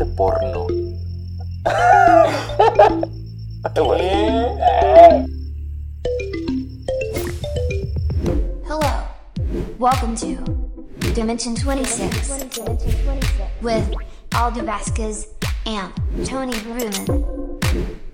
viste 0.00 0.04
porno. 0.16 0.66
Hello. 8.64 9.06
Welcome 9.78 10.16
to 10.16 10.36
Dimension 11.14 11.54
26 11.54 12.44
with 13.60 13.94
Aldo 14.34 14.64
Vasquez 14.64 15.28
and 15.66 15.92
Tony 16.24 16.52
Bruman. 16.52 18.09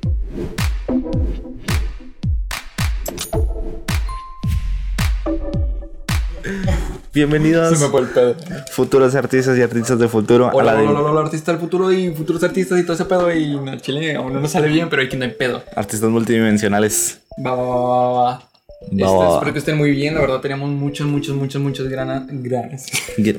Bienvenidos, 7.16 7.78
Se 7.78 7.82
me 7.82 7.90
fue 7.90 8.02
el 8.02 8.08
pedo. 8.08 8.36
futuros 8.72 9.14
artistas 9.14 9.56
y 9.56 9.62
artistas 9.62 9.98
de 9.98 10.06
futuro. 10.06 10.50
Hola, 10.52 10.72
a 10.72 10.74
la 10.74 10.80
hola, 10.82 11.00
hola, 11.00 11.10
hola, 11.12 11.20
artista 11.22 11.50
del 11.50 11.58
futuro 11.58 11.90
y 11.90 12.10
futuros 12.10 12.44
artistas 12.44 12.78
y 12.78 12.82
todo 12.82 12.92
ese 12.92 13.06
pedo. 13.06 13.34
Y 13.34 13.57
no, 13.57 13.74
chile, 13.79 14.16
aún 14.16 14.34
no 14.34 14.40
nos 14.40 14.50
sale 14.50 14.68
bien, 14.68 14.90
pero 14.90 15.00
aquí 15.00 15.16
no 15.16 15.24
hay 15.24 15.30
pedo. 15.30 15.62
artistas 15.74 16.10
multidimensionales. 16.10 17.21
Va, 17.38 17.54
va, 17.54 17.64
va, 17.64 17.96
va, 17.96 18.22
va. 18.22 18.43
Este, 18.82 19.02
espero 19.02 19.52
que 19.54 19.58
estén 19.58 19.79
muy 19.79 19.93
bien. 19.93 20.14
La 20.14 20.21
verdad, 20.21 20.40
teníamos 20.40 20.68
muchos, 20.68 21.07
muchos, 21.07 21.34
muchos, 21.34 21.62
muchos 21.62 21.88
grana, 21.88 22.26
granos. 22.29 22.84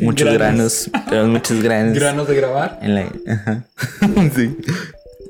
Muchos 0.02 0.34
granos. 0.34 0.90
Tenemos 1.08 1.30
muchos 1.30 1.62
granos. 1.62 1.94
granos 1.94 2.28
de 2.28 2.36
grabar. 2.36 2.80
En 2.82 2.96
la... 2.96 3.02
Ajá. 3.28 3.64
sí. 4.36 4.58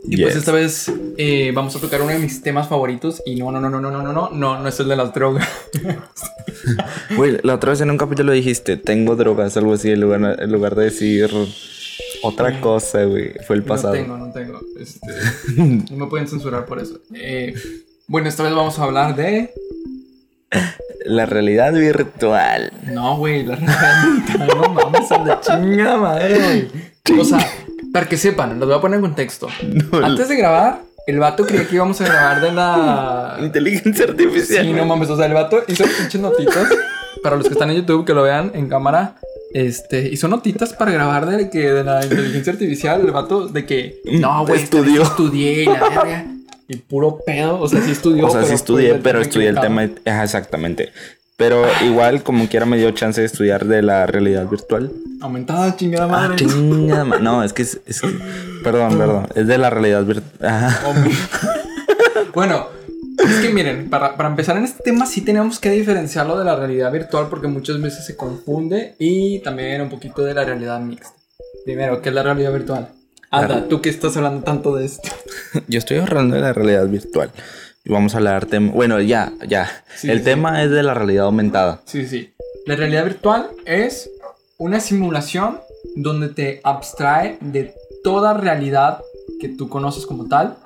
Y 0.07 0.15
Yes. 0.17 0.21
pues 0.25 0.35
esta 0.37 0.51
vez 0.53 0.91
eh, 1.17 1.51
vamos 1.53 1.75
a 1.75 1.79
tocar 1.79 2.01
uno 2.01 2.11
de 2.11 2.19
mis 2.19 2.41
temas 2.41 2.67
favoritos. 2.67 3.21
Y 3.25 3.35
no, 3.35 3.51
no, 3.51 3.59
no, 3.59 3.69
no, 3.69 3.79
no, 3.81 3.91
no, 3.91 4.01
no, 4.01 4.13
no, 4.13 4.29
no, 4.31 4.59
no 4.59 4.67
es 4.67 4.79
el 4.79 4.87
de 4.87 4.95
las 4.95 5.13
drogas. 5.13 5.47
Güey, 7.15 7.37
la 7.43 7.55
otra 7.55 7.71
vez 7.71 7.81
en 7.81 7.91
un 7.91 7.97
capítulo 7.97 8.31
dijiste, 8.31 8.77
tengo 8.77 9.15
drogas, 9.15 9.55
algo 9.57 9.73
así, 9.73 9.91
en 9.91 10.01
lugar, 10.01 10.37
en 10.41 10.51
lugar 10.51 10.75
de 10.75 10.85
decir 10.85 11.29
otra 12.23 12.59
cosa, 12.61 13.03
güey. 13.03 13.33
Fue 13.45 13.55
el 13.55 13.63
pasado. 13.63 13.95
No 13.95 14.01
tengo, 14.01 14.17
no 14.17 14.31
tengo. 14.31 14.59
Este, 14.79 15.07
no 15.91 15.97
me 15.97 16.07
pueden 16.07 16.27
censurar 16.27 16.65
por 16.65 16.79
eso. 16.79 16.99
Eh, 17.13 17.53
bueno, 18.07 18.27
esta 18.27 18.43
vez 18.43 18.53
vamos 18.53 18.77
a 18.79 18.83
hablar 18.83 19.15
de. 19.15 19.53
La 21.05 21.25
realidad 21.25 21.73
virtual. 21.73 22.71
No, 22.85 23.17
güey, 23.17 23.43
la 23.45 23.55
realidad. 23.55 24.03
No 24.47 24.69
mames, 24.73 25.11
a 25.11 25.23
la 25.25 25.39
chingada 25.39 25.97
madre, 25.97 26.67
güey. 27.05 27.19
O 27.19 27.23
sea, 27.23 27.39
para 27.97 28.09
que 28.09 28.17
sepan, 28.17 28.59
los 28.59 28.69
voy 28.69 28.77
a 28.77 28.81
poner 28.81 28.97
en 28.97 29.01
contexto. 29.01 29.47
No, 29.91 30.05
Antes 30.05 30.29
de 30.29 30.35
grabar, 30.35 30.81
el 31.07 31.17
vato 31.17 31.47
creía 31.47 31.67
que 31.67 31.75
íbamos 31.75 31.99
a 32.01 32.05
grabar 32.05 32.41
de 32.41 32.51
la. 32.51 33.37
Inteligencia 33.41 34.05
artificial. 34.05 34.65
Sí, 34.65 34.71
no 34.71 34.85
mames, 34.85 35.09
o 35.09 35.17
sea, 35.17 35.25
el 35.25 35.33
vato 35.33 35.63
hizo 35.67 35.83
pinches 35.83 36.21
notitas. 36.21 36.67
Para 37.23 37.35
los 37.35 37.47
que 37.47 37.53
están 37.53 37.71
en 37.71 37.77
YouTube, 37.77 38.05
que 38.05 38.13
lo 38.13 38.21
vean 38.21 38.51
en 38.53 38.69
cámara. 38.69 39.15
Este, 39.51 40.09
hizo 40.09 40.27
notitas 40.27 40.73
para 40.73 40.91
grabar 40.91 41.25
de 41.25 41.49
que 41.49 41.71
de 41.71 41.83
la 41.83 42.03
inteligencia 42.03 42.53
artificial, 42.53 43.01
el 43.01 43.11
vato, 43.11 43.47
de 43.47 43.65
que 43.65 43.99
no, 44.05 44.45
güey, 44.45 44.61
Estudió. 44.61 45.01
estudié 45.01 45.63
y 45.63 45.65
la 45.65 45.89
verga. 45.89 46.25
Y 46.67 46.75
puro 46.75 47.17
pedo, 47.25 47.59
o 47.59 47.67
sea, 47.67 47.81
sí 47.81 47.91
estudió. 47.91 48.27
O 48.27 48.29
sea, 48.29 48.41
sí 48.41 48.47
pero, 48.47 48.55
estudié, 48.55 48.89
pues, 48.89 49.01
pero 49.01 49.21
estudié 49.21 49.47
el 49.49 49.59
tema. 49.59 49.89
Ajá, 50.05 50.23
exactamente. 50.23 50.91
Pero 51.37 51.65
igual, 51.85 52.23
como 52.23 52.49
quiera, 52.49 52.65
me 52.65 52.77
dio 52.77 52.89
chance 52.91 53.21
de 53.21 53.27
estudiar 53.27 53.65
de 53.65 53.83
la 53.83 54.07
realidad 54.07 54.47
virtual. 54.47 54.91
Aumentada, 55.21 55.75
chingada 55.75 56.05
Ah, 56.05 56.07
madre. 56.07 56.35
chingada 56.37 57.03
ma- 57.05 57.19
No, 57.19 57.43
es 57.43 57.53
que 57.53 57.61
es, 57.61 57.79
es 57.85 58.01
que- 58.01 58.09
Perdón, 58.63 58.97
perdón. 58.97 59.27
Es 59.35 59.45
de 59.47 59.57
la 59.59 59.69
realidad 59.69 60.03
virtual. 60.03 60.75
Bueno, 62.33 62.67
es 63.23 63.35
que 63.39 63.49
miren, 63.49 63.89
para, 63.89 64.15
para 64.17 64.29
empezar 64.29 64.57
en 64.57 64.63
este 64.63 64.83
tema 64.83 65.05
sí 65.05 65.21
tenemos 65.21 65.59
que 65.59 65.69
diferenciarlo 65.71 66.37
de 66.37 66.45
la 66.45 66.55
realidad 66.55 66.91
virtual 66.91 67.27
porque 67.29 67.47
muchas 67.47 67.79
veces 67.81 68.05
se 68.05 68.15
confunde 68.15 68.95
y 68.99 69.39
también 69.39 69.81
un 69.81 69.89
poquito 69.89 70.23
de 70.23 70.33
la 70.33 70.43
realidad 70.43 70.79
mixta. 70.79 71.13
Primero, 71.65 72.01
¿qué 72.01 72.09
es 72.09 72.15
la 72.15 72.23
realidad 72.23 72.51
virtual? 72.53 72.89
Anda, 73.29 73.67
tú 73.67 73.81
que 73.81 73.89
estás 73.89 74.15
hablando 74.17 74.43
tanto 74.43 74.75
de 74.75 74.85
esto. 74.85 75.09
Yo 75.67 75.79
estoy 75.79 75.97
hablando 75.97 76.35
de 76.35 76.41
la 76.41 76.53
realidad 76.53 76.87
virtual. 76.87 77.29
Y 77.87 77.93
vamos 77.93 78.13
a 78.15 78.17
hablar 78.17 78.47
tema. 78.47 78.73
Bueno, 78.73 78.99
ya, 78.99 79.31
ya. 79.47 79.69
Sí, 79.95 80.11
el 80.11 80.19
sí. 80.19 80.25
tema 80.25 80.61
es 80.61 80.71
de 80.71 80.83
la 80.83 80.93
realidad 80.93 81.23
aumentada. 81.23 81.79
Sí, 81.85 82.05
sí. 82.05 82.33
La 82.65 82.75
realidad 82.75 83.05
virtual 83.05 83.49
es 83.63 84.09
una 84.57 84.81
simulación 84.81 85.61
donde 85.95 86.27
te 86.27 86.59
abstrae 86.65 87.37
de 87.39 87.73
toda 88.03 88.33
realidad 88.33 88.99
que 89.39 89.47
tú 89.47 89.69
conoces 89.69 90.05
como 90.05 90.27
tal 90.27 90.57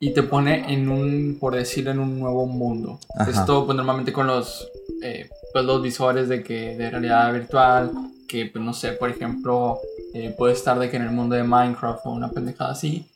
y 0.00 0.14
te 0.14 0.24
pone 0.24 0.74
en 0.74 0.88
un, 0.88 1.36
por 1.38 1.54
decirlo, 1.54 1.92
en 1.92 2.00
un 2.00 2.18
nuevo 2.18 2.46
mundo. 2.46 2.98
Ajá. 3.16 3.30
Esto 3.30 3.66
pues 3.66 3.76
normalmente 3.76 4.12
con 4.12 4.26
los, 4.26 4.68
eh, 5.00 5.28
pues, 5.52 5.64
los 5.64 5.80
visores 5.80 6.28
de, 6.28 6.42
que, 6.42 6.76
de 6.76 6.90
realidad 6.90 7.32
virtual, 7.32 7.92
que 8.26 8.46
pues 8.46 8.64
no 8.64 8.72
sé, 8.72 8.94
por 8.94 9.10
ejemplo, 9.10 9.78
eh, 10.12 10.34
puede 10.36 10.54
estar 10.54 10.76
de 10.80 10.90
que 10.90 10.96
en 10.96 11.04
el 11.04 11.12
mundo 11.12 11.36
de 11.36 11.44
Minecraft 11.44 12.04
o 12.06 12.10
una 12.10 12.32
pendejada 12.32 12.72
así 12.72 13.06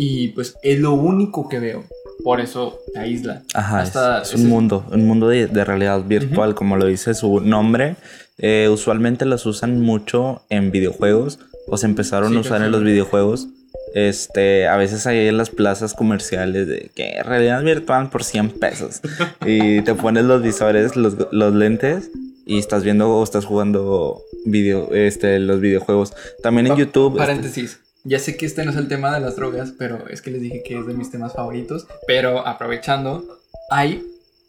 y 0.00 0.28
pues 0.28 0.56
es 0.62 0.78
lo 0.78 0.92
único 0.92 1.48
que 1.48 1.58
veo. 1.58 1.84
Por 2.24 2.40
eso 2.40 2.78
te 2.92 2.98
aísla. 3.00 3.42
Ajá, 3.54 3.80
Hasta 3.80 4.22
es, 4.22 4.34
un 4.34 4.40
ese- 4.40 4.48
mundo, 4.48 4.84
un 4.90 5.06
mundo 5.06 5.28
de, 5.28 5.46
de 5.46 5.64
realidad 5.64 6.02
virtual, 6.04 6.54
como 6.54 6.76
lo 6.76 6.86
dice 6.86 7.14
su 7.14 7.40
nombre. 7.40 7.96
Eh, 8.38 8.68
usualmente 8.70 9.24
los 9.24 9.46
usan 9.46 9.80
mucho 9.80 10.42
en 10.48 10.70
videojuegos, 10.70 11.38
o 11.66 11.76
se 11.76 11.86
empezaron 11.86 12.30
Sí, 12.32 12.36
a 12.36 12.40
usar 12.40 12.62
en 12.62 12.70
los 12.72 12.82
videojuegos. 12.84 13.48
Este, 13.94 14.68
a 14.68 14.76
veces 14.76 15.06
hay 15.06 15.26
en 15.28 15.38
las 15.38 15.50
plazas 15.50 15.94
comerciales 15.94 16.68
de 16.68 16.90
que 16.94 17.22
realidad 17.22 17.62
virtual 17.62 18.10
por 18.10 18.22
100 18.22 18.50
pesos. 18.50 19.00
y 19.46 19.80
te 19.82 19.94
pones 19.94 20.24
los 20.24 20.42
visores, 20.42 20.94
los, 20.96 21.16
los 21.32 21.54
lentes, 21.54 22.10
y 22.46 22.58
estás 22.58 22.84
viendo 22.84 23.08
o 23.10 23.22
estás 23.24 23.44
jugando 23.44 24.22
video, 24.44 24.92
este, 24.94 25.38
los 25.38 25.60
videojuegos. 25.60 26.12
También 26.42 26.66
en 26.66 26.72
Pa- 26.74 26.78
YouTube. 26.78 27.12
este, 27.12 27.18
Paréntesis. 27.18 27.80
Ya 28.08 28.18
sé 28.18 28.36
que 28.36 28.46
este 28.46 28.64
no 28.64 28.70
es 28.70 28.76
el 28.76 28.88
tema 28.88 29.12
de 29.14 29.20
las 29.20 29.36
drogas, 29.36 29.72
pero 29.76 30.08
es 30.08 30.22
que 30.22 30.30
les 30.30 30.40
dije 30.40 30.62
que 30.62 30.78
es 30.78 30.86
de 30.86 30.94
mis 30.94 31.10
temas 31.10 31.34
favoritos. 31.34 31.86
Pero 32.06 32.46
aprovechando, 32.46 33.38
hay, 33.70 34.02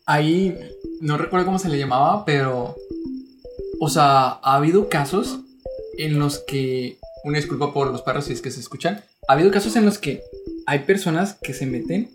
hay, 0.05 0.57
no 1.01 1.17
recuerdo 1.17 1.45
cómo 1.45 1.59
se 1.59 1.67
le 1.67 1.77
llamaba, 1.77 2.23
pero, 2.25 2.75
o 3.79 3.89
sea, 3.89 4.39
ha 4.41 4.55
habido 4.55 4.87
casos 4.87 5.39
en 5.97 6.19
los 6.19 6.39
que, 6.39 6.97
una 7.25 7.37
disculpa 7.37 7.73
por 7.73 7.91
los 7.91 8.01
perros 8.01 8.25
si 8.25 8.33
es 8.33 8.41
que 8.41 8.51
se 8.51 8.61
escuchan, 8.61 9.03
ha 9.27 9.33
habido 9.33 9.51
casos 9.51 9.75
en 9.75 9.85
los 9.85 9.97
que 9.97 10.23
hay 10.65 10.79
personas 10.79 11.33
que 11.41 11.53
se 11.53 11.65
meten 11.65 12.09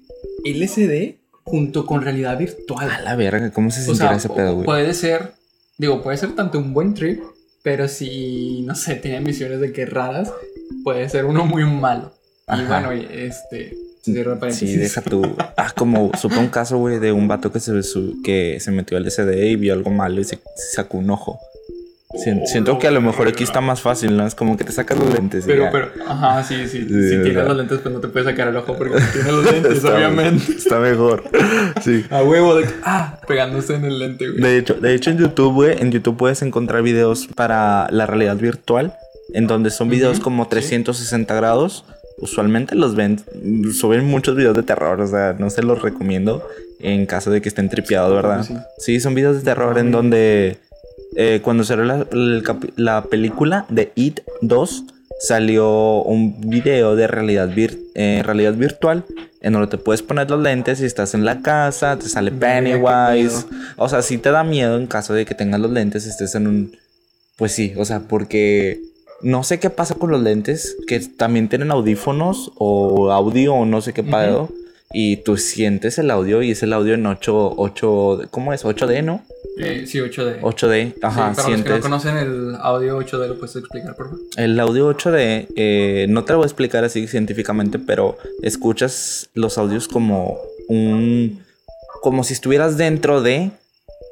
LSD 0.44 1.16
junto 1.42 1.84
con 1.84 2.00
realidad 2.00 2.38
virtual. 2.38 2.90
a 2.90 3.02
la 3.02 3.16
verga, 3.16 3.50
¿cómo 3.52 3.70
se 3.70 3.82
O 3.82 3.84
sentirá 3.84 4.08
sea, 4.08 4.16
ese 4.16 4.28
pedo, 4.30 4.54
güey? 4.54 4.64
puede 4.64 4.94
ser, 4.94 5.34
digo, 5.76 6.02
puede 6.02 6.16
ser 6.16 6.34
tanto 6.34 6.58
un 6.58 6.72
buen 6.72 6.94
trip, 6.94 7.22
pero 7.62 7.86
si, 7.88 8.62
no 8.62 8.74
sé, 8.74 8.94
tiene 8.96 9.20
misiones 9.20 9.60
de 9.60 9.72
que 9.72 9.84
raras, 9.84 10.32
puede 10.82 11.08
ser 11.08 11.24
uno 11.24 11.44
muy 11.44 11.64
malo. 11.64 12.12
Y 12.48 12.62
bueno, 12.66 12.92
y, 12.94 13.06
este, 13.10 13.76
Sí, 14.50 14.76
deja 14.76 15.00
tú. 15.00 15.34
Ah, 15.56 15.72
como 15.74 16.10
supe 16.20 16.36
un 16.36 16.48
caso, 16.48 16.76
güey, 16.76 16.98
de 16.98 17.10
un 17.12 17.26
vato 17.26 17.50
que 17.50 17.58
se, 17.58 17.82
su- 17.82 18.20
que 18.22 18.58
se 18.60 18.70
metió 18.70 18.98
al 18.98 19.10
SD 19.10 19.46
y 19.48 19.56
vio 19.56 19.72
algo 19.72 19.88
malo 19.90 20.20
y 20.20 20.24
se, 20.24 20.36
se 20.56 20.74
sacó 20.76 20.98
un 20.98 21.08
ojo. 21.08 21.38
Sien- 22.22 22.46
siento 22.46 22.78
que 22.78 22.86
a 22.86 22.90
lo 22.90 23.00
mejor 23.00 23.26
aquí 23.28 23.42
está 23.42 23.60
más 23.62 23.80
fácil, 23.80 24.14
¿no? 24.16 24.26
Es 24.26 24.34
como 24.34 24.56
que 24.58 24.62
te 24.64 24.72
sacas 24.72 24.98
los 24.98 25.12
lentes. 25.12 25.44
y 25.44 25.46
Pero, 25.48 25.64
ya. 25.64 25.70
pero, 25.70 25.88
ajá, 26.06 26.44
sí, 26.44 26.68
sí. 26.68 26.82
Sí, 26.86 27.08
si 27.08 27.22
tienes 27.22 27.44
los 27.46 27.56
lentes, 27.56 27.78
pues 27.78 27.94
no 27.94 28.00
te 28.00 28.08
puedes 28.08 28.28
sacar 28.28 28.46
el 28.48 28.56
ojo 28.56 28.76
porque 28.76 28.94
no 29.00 29.06
tienes 29.12 29.32
los 29.32 29.44
lentes, 29.50 29.72
Está- 29.78 29.96
obviamente. 29.96 30.52
Está 30.52 30.78
mejor. 30.80 31.24
Sí. 31.82 32.04
A 32.10 32.22
huevo 32.22 32.56
de 32.56 32.66
ah, 32.84 33.18
pegándose 33.26 33.74
en 33.74 33.86
el 33.86 33.98
lente, 33.98 34.28
güey. 34.28 34.40
De 34.42 34.58
hecho, 34.58 34.74
de 34.74 34.94
hecho, 34.94 35.10
en 35.10 35.16
YouTube, 35.18 35.54
güey, 35.54 35.80
en 35.80 35.90
YouTube 35.90 36.18
puedes 36.18 36.42
encontrar 36.42 36.82
videos 36.82 37.26
para 37.34 37.88
la 37.90 38.04
realidad 38.06 38.36
virtual, 38.36 38.94
en 39.34 39.46
donde 39.46 39.70
son 39.70 39.90
videos 39.90 40.18
como 40.20 40.44
sí. 40.44 40.50
360 40.50 41.34
grados. 41.34 41.84
Usualmente 42.18 42.74
los 42.76 42.94
ven, 42.94 43.20
suben 43.72 44.04
muchos 44.06 44.36
videos 44.36 44.54
de 44.56 44.62
terror, 44.62 45.00
o 45.00 45.06
sea, 45.06 45.34
no 45.38 45.50
se 45.50 45.62
los 45.62 45.82
recomiendo 45.82 46.46
en 46.80 47.06
caso 47.06 47.30
de 47.30 47.42
que 47.42 47.48
estén 47.48 47.68
tripeados, 47.68 48.14
¿verdad? 48.14 48.44
Sí. 48.44 48.54
Sí, 48.78 49.00
son 49.00 49.14
videos 49.14 49.36
de 49.36 49.42
terror 49.42 49.76
en 49.78 49.90
donde 49.90 50.58
eh, 51.16 51.40
cuando 51.42 51.64
salió 51.64 51.84
la, 51.84 52.06
la 52.76 53.02
película 53.04 53.66
de 53.68 53.90
It 53.96 54.20
2 54.42 54.84
salió 55.18 56.02
un 56.02 56.40
video 56.48 56.94
de 56.96 57.06
realidad, 57.06 57.48
vir- 57.50 57.78
eh, 57.94 58.22
realidad 58.24 58.54
virtual 58.54 59.04
en 59.40 59.52
donde 59.52 59.68
te 59.68 59.78
puedes 59.78 60.02
poner 60.02 60.30
los 60.30 60.40
lentes 60.40 60.80
y 60.80 60.84
estás 60.84 61.14
en 61.14 61.24
la 61.24 61.40
casa, 61.42 61.98
te 61.98 62.08
sale 62.08 62.30
Pennywise. 62.30 63.46
O 63.76 63.88
sea, 63.88 64.02
sí 64.02 64.18
te 64.18 64.30
da 64.30 64.42
miedo 64.44 64.78
en 64.78 64.86
caso 64.86 65.14
de 65.14 65.24
que 65.26 65.34
tengas 65.34 65.60
los 65.60 65.70
lentes 65.70 66.06
y 66.06 66.10
estés 66.10 66.34
en 66.34 66.46
un... 66.46 66.76
Pues 67.36 67.52
sí, 67.52 67.74
o 67.76 67.84
sea, 67.84 68.00
porque 68.00 68.80
no 69.24 69.42
sé 69.42 69.58
qué 69.58 69.70
pasa 69.70 69.94
con 69.96 70.10
los 70.10 70.22
lentes, 70.22 70.76
que 70.86 71.00
también 71.00 71.48
tienen 71.48 71.70
audífonos 71.72 72.52
o 72.56 73.10
audio 73.10 73.54
o 73.54 73.64
no 73.66 73.80
sé 73.80 73.92
qué 73.92 74.02
pedo. 74.04 74.48
Y 74.96 75.16
tú 75.18 75.36
sientes 75.38 75.98
el 75.98 76.08
audio 76.12 76.40
y 76.42 76.52
es 76.52 76.62
el 76.62 76.72
audio 76.72 76.94
en 76.94 77.04
8, 77.04 77.54
8, 77.56 78.28
¿cómo 78.30 78.52
es? 78.52 78.64
8D, 78.64 79.02
¿no? 79.02 79.22
Eh, 79.58 79.86
sí, 79.88 79.98
8D. 79.98 80.40
8D, 80.40 80.94
ajá, 81.02 81.30
Sí, 81.30 81.36
para 81.36 81.48
los 81.48 81.62
que 81.62 81.68
no 81.70 81.80
conocen 81.80 82.16
el 82.16 82.54
audio 82.60 82.98
8D, 83.00 83.26
¿lo 83.26 83.36
puedes 83.38 83.56
explicar, 83.56 83.96
por 83.96 84.06
favor? 84.10 84.20
El 84.36 84.60
audio 84.60 84.88
8D, 84.94 85.48
eh, 85.56 86.06
no 86.08 86.22
te 86.24 86.32
lo 86.32 86.38
voy 86.38 86.44
a 86.44 86.46
explicar 86.46 86.84
así 86.84 87.08
científicamente, 87.08 87.80
pero 87.80 88.18
escuchas 88.42 89.30
los 89.34 89.58
audios 89.58 89.88
como 89.88 90.38
un. 90.68 91.40
como 92.02 92.22
si 92.22 92.34
estuvieras 92.34 92.76
dentro 92.76 93.20
de. 93.20 93.50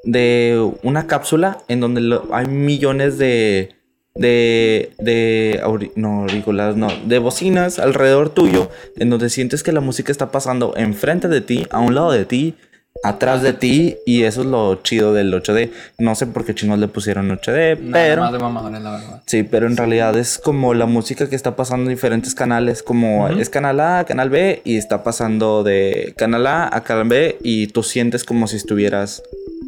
de 0.04 0.68
una 0.82 1.06
cápsula 1.06 1.58
en 1.68 1.78
donde 1.80 2.00
lo- 2.00 2.26
hay 2.32 2.46
millones 2.46 3.18
de. 3.18 3.76
De, 4.14 4.92
de 4.98 5.60
no, 5.96 6.22
auriculares, 6.22 6.76
no, 6.76 6.88
de 7.06 7.18
bocinas 7.18 7.78
alrededor 7.78 8.30
tuyo, 8.30 8.70
en 8.96 9.10
donde 9.10 9.30
sientes 9.30 9.62
que 9.62 9.72
la 9.72 9.80
música 9.80 10.12
está 10.12 10.30
pasando 10.30 10.74
enfrente 10.76 11.28
de 11.28 11.40
ti, 11.40 11.66
a 11.70 11.80
un 11.80 11.94
lado 11.94 12.12
de 12.12 12.24
ti, 12.24 12.54
atrás 13.02 13.42
de 13.42 13.52
ti, 13.52 13.96
y 14.06 14.22
eso 14.22 14.42
es 14.42 14.46
lo 14.46 14.76
chido 14.82 15.12
del 15.12 15.32
8D. 15.32 15.70
No 15.98 16.14
sé 16.14 16.26
por 16.26 16.44
qué 16.44 16.54
chinos 16.54 16.78
le 16.78 16.88
pusieron 16.88 17.30
8D, 17.30 17.80
Nada 17.80 17.92
pero... 17.92 18.22
más 18.22 18.32
de 18.32 18.38
mamadores, 18.38 18.82
la 18.82 18.90
verdad. 18.92 19.22
Sí, 19.26 19.42
pero 19.42 19.66
en 19.66 19.76
realidad 19.76 20.16
es 20.16 20.38
como 20.38 20.74
la 20.74 20.86
música 20.86 21.28
que 21.28 21.34
está 21.34 21.56
pasando 21.56 21.84
en 21.84 21.96
diferentes 21.96 22.34
canales, 22.34 22.82
como 22.82 23.28
es 23.28 23.48
canal 23.48 23.80
A, 23.80 24.04
canal 24.04 24.30
B, 24.30 24.60
y 24.64 24.76
está 24.76 25.02
pasando 25.02 25.62
de 25.64 26.14
canal 26.16 26.46
A 26.46 26.74
a 26.74 26.82
canal 26.82 27.08
B, 27.08 27.38
y 27.42 27.68
tú 27.68 27.82
sientes 27.82 28.24
como 28.24 28.46
si 28.46 28.56
estuvieras, 28.56 29.22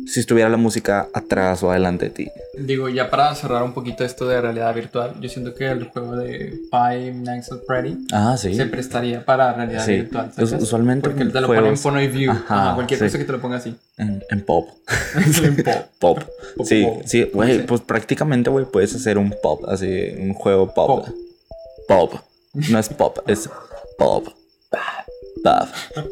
si 0.07 0.21
estuviera 0.21 0.49
la 0.49 0.57
música 0.57 1.09
atrás 1.13 1.63
o 1.63 1.71
adelante 1.71 2.07
de 2.07 2.11
ti. 2.11 2.29
Digo, 2.59 2.89
ya 2.89 3.11
para 3.11 3.35
cerrar 3.35 3.63
un 3.63 3.73
poquito 3.73 4.05
esto 4.05 4.27
de 4.29 4.41
realidad 4.41 4.75
virtual, 4.75 5.15
yo 5.21 5.29
siento 5.29 5.55
que 5.55 5.67
el 5.71 5.85
juego 5.89 6.17
de 6.17 6.59
Five 6.71 7.13
Nights 7.15 7.51
at 7.53 7.59
Freddy 7.67 8.07
Ah, 8.13 8.37
sí. 8.39 8.55
se 8.55 8.67
prestaría 8.67 9.25
para 9.25 9.53
realidad 9.55 9.85
Sí. 9.85 9.93
virtual. 9.97 10.31
¿sacas? 10.33 10.63
usualmente 10.63 11.09
Porque 11.09 11.25
te 11.25 11.41
lo 11.41 11.47
ponen 11.47 11.67
en 11.67 11.79
Point 11.79 12.09
of 12.09 12.15
View. 12.15 12.31
Ajá, 12.33 12.45
Ajá, 12.67 12.75
cualquier 12.75 12.99
sí. 13.01 13.05
cosa 13.07 13.19
que 13.19 13.25
te 13.25 13.33
lo 13.33 13.41
ponga 13.41 13.57
así. 13.57 13.75
En, 13.97 14.23
en 14.31 14.41
pop. 14.45 14.69
En 15.43 15.57
pop. 15.57 15.75
Pop. 15.99 16.19
Pop, 16.57 16.67
Sí, 16.67 16.85
pop. 16.85 17.03
sí, 17.07 17.31
güey, 17.33 17.65
pues 17.67 17.81
prácticamente, 17.81 18.51
güey, 18.51 18.65
puedes 18.67 18.95
hacer 18.95 19.17
un 19.19 19.35
pop, 19.43 19.65
así, 19.69 20.15
un 20.19 20.35
juego 20.35 20.73
pop. 20.75 21.07
Pop. 21.07 21.09
Pop. 22.13 22.15
No 22.71 22.79
es 22.79 22.89
pop, 22.89 23.19
es 23.27 23.49
pop. 23.99 24.29
Pop. 25.43 25.69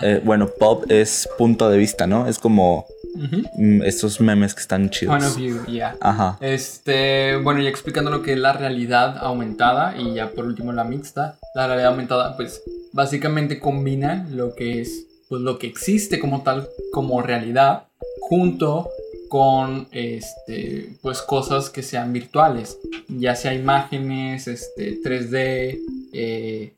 Eh, 0.00 0.20
bueno, 0.24 0.46
pop 0.46 0.84
es 0.92 1.28
punto 1.38 1.68
de 1.70 1.76
vista, 1.76 2.06
¿no? 2.06 2.28
Es 2.28 2.38
como 2.38 2.86
Mm, 3.14 3.82
estos 3.82 4.20
memes 4.20 4.54
que 4.54 4.60
están 4.60 4.90
chidos. 4.90 5.16
Point 5.16 5.30
of 5.30 5.36
View, 5.36 5.66
ya. 5.66 5.96
Ajá. 6.00 6.38
Este, 6.40 7.36
bueno, 7.36 7.60
ya 7.60 7.68
explicando 7.68 8.10
lo 8.10 8.22
que 8.22 8.32
es 8.34 8.38
la 8.38 8.52
realidad 8.52 9.18
aumentada 9.18 9.96
y 9.98 10.14
ya 10.14 10.30
por 10.30 10.46
último 10.46 10.72
la 10.72 10.84
mixta. 10.84 11.38
La 11.54 11.66
realidad 11.66 11.90
aumentada, 11.90 12.36
pues 12.36 12.62
básicamente 12.92 13.58
combina 13.58 14.26
lo 14.30 14.54
que 14.54 14.80
es, 14.80 15.06
pues 15.28 15.42
lo 15.42 15.58
que 15.58 15.66
existe 15.66 16.18
como 16.18 16.42
tal, 16.42 16.68
como 16.92 17.22
realidad, 17.22 17.84
junto 18.20 18.90
con, 19.28 19.88
este, 19.92 20.96
pues 21.02 21.20
cosas 21.20 21.70
que 21.70 21.82
sean 21.82 22.12
virtuales, 22.12 22.78
ya 23.08 23.34
sea 23.34 23.52
imágenes, 23.52 24.48
este, 24.48 25.00
3D, 25.02 25.78
eh, 26.12 26.72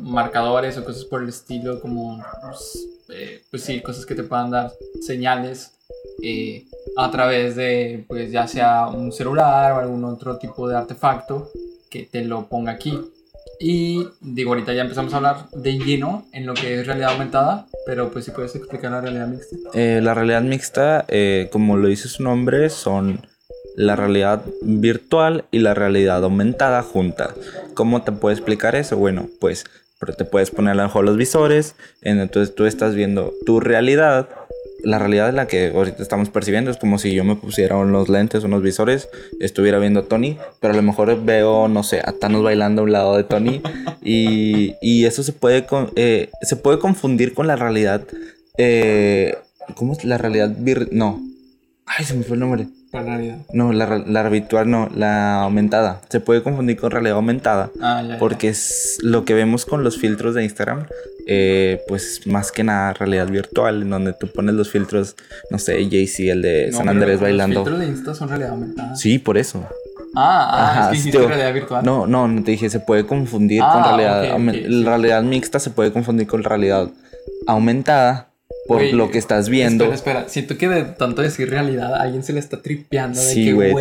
marcadores 0.00 0.76
o 0.78 0.84
cosas 0.84 1.04
por 1.04 1.22
el 1.22 1.28
estilo, 1.28 1.80
como, 1.80 2.22
pues, 2.42 2.88
eh, 3.10 3.42
pues 3.50 3.62
sí, 3.62 3.80
cosas 3.82 4.06
que 4.06 4.14
te 4.14 4.22
puedan 4.22 4.50
dar 4.50 4.72
señales. 5.00 5.72
eh, 6.22 6.64
a 6.96 7.10
través 7.10 7.56
de, 7.56 8.04
pues 8.08 8.32
ya 8.32 8.46
sea 8.46 8.88
un 8.88 9.12
celular 9.12 9.72
o 9.72 9.78
algún 9.78 10.02
otro 10.04 10.38
tipo 10.38 10.66
de 10.68 10.76
artefacto 10.76 11.50
que 11.90 12.04
te 12.04 12.24
lo 12.24 12.46
ponga 12.48 12.72
aquí. 12.72 12.98
Y 13.60 14.06
digo, 14.20 14.50
ahorita 14.50 14.72
ya 14.72 14.82
empezamos 14.82 15.12
a 15.14 15.16
hablar 15.18 15.48
de 15.50 15.78
lleno 15.78 16.26
en 16.32 16.46
lo 16.46 16.54
que 16.54 16.80
es 16.80 16.86
realidad 16.86 17.12
aumentada, 17.12 17.66
pero 17.86 18.10
pues 18.10 18.24
si 18.24 18.30
puedes 18.30 18.54
explicar 18.54 18.90
la 18.90 19.00
realidad 19.00 19.28
mixta. 19.28 19.56
Eh, 19.74 20.00
la 20.02 20.14
realidad 20.14 20.42
mixta, 20.42 21.04
eh, 21.08 21.48
como 21.52 21.76
lo 21.76 21.88
dice 21.88 22.08
su 22.08 22.22
nombre, 22.22 22.68
son 22.70 23.26
la 23.76 23.94
realidad 23.96 24.42
virtual 24.62 25.44
y 25.50 25.58
la 25.60 25.74
realidad 25.74 26.24
aumentada 26.24 26.82
juntas. 26.82 27.30
¿Cómo 27.74 28.02
te 28.02 28.12
puedo 28.12 28.32
explicar 28.34 28.74
eso? 28.74 28.96
Bueno, 28.96 29.28
pues 29.40 29.64
pero 29.98 30.12
te 30.12 30.24
puedes 30.26 30.50
poner 30.50 30.72
a 30.72 30.74
lo 30.74 30.82
mejor 30.82 31.04
los 31.06 31.16
visores, 31.16 31.74
en- 32.02 32.20
entonces 32.20 32.54
tú 32.54 32.66
estás 32.66 32.94
viendo 32.94 33.32
tu 33.46 33.60
realidad. 33.60 34.28
La 34.84 34.98
realidad 34.98 35.30
en 35.30 35.36
la 35.36 35.46
que 35.46 35.68
ahorita 35.74 36.02
estamos 36.02 36.28
percibiendo 36.28 36.70
es 36.70 36.76
como 36.76 36.98
si 36.98 37.14
yo 37.14 37.24
me 37.24 37.34
pusiera 37.34 37.76
unos 37.76 38.08
lentes, 38.10 38.44
unos 38.44 38.62
visores, 38.62 39.08
estuviera 39.40 39.78
viendo 39.78 40.00
a 40.00 40.02
Tony, 40.04 40.36
pero 40.60 40.74
a 40.74 40.76
lo 40.76 40.82
mejor 40.82 41.24
veo, 41.24 41.66
no 41.66 41.82
sé, 41.82 42.00
a 42.04 42.12
Thanos 42.12 42.42
bailando 42.44 42.82
a 42.82 42.84
un 42.84 42.92
lado 42.92 43.16
de 43.16 43.24
Tony 43.24 43.62
y, 44.04 44.74
y 44.82 45.06
eso 45.06 45.22
se 45.22 45.32
puede, 45.32 45.66
eh, 45.96 46.28
se 46.42 46.56
puede 46.56 46.78
confundir 46.78 47.32
con 47.32 47.46
la 47.46 47.56
realidad 47.56 48.02
eh, 48.58 49.36
¿Cómo 49.74 49.92
es 49.94 50.04
la 50.04 50.18
realidad 50.18 50.52
vir... 50.58 50.88
No. 50.92 51.20
Ay, 51.86 52.04
se 52.04 52.14
me 52.14 52.22
fue 52.22 52.34
el 52.34 52.40
nombre. 52.40 52.68
La 52.96 53.02
realidad. 53.02 53.36
No, 53.52 53.72
la, 53.72 53.98
la 53.98 54.28
virtual 54.28 54.70
no, 54.70 54.88
la 54.94 55.42
aumentada. 55.42 56.00
Se 56.08 56.20
puede 56.20 56.42
confundir 56.42 56.76
con 56.78 56.90
realidad 56.90 57.16
aumentada. 57.16 57.70
Ah, 57.80 58.02
ya, 58.02 58.08
ya. 58.14 58.18
Porque 58.18 58.48
es 58.48 58.98
lo 59.02 59.24
que 59.24 59.34
vemos 59.34 59.66
con 59.66 59.84
los 59.84 59.98
filtros 59.98 60.34
de 60.34 60.44
Instagram. 60.44 60.86
eh, 61.28 61.82
pues 61.88 62.20
más 62.26 62.52
que 62.52 62.62
nada 62.62 62.92
realidad 62.92 63.26
virtual. 63.28 63.82
En 63.82 63.90
donde 63.90 64.12
tú 64.12 64.28
pones 64.28 64.54
los 64.54 64.70
filtros, 64.70 65.16
no 65.50 65.58
sé, 65.58 65.86
Jay-Z, 65.90 66.32
el 66.32 66.40
de 66.42 66.66
No, 66.70 66.76
San 66.78 66.86
pero 66.86 66.90
Andrés 66.92 67.14
Los 67.14 67.20
bailando. 67.22 67.60
filtros 67.64 67.80
de 67.80 67.86
Insta 67.86 68.14
son 68.14 68.28
realidad 68.28 68.50
aumentada. 68.52 68.94
Sí, 68.96 69.18
por 69.18 69.36
eso. 69.36 69.66
Ah, 70.18 70.48
ah, 70.50 70.70
Ajá, 70.70 70.92
es 70.94 71.04
que 71.04 71.10
tío. 71.10 71.26
realidad 71.28 71.52
virtual. 71.52 71.84
No, 71.84 72.06
no, 72.06 72.26
no 72.28 72.42
te 72.44 72.52
dije, 72.52 72.70
se 72.70 72.78
puede 72.80 73.04
confundir 73.06 73.60
Ah, 73.62 73.70
con 73.72 73.84
realidad. 73.84 74.20
ok, 74.22 74.28
ok, 74.30 74.38
aumen- 74.38 74.66
sí. 74.66 74.84
Realidad 74.84 75.22
mixta 75.24 75.58
se 75.58 75.70
puede 75.70 75.92
confundir 75.92 76.26
con 76.26 76.42
realidad 76.44 76.88
aumentada. 77.46 78.28
Por 78.66 78.82
lo 78.92 79.10
que 79.10 79.18
estás 79.18 79.48
viendo. 79.48 79.84
Espera, 79.84 80.20
espera. 80.20 80.28
Siento 80.28 80.58
que 80.58 80.68
de 80.68 80.84
tanto 80.84 81.22
decir 81.22 81.50
realidad, 81.50 81.94
a 81.94 82.02
alguien 82.02 82.22
se 82.22 82.32
le 82.32 82.40
está 82.40 82.62
tripeando 82.62 83.20
de 83.20 83.26
Sí, 83.26 83.44
que, 83.44 83.52
güey, 83.52 83.74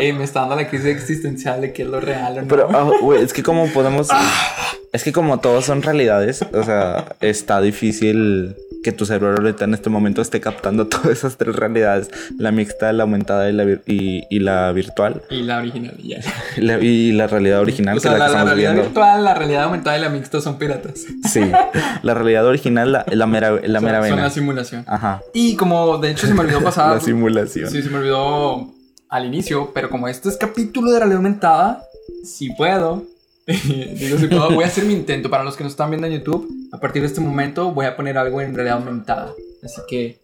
eh, 0.00 0.12
me 0.12 0.24
está 0.24 0.40
dando 0.40 0.56
la 0.56 0.68
crisis 0.68 0.86
existencial 0.86 1.60
de 1.60 1.72
que 1.72 1.82
es 1.82 1.88
lo 1.88 2.00
real 2.00 2.38
o 2.38 2.42
no. 2.42 2.48
Pero, 2.48 2.68
ah, 2.70 2.90
güey, 3.00 3.22
es 3.22 3.32
que 3.32 3.42
como 3.42 3.66
podemos... 3.68 4.08
es 4.92 5.04
que 5.04 5.12
como 5.12 5.40
todos 5.40 5.64
son 5.64 5.82
realidades, 5.82 6.42
o 6.42 6.62
sea, 6.64 7.16
está 7.20 7.60
difícil 7.60 8.56
que 8.82 8.92
tu 8.92 9.06
cerebro 9.06 9.36
ahorita 9.38 9.64
en 9.64 9.74
este 9.74 9.90
momento 9.90 10.20
esté 10.22 10.40
captando 10.40 10.86
todas 10.88 11.06
esas 11.06 11.36
tres 11.36 11.54
realidades. 11.56 12.10
La 12.38 12.52
mixta, 12.52 12.92
la 12.92 13.04
aumentada 13.04 13.48
y 13.48 13.52
la, 13.52 13.64
vir- 13.64 13.82
y, 13.86 14.24
y 14.30 14.40
la 14.40 14.70
virtual. 14.72 15.22
Y 15.30 15.42
la 15.42 15.58
original, 15.58 15.96
ya. 16.02 16.18
La- 16.56 16.78
y 16.80 17.12
la 17.12 17.26
realidad 17.26 17.60
original, 17.60 17.96
O 17.96 18.00
sea, 18.00 18.12
que 18.12 18.18
la, 18.18 18.24
la 18.24 18.26
que 18.26 18.32
la 18.32 18.38
estamos 18.38 18.48
realidad 18.50 18.70
viendo. 18.72 18.88
virtual, 18.88 19.24
la 19.24 19.34
realidad 19.34 19.62
aumentada 19.64 19.98
y 19.98 20.00
la 20.00 20.08
mixta 20.08 20.40
son 20.40 20.58
piratas. 20.58 21.04
Sí, 21.30 21.40
la 22.02 22.14
realidad 22.14 22.46
original, 22.46 22.92
la, 22.92 23.04
la 23.10 23.26
mera, 23.26 23.52
la 23.52 23.78
Son- 23.80 23.84
mera 23.84 24.08
son, 24.08 24.18
la 24.20 24.30
simulación. 24.30 24.84
Ajá, 24.88 25.20
Y 25.32 25.56
como 25.56 25.98
de 25.98 26.10
hecho 26.10 26.26
se 26.26 26.34
me 26.34 26.40
olvidó 26.40 26.60
pasar. 26.62 26.94
la 26.94 27.00
simulación. 27.00 27.70
Sí, 27.70 27.82
se 27.82 27.88
me 27.90 27.98
olvidó 27.98 28.72
al 29.08 29.26
inicio, 29.26 29.70
pero 29.74 29.90
como 29.90 30.08
este 30.08 30.28
es 30.28 30.36
capítulo 30.36 30.90
de 30.90 30.98
realidad 30.98 31.18
aumentada, 31.18 31.82
si 32.24 32.50
puedo, 32.54 33.04
digo 33.46 34.18
si 34.18 34.28
puedo, 34.28 34.50
voy 34.50 34.64
a 34.64 34.68
hacer 34.68 34.84
mi 34.84 34.92
intento. 34.92 35.30
Para 35.30 35.44
los 35.44 35.56
que 35.56 35.64
nos 35.64 35.72
están 35.72 35.90
viendo 35.90 36.06
en 36.06 36.14
YouTube, 36.14 36.48
a 36.72 36.78
partir 36.78 37.02
de 37.02 37.08
este 37.08 37.20
momento 37.20 37.72
voy 37.72 37.86
a 37.86 37.96
poner 37.96 38.16
algo 38.18 38.40
en 38.40 38.54
realidad 38.54 38.78
aumentada. 38.78 39.32
Así 39.62 39.80
que, 39.88 40.18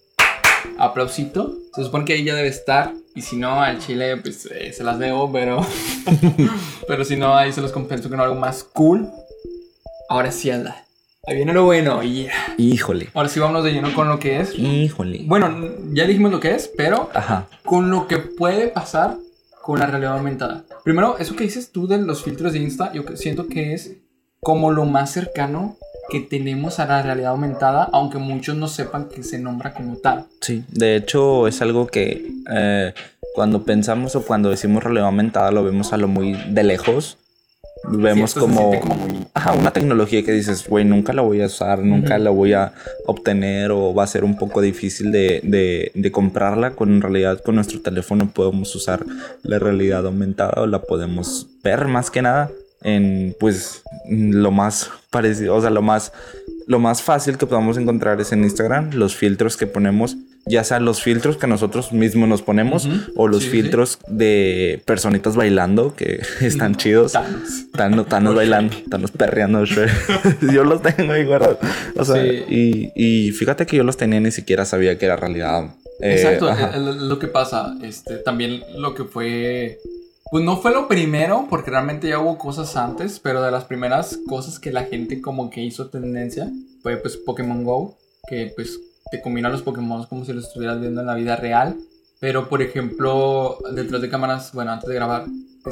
aplausito. 0.78 1.56
Se 1.74 1.84
supone 1.84 2.04
que 2.04 2.14
ahí 2.14 2.24
ya 2.24 2.34
debe 2.34 2.48
estar. 2.48 2.92
Y 3.14 3.22
si 3.22 3.36
no, 3.36 3.60
al 3.60 3.78
chile, 3.78 4.16
pues 4.18 4.46
eh, 4.46 4.72
se 4.72 4.84
las 4.84 4.98
debo, 4.98 5.30
pero. 5.32 5.66
pero 6.88 7.04
si 7.04 7.16
no, 7.16 7.36
ahí 7.36 7.52
se 7.52 7.60
los 7.60 7.72
compenso 7.72 8.08
con 8.08 8.20
algo 8.20 8.36
más 8.36 8.62
cool. 8.62 9.08
Ahora 10.08 10.30
sí, 10.30 10.50
anda. 10.50 10.84
Ahí 11.26 11.36
viene 11.36 11.52
lo 11.52 11.64
bueno. 11.64 12.02
Yeah. 12.02 12.54
Híjole, 12.56 13.10
Ahora 13.12 13.28
sí, 13.28 13.38
vámonos 13.40 13.64
de 13.64 13.72
lleno 13.72 13.92
con 13.92 14.08
lo 14.08 14.18
que 14.18 14.40
es. 14.40 14.54
híjole. 14.56 15.22
Bueno, 15.26 15.52
ya 15.92 16.06
dijimos 16.06 16.30
lo 16.30 16.40
que 16.40 16.54
es, 16.54 16.70
pero 16.74 17.10
Ajá, 17.12 17.48
con 17.64 17.90
lo 17.90 18.06
que 18.08 18.18
puede 18.18 18.68
pasar 18.68 19.16
con 19.68 19.80
la 19.80 19.86
realidad 19.86 20.16
aumentada. 20.16 20.64
Primero, 20.82 21.18
eso 21.18 21.36
que 21.36 21.44
dices 21.44 21.72
tú 21.72 21.86
de 21.86 21.98
los 21.98 22.24
filtros 22.24 22.54
de 22.54 22.58
Insta, 22.58 22.90
yo 22.94 23.02
siento 23.16 23.48
que 23.48 23.74
es 23.74 23.98
como 24.40 24.70
lo 24.70 24.86
más 24.86 25.10
cercano 25.10 25.76
que 26.08 26.20
tenemos 26.20 26.78
a 26.78 26.86
la 26.86 27.02
realidad 27.02 27.32
aumentada, 27.32 27.86
aunque 27.92 28.16
muchos 28.16 28.56
no 28.56 28.66
sepan 28.66 29.10
que 29.10 29.22
se 29.22 29.38
nombra 29.38 29.74
como 29.74 29.96
tal. 29.96 30.24
sí. 30.40 30.64
De 30.68 30.96
hecho, 30.96 31.46
es 31.46 31.60
algo 31.60 31.86
que 31.86 32.32
eh, 32.50 32.94
cuando 33.34 33.64
pensamos 33.64 34.16
o 34.16 34.24
cuando 34.24 34.48
decimos 34.48 34.82
realidad 34.82 35.04
aumentada 35.04 35.50
lo 35.50 35.62
vemos 35.62 35.92
a 35.92 35.98
lo 35.98 36.08
muy 36.08 36.32
de 36.32 36.64
lejos. 36.64 37.18
Vemos 37.84 38.32
Sí, 38.32 38.40
como, 38.40 38.58
siente 38.70 38.80
como 38.80 38.94
muy- 39.06 39.26
ajá, 39.34 39.52
una 39.52 39.70
tecnología 39.72 40.22
que 40.24 40.32
dices, 40.32 40.66
güey, 40.68 40.84
nunca 40.84 41.12
la 41.12 41.22
voy 41.22 41.40
a 41.42 41.46
usar, 41.46 41.78
nunca 41.80 42.18
la 42.18 42.30
voy 42.30 42.52
a 42.52 42.72
obtener 43.06 43.70
o 43.70 43.94
va 43.94 44.04
a 44.04 44.06
ser 44.06 44.24
un 44.24 44.36
poco 44.36 44.60
difícil 44.60 45.10
de, 45.12 45.40
de- 45.42 45.90
de 45.94 46.12
comprarla. 46.12 46.72
Cuando 46.72 46.96
en 46.96 47.02
realidad 47.02 47.40
con 47.42 47.54
nuestro 47.54 47.80
teléfono 47.80 48.30
podemos 48.32 48.74
usar 48.74 49.04
la 49.42 49.58
realidad 49.58 50.06
aumentada 50.06 50.62
o 50.62 50.66
la 50.66 50.82
podemos 50.82 51.46
ver 51.62 51.86
más 51.86 52.10
que 52.10 52.22
nada 52.22 52.50
en 52.82 53.34
pues 53.40 53.82
lo 54.08 54.50
más 54.50 54.90
parecido, 55.10 55.54
o 55.56 55.60
sea, 55.60 55.70
lo 55.70 55.82
más 55.82 56.12
lo 56.68 56.78
más 56.78 57.02
fácil 57.02 57.38
que 57.38 57.46
podamos 57.46 57.78
encontrar 57.78 58.20
es 58.20 58.30
en 58.32 58.44
Instagram, 58.44 58.90
los 58.92 59.16
filtros 59.16 59.56
que 59.56 59.66
ponemos, 59.66 60.16
ya 60.48 60.64
sean 60.64 60.84
los 60.84 61.02
filtros 61.02 61.36
que 61.36 61.46
nosotros 61.46 61.92
mismos 61.92 62.28
nos 62.28 62.42
ponemos 62.42 62.88
o 63.16 63.28
los 63.28 63.42
Sí, 63.44 63.50
sí. 63.50 63.50
filtros 63.62 63.98
de 64.08 64.82
personitas 64.84 65.36
bailando 65.36 65.94
que 65.94 66.20
están 66.40 66.76
chidos. 66.76 67.12
Thanos. 67.12 67.70
Thanos, 67.72 68.06
Thanos 68.08 68.34
bailando, 68.34 68.74
Thanos 68.90 69.10
perreando. 69.12 69.64
Yo 70.52 70.64
los 70.64 70.82
tengo 70.82 71.12
ahí 71.12 71.24
guardados. 71.24 71.58
O 71.96 72.04
sea, 72.04 72.22
Sí. 72.22 72.44
y, 72.48 72.92
y 73.28 73.32
fíjate 73.32 73.66
que 73.66 73.76
yo 73.76 73.84
los 73.84 73.96
tenía 73.96 74.20
ni 74.20 74.30
siquiera 74.30 74.64
sabía 74.64 74.98
que 74.98 75.06
era 75.06 75.16
realidad. 75.16 75.74
Eh, 76.00 76.12
Exacto, 76.14 76.48
ajá. 76.48 76.72
es 76.76 76.82
lo 76.82 77.18
que 77.18 77.26
pasa. 77.28 77.76
Este, 77.82 78.16
también 78.18 78.62
lo 78.76 78.94
que 78.94 79.04
fue. 79.04 79.78
Pues 80.30 80.44
no 80.44 80.58
fue 80.58 80.72
lo 80.72 80.88
primero, 80.88 81.46
porque 81.48 81.70
realmente 81.70 82.08
ya 82.08 82.18
hubo 82.18 82.36
cosas 82.38 82.76
antes, 82.76 83.18
pero 83.18 83.42
de 83.42 83.50
las 83.50 83.64
primeras 83.64 84.18
cosas 84.28 84.58
que 84.58 84.70
la 84.72 84.84
gente 84.84 85.20
como 85.22 85.48
que 85.50 85.62
hizo 85.62 85.88
tendencia 85.88 86.50
fue 86.82 86.98
pues 86.98 87.16
Pokémon 87.16 87.64
Go, 87.64 87.96
que 88.28 88.52
pues 88.54 88.78
te 89.10 89.20
combina 89.20 89.48
los 89.48 89.62
Pokémon 89.62 90.04
como 90.06 90.24
si 90.24 90.32
los 90.32 90.46
estuvieras 90.46 90.80
viendo 90.80 91.00
en 91.00 91.06
la 91.06 91.14
vida 91.14 91.36
real. 91.36 91.76
Pero, 92.20 92.48
por 92.48 92.62
ejemplo, 92.62 93.58
detrás 93.72 94.02
de 94.02 94.08
cámaras, 94.08 94.52
bueno, 94.52 94.72
antes 94.72 94.88
de 94.88 94.94
grabar, 94.94 95.26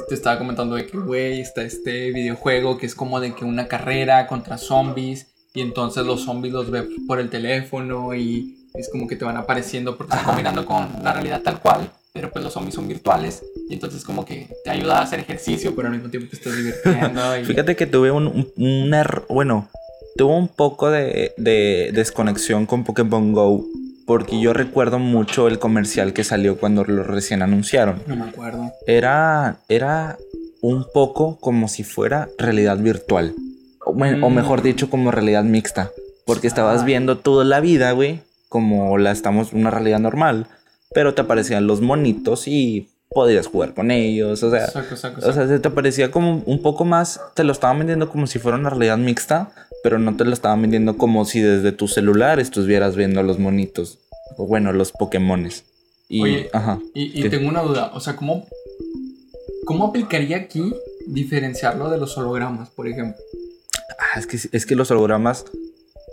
te 0.09 0.14
estaba 0.14 0.38
comentando 0.38 0.76
de 0.76 0.87
que, 0.87 0.97
güey, 0.97 1.40
está 1.40 1.62
este 1.62 2.12
videojuego 2.12 2.78
que 2.78 2.87
es 2.87 2.95
como 2.95 3.21
de 3.21 3.35
que 3.35 3.45
una 3.45 3.66
carrera 3.66 4.26
contra 4.26 4.59
zombies 4.59 5.28
y 5.55 5.61
entonces 5.61 6.05
los 6.05 6.25
zombies 6.25 6.52
los 6.52 6.71
ves 6.71 6.85
por 7.07 7.19
el 7.19 7.31
teléfono 7.31 8.14
y 8.14 8.57
es 8.75 8.88
como 8.90 9.07
que 9.07 9.16
te 9.16 9.25
van 9.25 9.37
apareciendo 9.37 9.97
porque 9.97 10.14
están 10.14 10.26
combinando 10.26 10.66
con 10.66 10.87
la 11.02 11.12
realidad 11.12 11.40
tal 11.43 11.61
cual, 11.61 11.90
pero 12.12 12.31
pues 12.31 12.45
los 12.45 12.52
zombies 12.52 12.75
son 12.75 12.87
virtuales 12.87 13.43
y 13.69 13.75
entonces 13.75 14.05
como 14.05 14.25
que 14.25 14.49
te 14.64 14.71
ayuda 14.71 14.99
a 14.99 15.02
hacer 15.02 15.21
ejercicio, 15.21 15.75
pero 15.75 15.88
al 15.88 15.95
mismo 15.95 16.11
tiempo 16.11 16.28
te 16.28 16.37
estás 16.37 16.57
divirtiendo. 16.57 17.38
Y... 17.38 17.45
Fíjate 17.47 17.75
que 17.75 17.87
tuve 17.87 18.11
un, 18.11 18.52
un, 18.57 18.95
error, 18.95 19.25
bueno, 19.28 19.69
tuve 20.16 20.35
un 20.35 20.49
poco 20.49 20.90
de, 20.90 21.32
de 21.37 21.90
desconexión 21.92 22.66
con 22.66 22.85
Pokémon 22.85 23.32
Go 23.32 23.64
porque 24.06 24.40
yo 24.40 24.52
recuerdo 24.52 25.00
mucho 25.00 25.49
el 25.49 25.58
comercial 25.58 26.12
que 26.12 26.23
salió 26.23 26.58
cuando 26.58 26.85
lo 26.85 27.02
recién 27.02 27.42
anunciaron. 27.42 28.02
No 28.06 28.14
me 28.14 28.30
acuerdo. 28.30 28.73
Era, 28.87 29.58
era 29.68 30.16
un 30.62 30.87
poco 30.94 31.38
como 31.40 31.66
si 31.66 31.82
fuera 31.82 32.28
realidad 32.38 32.78
virtual. 32.78 33.35
O, 33.85 33.92
mm. 33.94 34.32
mejor 34.32 34.62
dicho, 34.62 34.88
como 34.88 35.11
realidad 35.11 35.42
mixta. 35.42 35.90
Porque 36.25 36.46
estabas 36.46 36.85
viendo 36.85 37.18
toda 37.18 37.44
la 37.44 37.61
vida, 37.61 37.90
güey, 37.92 38.20
como 38.49 38.96
la 38.96 39.11
estamos, 39.11 39.52
una 39.52 39.70
realidad 39.70 39.99
normal. 39.99 40.46
Pero 40.94 41.14
te 41.14 41.23
aparecían 41.23 41.66
los 41.66 41.80
monitos 41.80 42.46
y 42.46 42.88
podías 43.11 43.49
jugar 43.49 43.75
con 43.75 43.90
ellos. 43.90 44.42
O 44.42 44.50
sea, 44.50 44.66
o 45.23 45.32
sea, 45.32 45.61
te 45.61 45.70
parecía 45.70 46.12
como 46.12 46.42
un 46.46 46.62
poco 46.62 46.85
más, 46.85 47.20
te 47.35 47.44
lo 47.44 47.52
estaban 47.52 47.78
vendiendo 47.78 48.08
como 48.08 48.28
si 48.28 48.38
fuera 48.38 48.56
una 48.56 48.70
realidad 48.70 48.99
mixta, 48.99 49.50
pero 49.83 49.99
no 49.99 50.16
te 50.16 50.25
lo 50.25 50.33
estaban 50.33 50.62
vendiendo 50.62 50.97
como 50.97 51.25
si 51.25 51.40
desde 51.40 51.73
tu 51.73 51.88
celular 51.88 52.40
estuvieras 52.40 52.97
viendo 52.97 53.23
los 53.23 53.38
monitos. 53.38 53.99
O 54.37 54.47
bueno, 54.47 54.73
los 54.73 54.92
Pokémones. 54.92 55.64
Y, 56.09 56.23
Oye, 56.23 56.50
ajá, 56.52 56.80
y, 56.95 57.25
y 57.25 57.28
tengo 57.28 57.49
una 57.49 57.62
duda, 57.62 57.90
o 57.92 58.00
sea, 58.00 58.14
¿cómo, 58.14 58.47
¿cómo 59.64 59.87
aplicaría 59.87 60.37
aquí 60.37 60.73
diferenciarlo 61.06 61.90
de 61.90 61.99
los 61.99 62.16
hologramas, 62.16 62.71
por 62.71 62.87
ejemplo? 62.87 63.21
Ah, 63.99 64.18
es 64.18 64.26
que, 64.26 64.38
es 64.52 64.66
que 64.66 64.76
los 64.76 64.90
hologramas, 64.90 65.45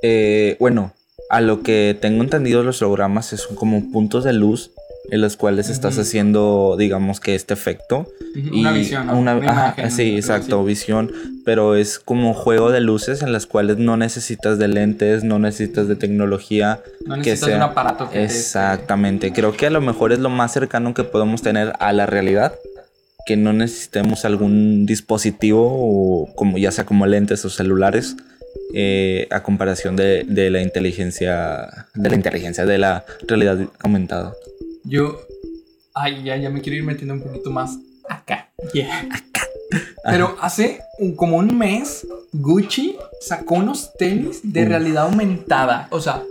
eh, 0.01 0.57
bueno, 0.59 0.93
a 1.29 1.41
lo 1.41 1.61
que 1.61 1.97
tengo 1.99 2.23
entendido 2.23 2.63
los 2.63 2.81
hologramas 2.81 3.27
son 3.27 3.55
como 3.55 3.91
puntos 3.91 4.23
de 4.23 4.33
luz 4.33 4.71
en 5.09 5.21
los 5.21 5.35
cuales 5.35 5.69
estás 5.69 5.97
haciendo, 5.97 6.75
digamos 6.77 7.19
que 7.19 7.35
este 7.35 7.53
efecto. 7.53 8.07
Una 8.51 8.71
visión, 8.71 9.09
Una, 9.09 9.75
sí, 9.89 10.15
exacto, 10.15 10.63
visión, 10.63 11.11
pero 11.45 11.75
es 11.75 11.99
como 11.99 12.33
juego 12.33 12.71
de 12.71 12.79
luces 12.79 13.21
en 13.21 13.33
las 13.33 13.45
cuales 13.45 13.77
no 13.77 13.97
necesitas 13.97 14.57
de 14.57 14.67
lentes, 14.67 15.23
no 15.23 15.39
necesitas 15.39 15.87
de 15.87 15.95
tecnología. 15.95 16.79
No 17.05 17.17
necesitas 17.17 17.49
de 17.49 17.55
un 17.55 17.61
aparato 17.61 18.09
que 18.09 18.23
Exactamente, 18.23 19.33
creo 19.33 19.53
que 19.53 19.67
a 19.67 19.69
lo 19.69 19.81
mejor 19.81 20.13
es 20.13 20.19
lo 20.19 20.29
más 20.29 20.53
cercano 20.53 20.93
que 20.93 21.03
podemos 21.03 21.41
tener 21.41 21.73
a 21.79 21.91
la 21.91 22.05
realidad, 22.05 22.53
que 23.25 23.37
no 23.37 23.53
necesitemos 23.53 24.25
algún 24.25 24.85
dispositivo, 24.85 26.29
como 26.35 26.57
ya 26.57 26.71
sea 26.71 26.85
como 26.85 27.05
lentes 27.05 27.43
o 27.45 27.49
celulares, 27.49 28.15
eh, 28.73 29.27
a 29.31 29.43
comparación 29.43 29.95
de, 29.95 30.23
de, 30.27 30.49
la 30.49 30.61
inteligencia, 30.61 31.87
de 31.93 32.09
la 32.09 32.15
inteligencia, 32.15 32.65
de 32.65 32.77
la 32.77 33.05
realidad 33.27 33.59
aumentada. 33.79 34.33
Yo, 34.83 35.19
ay, 35.93 36.23
ya, 36.23 36.37
ya 36.37 36.49
me 36.49 36.61
quiero 36.61 36.77
ir 36.77 36.83
metiendo 36.83 37.13
un 37.13 37.21
poquito 37.21 37.49
más 37.49 37.77
acá. 38.09 38.49
Acá. 38.59 39.47
Pero 40.03 40.35
hace 40.41 40.81
como 41.15 41.37
un 41.37 41.57
mes, 41.57 42.05
Gucci 42.33 42.97
sacó 43.21 43.55
unos 43.55 43.93
tenis 43.97 44.41
de 44.43 44.65
realidad 44.65 45.05
aumentada. 45.05 45.87
O 45.91 46.01
sea, 46.01 46.23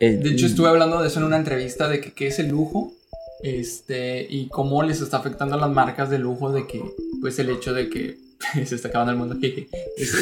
eh, 0.00 0.12
de 0.12 0.30
hecho 0.30 0.46
estuve 0.46 0.68
hablando 0.68 1.00
de 1.00 1.08
eso 1.08 1.20
en 1.20 1.26
una 1.26 1.36
entrevista 1.36 1.88
de 1.88 2.00
que 2.00 2.12
qué 2.12 2.28
es 2.28 2.38
el 2.38 2.48
lujo. 2.48 2.92
Este, 3.42 4.26
y 4.28 4.48
cómo 4.48 4.82
les 4.82 5.02
está 5.02 5.18
afectando 5.18 5.56
a 5.56 5.58
las 5.58 5.70
marcas 5.70 6.08
de 6.08 6.18
lujo 6.18 6.50
de 6.50 6.66
que, 6.66 6.82
pues 7.20 7.38
el 7.38 7.50
hecho 7.50 7.74
de 7.74 7.90
que 7.90 8.16
se 8.64 8.74
está 8.74 8.88
acabando 8.88 9.12
el 9.12 9.18
mundo. 9.18 9.36
sí, 9.40 9.68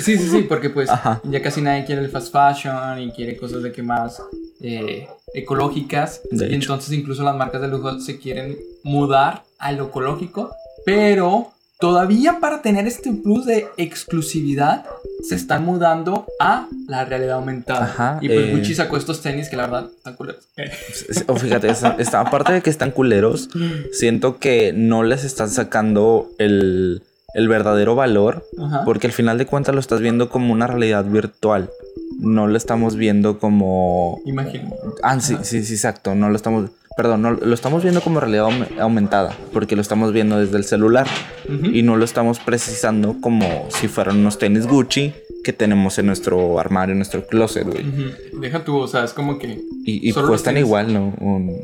sí, 0.03 0.19
sí, 0.19 0.43
porque 0.49 0.71
pues 0.71 0.91
ya 1.25 1.43
casi 1.43 1.61
nadie 1.61 1.85
quiere 1.85 2.03
el 2.03 2.11
fast 2.11 2.33
fashion 2.33 3.01
y 3.01 3.13
quiere 3.13 3.37
cosas 3.37 3.63
de 3.63 3.71
que 3.71 3.83
más 3.83 4.21
eh, 4.61 5.07
ecológicas. 5.35 6.21
y 6.31 6.55
entonces 6.55 6.93
incluso 6.93 7.23
las 7.23 7.37
marcas 7.37 7.61
de 7.61 7.69
lujo 7.69 7.99
se 8.01 8.19
quieren 8.19 8.59
mudar 8.83 9.43
a 9.59 9.73
lo 9.73 9.87
ecológico, 9.87 10.55
pero 10.85 11.53
todavía 11.79 12.39
para 12.41 12.63
tener 12.63 12.87
este 12.87 13.13
plus 13.13 13.45
de 13.47 13.67
exclusividad 13.77 14.85
se 15.29 15.35
están 15.35 15.65
mudando 15.65 16.27
a 16.41 16.69
la 16.89 17.05
realidad 17.05 17.37
aumentada. 17.37 18.19
y 18.21 18.29
pues 18.29 18.41
eh, 18.41 18.57
Gucci 18.57 18.75
sacó 18.75 18.97
estos 18.97 19.21
tenis 19.21 19.49
que 19.49 19.57
la 19.57 19.65
verdad 19.65 19.91
están 19.97 20.15
culeros. 20.15 20.45
o 21.27 21.37
fíjate, 21.37 21.69
está, 21.71 22.21
aparte 22.21 22.53
de 22.53 22.63
que 22.63 22.71
están 22.71 22.91
culeros, 22.91 23.49
siento 23.93 24.39
que 24.39 24.73
no 24.73 25.03
les 25.03 25.25
están 25.25 25.51
sacando 25.51 26.31
el, 26.39 27.03
el 27.35 27.49
verdadero 27.49 27.95
valor, 27.95 28.45
porque 28.85 29.07
al 29.07 29.13
final 29.13 29.39
de 29.39 29.47
cuentas 29.47 29.75
lo 29.75 29.81
estás 29.81 30.01
viendo 30.01 30.29
como 30.29 30.53
una 30.53 30.67
realidad 30.67 31.05
virtual 31.05 31.71
no 32.23 32.47
lo 32.47 32.57
estamos 32.57 32.97
viendo 32.97 33.39
como. 33.39 34.21
Imagino. 34.25 34.71
Ah, 35.03 35.21
sí, 35.21 35.37
sí, 35.43 35.65
sí, 35.65 35.75
exacto. 35.75 36.15
No 36.15 36.31
lo 36.31 36.37
estamos. 36.37 36.71
Perdón, 36.97 37.23
no, 37.23 37.31
lo 37.33 37.55
estamos 37.55 37.83
viendo 37.83 38.01
como 38.01 38.21
realidad 38.21 38.49
aumentada, 38.79 39.35
porque 39.53 39.77
lo 39.77 39.83
estamos 39.83 40.13
viendo 40.13 40.39
desde 40.39 40.57
el 40.57 40.65
celular 40.65 41.07
y 41.73 41.83
no 41.83 41.97
lo 41.97 42.05
estamos 42.05 42.39
precisando 42.39 43.17
como 43.21 43.67
si 43.71 43.89
fueran 43.89 44.19
unos 44.19 44.39
tenis 44.39 44.67
Gucci 44.67 45.13
que 45.43 45.53
tenemos 45.53 45.99
en 45.99 46.07
nuestro 46.07 46.59
armario, 46.59 46.93
en 46.93 46.99
nuestro 46.99 47.27
closet, 47.27 47.65
güey. 47.65 47.85
Deja 48.33 48.65
tú, 48.65 48.77
o 48.77 48.87
sea, 48.87 49.05
es 49.05 49.13
como 49.13 49.39
que. 49.39 49.61
Y, 49.85 50.13
cuestan 50.13 50.57
igual, 50.57 50.93
¿no? 50.93 51.15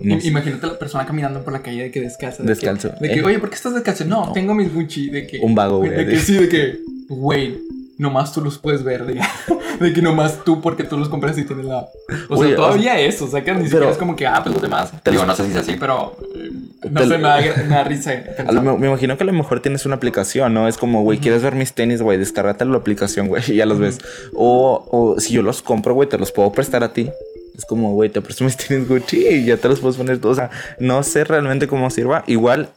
Imagínate 0.02 0.66
la 0.66 0.78
persona 0.78 1.06
caminando 1.06 1.44
por 1.44 1.52
la 1.52 1.62
calle 1.62 1.84
de 1.84 1.90
que 1.90 2.00
descalza. 2.00 2.42
Descalzo. 2.42 2.90
de 3.00 3.08
que, 3.08 3.20
eh. 3.20 3.24
oye, 3.24 3.38
¿por 3.38 3.50
qué 3.50 3.56
estás 3.56 3.74
descalzo? 3.74 4.04
No, 4.04 4.32
tengo 4.32 4.54
mis 4.54 4.72
Gucci. 4.72 5.10
De 5.10 5.26
que. 5.26 5.38
Un 5.40 5.54
vago, 5.54 5.78
güey. 5.78 5.90
De 5.90 6.06
que 6.06 6.18
sí, 6.18 6.34
de 6.34 6.48
que. 6.48 6.78
Güey, 7.08 7.56
nomás 7.98 8.32
tú 8.32 8.40
los 8.40 8.58
puedes 8.58 8.84
ver, 8.84 9.04
de, 9.04 9.20
de 9.80 9.92
que 9.92 10.00
nomás 10.00 10.44
tú 10.44 10.60
porque 10.60 10.84
tú 10.84 10.96
los 10.96 11.08
compras 11.08 11.36
y 11.36 11.44
tienes 11.44 11.66
la... 11.66 11.88
O 12.28 12.42
sea, 12.42 12.56
todavía 12.56 12.98
eso, 12.98 13.26
o 13.26 13.28
sea, 13.28 13.44
que 13.44 13.52
ni 13.54 13.64
siquiera 13.64 13.90
es 13.90 13.98
como 13.98 14.16
que, 14.16 14.26
ah, 14.26 14.40
pues 14.42 14.54
los 14.54 14.62
demás. 14.62 14.92
Te 15.02 15.10
digo, 15.10 15.26
no 15.26 15.34
sé 15.34 15.44
si 15.44 15.50
es 15.50 15.56
así, 15.56 15.76
pero 15.78 16.16
eh, 16.34 16.50
no 16.90 17.00
sé, 17.00 17.18
me 17.18 17.28
da, 17.68 17.84
risa. 17.84 18.12
me, 18.52 18.86
imagino 18.86 19.16
que 19.16 19.24
a 19.24 19.26
lo 19.26 19.32
mejor 19.32 19.60
tienes 19.60 19.84
una 19.84 19.96
aplicación, 19.96 20.54
¿no? 20.54 20.68
Es 20.68 20.78
como, 20.78 21.02
güey, 21.02 21.18
¿quieres 21.18 21.42
ver 21.42 21.54
mis 21.54 21.72
tenis, 21.72 22.00
güey? 22.00 22.18
Descárgate 22.18 22.64
la 22.64 22.76
aplicación, 22.76 23.26
güey, 23.26 23.42
y 23.48 23.56
ya 23.56 23.66
los 23.66 23.78
ves. 23.78 23.98
O, 24.34 24.86
o 24.90 25.20
si 25.20 25.34
yo 25.34 25.42
los 25.42 25.60
compro, 25.60 25.94
güey, 25.94 26.08
te 26.08 26.18
los 26.18 26.32
puedo 26.32 26.52
prestar 26.52 26.84
a 26.84 26.92
ti. 26.92 27.10
Es 27.56 27.64
como, 27.64 27.92
güey, 27.94 28.08
te 28.08 28.20
presto 28.20 28.44
mis 28.44 28.56
tenis 28.68 28.88
Gucci 28.88 29.26
y 29.26 29.44
ya 29.44 29.56
te 29.56 29.68
los 29.68 29.80
puedes 29.80 29.96
poner 29.96 30.20
todos. 30.20 30.38
O 30.38 30.40
sea, 30.40 30.50
no 30.78 31.02
sé 31.02 31.24
realmente 31.24 31.66
cómo 31.66 31.90
sirva. 31.90 32.22
Igual, 32.28 32.70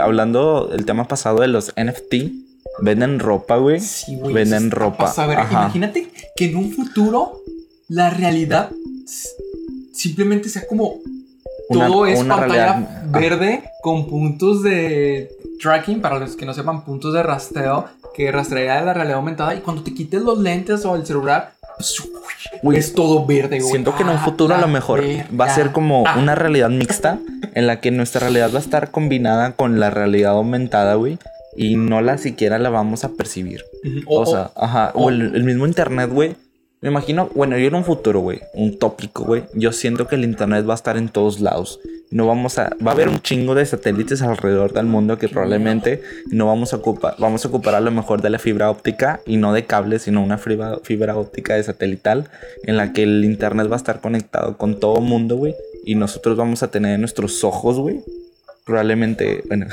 hablando 0.00 0.66
del 0.66 0.84
tema 0.84 1.08
pasado 1.08 1.40
de 1.40 1.48
los 1.48 1.72
NFT, 1.76 2.14
Venden 2.78 3.18
ropa, 3.18 3.56
güey. 3.56 3.80
Sí, 3.80 4.16
güey. 4.16 4.34
Venden 4.34 4.70
ropa. 4.70 5.12
A 5.16 5.26
ver, 5.26 5.38
imagínate 5.50 6.10
que 6.34 6.46
en 6.46 6.56
un 6.56 6.72
futuro 6.72 7.40
la 7.88 8.10
realidad 8.10 8.70
simplemente 9.92 10.48
sea 10.48 10.66
como 10.66 10.96
todo 11.70 12.06
es 12.06 12.22
pantalla 12.22 13.04
verde 13.06 13.64
con 13.82 14.08
puntos 14.08 14.62
de 14.62 15.30
tracking 15.60 16.00
para 16.00 16.18
los 16.18 16.36
que 16.36 16.44
no 16.44 16.54
sepan 16.54 16.84
puntos 16.84 17.14
de 17.14 17.22
rastreo 17.22 17.86
que 18.14 18.30
rastrearía 18.30 18.80
de 18.80 18.86
la 18.86 18.94
realidad 18.94 19.18
aumentada 19.18 19.54
y 19.54 19.60
cuando 19.60 19.82
te 19.82 19.94
quites 19.94 20.22
los 20.22 20.38
lentes 20.38 20.84
o 20.84 20.96
el 20.96 21.06
celular 21.06 21.52
pues, 22.62 22.78
es 22.78 22.94
todo 22.94 23.26
verde, 23.26 23.58
güey. 23.58 23.70
Siento 23.70 23.94
que 23.94 24.02
en 24.02 24.08
un 24.08 24.18
futuro 24.18 24.54
a 24.54 24.58
lo 24.58 24.68
mejor 24.68 25.04
va 25.38 25.46
a 25.46 25.54
ser 25.54 25.72
como 25.72 26.04
ah. 26.06 26.16
una 26.18 26.34
realidad 26.34 26.70
mixta 26.70 27.18
en 27.54 27.66
la 27.66 27.80
que 27.80 27.90
nuestra 27.90 28.20
realidad 28.20 28.50
va 28.52 28.58
a 28.58 28.62
estar 28.62 28.90
combinada 28.90 29.52
con 29.52 29.78
la 29.78 29.90
realidad 29.90 30.32
aumentada, 30.32 30.94
güey 30.94 31.18
y 31.56 31.76
no 31.76 32.00
la 32.00 32.18
siquiera 32.18 32.58
la 32.58 32.70
vamos 32.70 33.04
a 33.04 33.12
percibir. 33.12 33.64
o, 34.06 34.26
sea, 34.26 34.50
ajá, 34.56 34.92
o, 34.94 35.08
el, 35.10 35.42
mismo 35.44 35.66
internet, 35.66 36.10
güey. 36.10 36.36
Me 36.82 36.90
imagino, 36.90 37.30
bueno, 37.34 37.56
yo 37.56 37.68
en 37.68 37.74
un 37.74 37.84
futuro, 37.84 38.20
güey, 38.20 38.40
un 38.52 38.78
tópico, 38.78 39.24
güey. 39.24 39.44
Yo 39.54 39.72
siento 39.72 40.06
que 40.06 40.16
el 40.16 40.24
internet 40.24 40.68
va 40.68 40.74
a 40.74 40.76
estar 40.76 40.96
en 40.96 41.08
todos 41.08 41.40
lados. 41.40 41.80
No 42.10 42.26
vamos 42.26 42.58
a, 42.58 42.76
va 42.86 42.92
a 42.92 42.94
haber 42.94 43.08
un 43.08 43.20
chingo 43.20 43.54
de 43.54 43.66
satélites 43.66 44.22
alrededor 44.22 44.72
del 44.72 44.86
mundo 44.86 45.18
que 45.18 45.28
probablemente 45.28 46.02
no 46.30 46.46
vamos 46.46 46.72
a 46.72 46.76
ocupar, 46.76 47.16
vamos 47.18 47.44
a 47.44 47.48
ocupar 47.48 47.74
a 47.74 47.80
lo 47.80 47.90
mejor 47.90 48.22
de 48.22 48.30
la 48.30 48.38
fibra 48.38 48.70
óptica 48.70 49.20
y 49.26 49.38
no 49.38 49.52
de 49.52 49.64
cables, 49.64 50.02
sino 50.02 50.22
una 50.22 50.38
fibra, 50.38 50.78
fibra 50.84 51.16
óptica 51.16 51.56
de 51.56 51.64
satelital 51.64 52.28
en 52.62 52.76
la 52.76 52.92
que 52.92 53.02
el 53.02 53.24
internet 53.24 53.68
va 53.68 53.74
a 53.74 53.78
estar 53.78 54.00
conectado 54.00 54.56
con 54.56 54.78
todo 54.78 54.98
el 54.98 55.04
mundo, 55.04 55.36
güey. 55.36 55.56
Y 55.84 55.96
nosotros 55.96 56.36
vamos 56.36 56.62
a 56.62 56.70
tener 56.70 57.00
nuestros 57.00 57.42
ojos, 57.42 57.78
güey, 57.78 58.04
Probablemente, 58.66 59.44
bueno. 59.46 59.66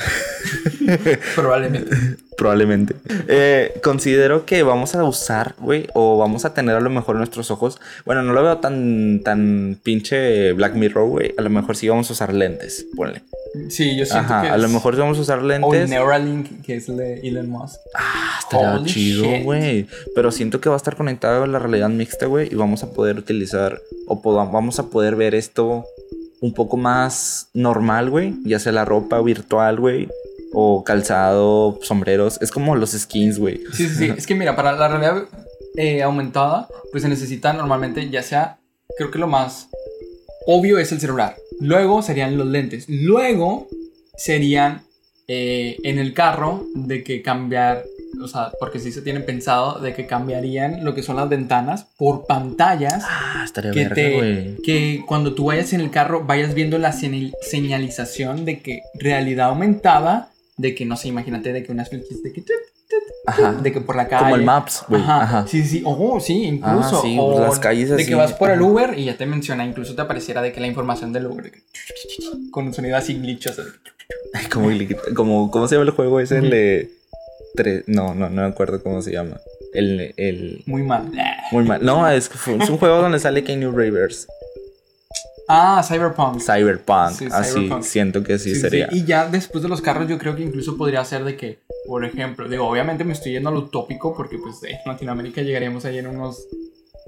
Probablemente. 1.36 1.96
Probablemente. 2.38 2.96
Eh, 3.28 3.80
considero 3.84 4.46
que 4.46 4.62
vamos 4.62 4.94
a 4.94 5.04
usar, 5.04 5.56
güey, 5.58 5.88
o 5.96 6.20
vamos 6.20 6.46
a 6.46 6.54
tener 6.54 6.76
a 6.76 6.80
lo 6.80 6.92
mejor 6.92 7.16
nuestros 7.16 7.50
ojos. 7.50 7.82
Bueno, 8.06 8.22
no 8.22 8.34
lo 8.34 8.44
veo 8.44 8.60
tan, 8.60 9.22
tan 9.24 9.80
pinche 9.82 10.54
Black 10.54 10.76
Mirror, 10.76 11.10
güey. 11.10 11.34
A 11.40 11.42
lo 11.42 11.50
mejor 11.50 11.76
sí 11.76 11.90
vamos 11.90 12.08
a 12.12 12.14
usar 12.14 12.36
lentes, 12.36 12.86
ponle. 12.96 13.24
Sí, 13.70 13.98
yo 13.98 14.06
siento 14.06 14.28
que. 14.42 14.50
A 14.50 14.58
lo 14.58 14.70
mejor 14.70 14.96
vamos 14.96 15.18
a 15.18 15.22
usar 15.22 15.42
lentes. 15.42 15.86
O 15.86 15.88
Neuralink, 15.88 16.62
que 16.62 16.76
es 16.76 16.88
el 16.88 16.98
de 16.98 17.20
Elon 17.22 17.50
Musk. 17.50 17.80
Ah, 17.96 18.38
estaría 18.42 18.86
chido, 18.86 19.26
güey. 19.44 19.88
Pero 20.14 20.32
siento 20.32 20.62
que 20.62 20.70
va 20.70 20.76
a 20.76 20.78
estar 20.78 20.96
conectado 20.96 21.46
a 21.46 21.48
la 21.48 21.58
realidad 21.58 21.90
mixta, 21.90 22.28
güey. 22.28 22.52
Y 22.52 22.56
vamos 22.56 22.84
a 22.84 22.92
poder 22.94 23.18
utilizar, 23.18 23.82
o 24.06 24.22
vamos 24.22 24.78
a 24.78 24.92
poder 24.92 25.16
ver 25.16 25.34
esto 25.34 25.84
un 26.44 26.54
poco 26.54 26.76
más 26.76 27.50
normal, 27.54 28.10
güey. 28.10 28.34
Ya 28.44 28.60
sea 28.60 28.74
la 28.74 28.84
ropa 28.84 29.22
virtual, 29.22 29.80
güey. 29.80 30.10
O 30.52 30.84
calzado, 30.84 31.80
sombreros. 31.82 32.38
Es 32.42 32.52
como 32.52 32.76
los 32.76 32.92
skins, 32.92 33.40
güey. 33.40 33.64
Sí, 33.72 33.88
sí, 33.88 33.96
sí. 33.96 34.14
es 34.18 34.28
que 34.28 34.36
mira, 34.36 34.54
para 34.54 34.74
la 34.74 34.90
realidad 34.90 35.24
eh, 35.78 36.04
aumentada, 36.04 36.68
pues 36.92 37.04
se 37.04 37.10
necesita 37.10 37.54
normalmente, 37.54 38.10
ya 38.10 38.22
sea, 38.24 38.60
creo 38.98 39.10
que 39.10 39.20
lo 39.20 39.28
más 39.28 39.70
obvio 40.46 40.80
es 40.80 40.92
el 40.92 41.00
celular. 41.00 41.38
Luego 41.62 42.02
serían 42.02 42.38
los 42.38 42.48
lentes. 42.48 42.90
Luego 42.90 43.70
serían 44.18 44.82
eh, 45.30 45.78
en 45.84 45.98
el 45.98 46.14
carro 46.14 46.66
de 46.76 47.06
que 47.06 47.22
cambiar, 47.22 47.86
o 48.22 48.28
sea, 48.28 48.52
porque 48.60 48.80
sí 48.80 48.92
se 48.92 49.02
tienen 49.02 49.26
pensado 49.26 49.80
de 49.80 49.94
que 49.94 50.06
cambiarían 50.08 50.84
lo 50.86 50.94
que 50.96 51.04
son 51.04 51.16
las 51.16 51.30
ventanas 51.30 51.86
por 51.98 52.26
pantallas. 52.26 53.04
Ah, 53.08 53.42
estaría 53.46 53.72
que, 53.72 53.80
verga, 53.80 53.96
te- 53.96 54.58
que 54.64 55.04
cuando 55.08 55.34
tú 55.34 55.46
vayas 55.46 55.74
en 55.74 55.82
el 55.82 55.92
carro 55.92 56.24
vayas 56.26 56.54
viendo 56.54 56.78
la 56.78 56.92
señal- 56.92 57.34
señalización 57.42 58.46
de 58.46 58.62
que 58.62 58.82
realidad 58.96 59.48
aumentada, 59.50 60.30
de 60.58 60.76
que 60.76 60.86
no 60.86 60.96
sé, 60.98 61.08
imagínate 61.08 61.52
de 61.54 61.64
que 61.64 61.72
unas 61.72 61.90
flechitas 61.90 62.22
de 62.24 62.32
que, 62.34 62.44
Ajá. 63.26 63.54
de 63.54 63.72
que 63.72 63.82
por 63.82 63.96
la 63.96 64.08
calle. 64.08 64.24
Como 64.24 64.36
el 64.36 64.44
Maps, 64.44 64.84
güey. 64.88 65.02
Ajá. 65.02 65.24
Ajá. 65.24 65.48
Sí, 65.48 65.64
sí, 65.64 65.82
oh, 65.86 66.20
sí, 66.20 66.44
incluso. 66.44 67.00
Ah, 67.00 67.02
sí, 67.02 67.18
o 67.20 67.40
las 67.40 67.58
calles 67.60 67.90
De 67.90 67.96
así. 67.96 68.06
que 68.06 68.16
vas 68.16 68.34
por 68.34 68.52
el. 68.52 68.62
Uber 68.62 68.98
y 68.98 69.06
ya 69.06 69.18
te 69.18 69.26
menciona, 69.26 69.66
incluso 69.66 69.96
te 69.96 70.02
apareciera 70.02 70.42
de 70.42 70.52
que 70.54 70.60
la 70.62 70.68
información 70.68 71.12
del 71.14 71.26
Uber, 71.28 71.46
de 71.46 71.52
que 71.52 71.64
con 72.52 72.68
un 72.68 72.74
sonido 72.74 72.96
así 72.98 73.16
glitchoso. 73.16 73.64
Como, 75.16 75.50
¿Cómo 75.52 75.68
se 75.68 75.76
llama 75.76 75.86
el 75.86 75.92
juego 75.96 76.20
ese? 76.20 76.38
El 76.38 76.50
de. 76.50 76.92
Tre- 77.56 77.84
No, 77.88 78.14
no, 78.16 78.30
no 78.30 78.42
me 78.42 78.48
acuerdo 78.48 78.82
cómo 78.84 79.02
se 79.02 79.12
llama. 79.12 79.40
El. 79.74 80.14
el 80.18 80.64
Muy 80.66 80.84
mal. 80.84 81.12
muy 81.52 81.64
mal. 81.64 81.84
No, 81.84 82.08
es, 82.10 82.30
un 82.48 82.78
juego 82.78 83.02
donde 83.02 83.20
sale 83.20 83.44
Kenny 83.44 83.66
Rivers. 83.66 84.28
Ah, 85.48 85.84
Cyberpunk. 85.86 86.40
Cyberpunk. 86.40 87.12
Sí, 87.12 87.28
así 87.32 87.54
Cyberpunk. 87.54 87.84
siento 87.84 88.24
que 88.24 88.40
sí, 88.40 88.50
Sí, 88.50 88.56
sí, 88.56 88.62
sería. 88.62 88.88
Y 88.92 89.04
ya 89.04 89.28
después 89.28 89.62
de 89.62 89.70
los 89.70 89.82
carros, 89.82 90.08
yo 90.08 90.18
creo 90.18 90.36
que 90.36 90.42
incluso 90.44 90.78
podría 90.78 91.04
ser 91.04 91.24
de 91.26 91.36
que, 91.36 91.60
por 91.86 92.06
ejemplo, 92.06 92.48
digo, 92.48 92.66
obviamente 92.68 93.04
me 93.04 93.12
estoy 93.14 93.34
yendo 93.34 93.50
a 93.50 93.52
lo 93.52 93.60
utópico 93.60 94.16
porque, 94.16 94.38
pues, 94.38 94.64
en 94.64 94.78
Latinoamérica 94.86 95.42
llegaríamos 95.42 95.84
ahí 95.86 95.98
en 95.98 96.08
unos. 96.08 96.48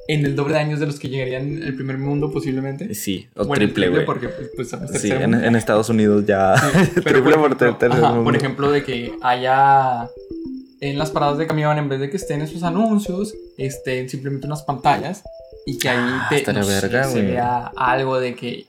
En 0.08 0.24
el 0.26 0.36
doble 0.36 0.54
de 0.54 0.60
años 0.60 0.80
de 0.80 0.86
los 0.86 1.00
que 1.00 1.10
llegarían 1.10 1.48
en 1.58 1.64
el 1.64 1.76
primer 1.76 1.98
mundo, 1.98 2.32
posiblemente. 2.32 2.94
Sí, 2.94 3.28
o 3.36 3.46
Bueno, 3.46 3.66
triple, 3.66 3.90
güey. 3.90 4.06
Porque, 4.06 4.30
pues, 4.30 4.50
pues, 4.56 5.02
Sí, 5.02 5.10
en, 5.12 5.34
en 5.34 5.56
Estados 5.56 5.90
Unidos 5.90 6.26
ya. 6.28 6.56
Sí, 6.58 6.68
pero 7.04 7.22
triple 7.22 7.22
por 7.22 7.32
por 7.34 7.36
ejemplo, 7.58 7.58
tercer 7.78 7.92
ajá, 7.92 8.10
mundo. 8.10 8.24
por 8.24 8.36
ejemplo, 8.36 8.72
de 8.72 8.84
que 8.84 9.14
haya 9.22 10.08
en 10.82 10.98
las 11.00 11.10
paradas 11.10 11.38
de 11.40 11.48
camión, 11.48 11.78
en 11.80 11.90
vez 11.90 12.00
de 12.00 12.10
que 12.12 12.18
estén 12.18 12.42
esos 12.42 12.62
anuncios, 12.64 13.34
estén 13.58 14.08
simplemente 14.10 14.46
unas 14.46 14.62
pantallas 14.64 15.24
y 15.66 15.78
que 15.80 15.90
ahí 15.90 15.98
Ah, 16.00 16.28
te, 16.30 16.54
no 16.54 16.64
sé, 16.64 16.70
verga, 16.82 17.04
se 17.06 17.22
güey. 17.22 17.32
vea 17.32 17.72
algo 17.76 18.20
de 18.20 18.36
que, 18.36 18.66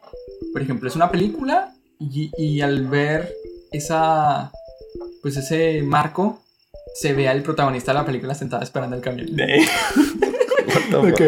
por 0.54 0.62
ejemplo, 0.62 0.88
es 0.88 0.96
una 0.96 1.10
película 1.10 1.74
y, 2.00 2.30
y 2.38 2.62
al 2.62 2.86
ver 2.86 3.30
esa, 3.72 4.50
pues 5.20 5.36
ese 5.36 5.82
marco, 5.82 6.40
se 6.94 7.12
vea 7.12 7.32
el 7.32 7.42
protagonista 7.42 7.92
de 7.92 7.98
la 7.98 8.06
película 8.06 8.34
sentado 8.34 8.62
esperando 8.62 8.96
el 8.96 9.02
camión. 9.02 9.28
What 10.92 11.02
the 11.02 11.12
Ok. 11.12 11.20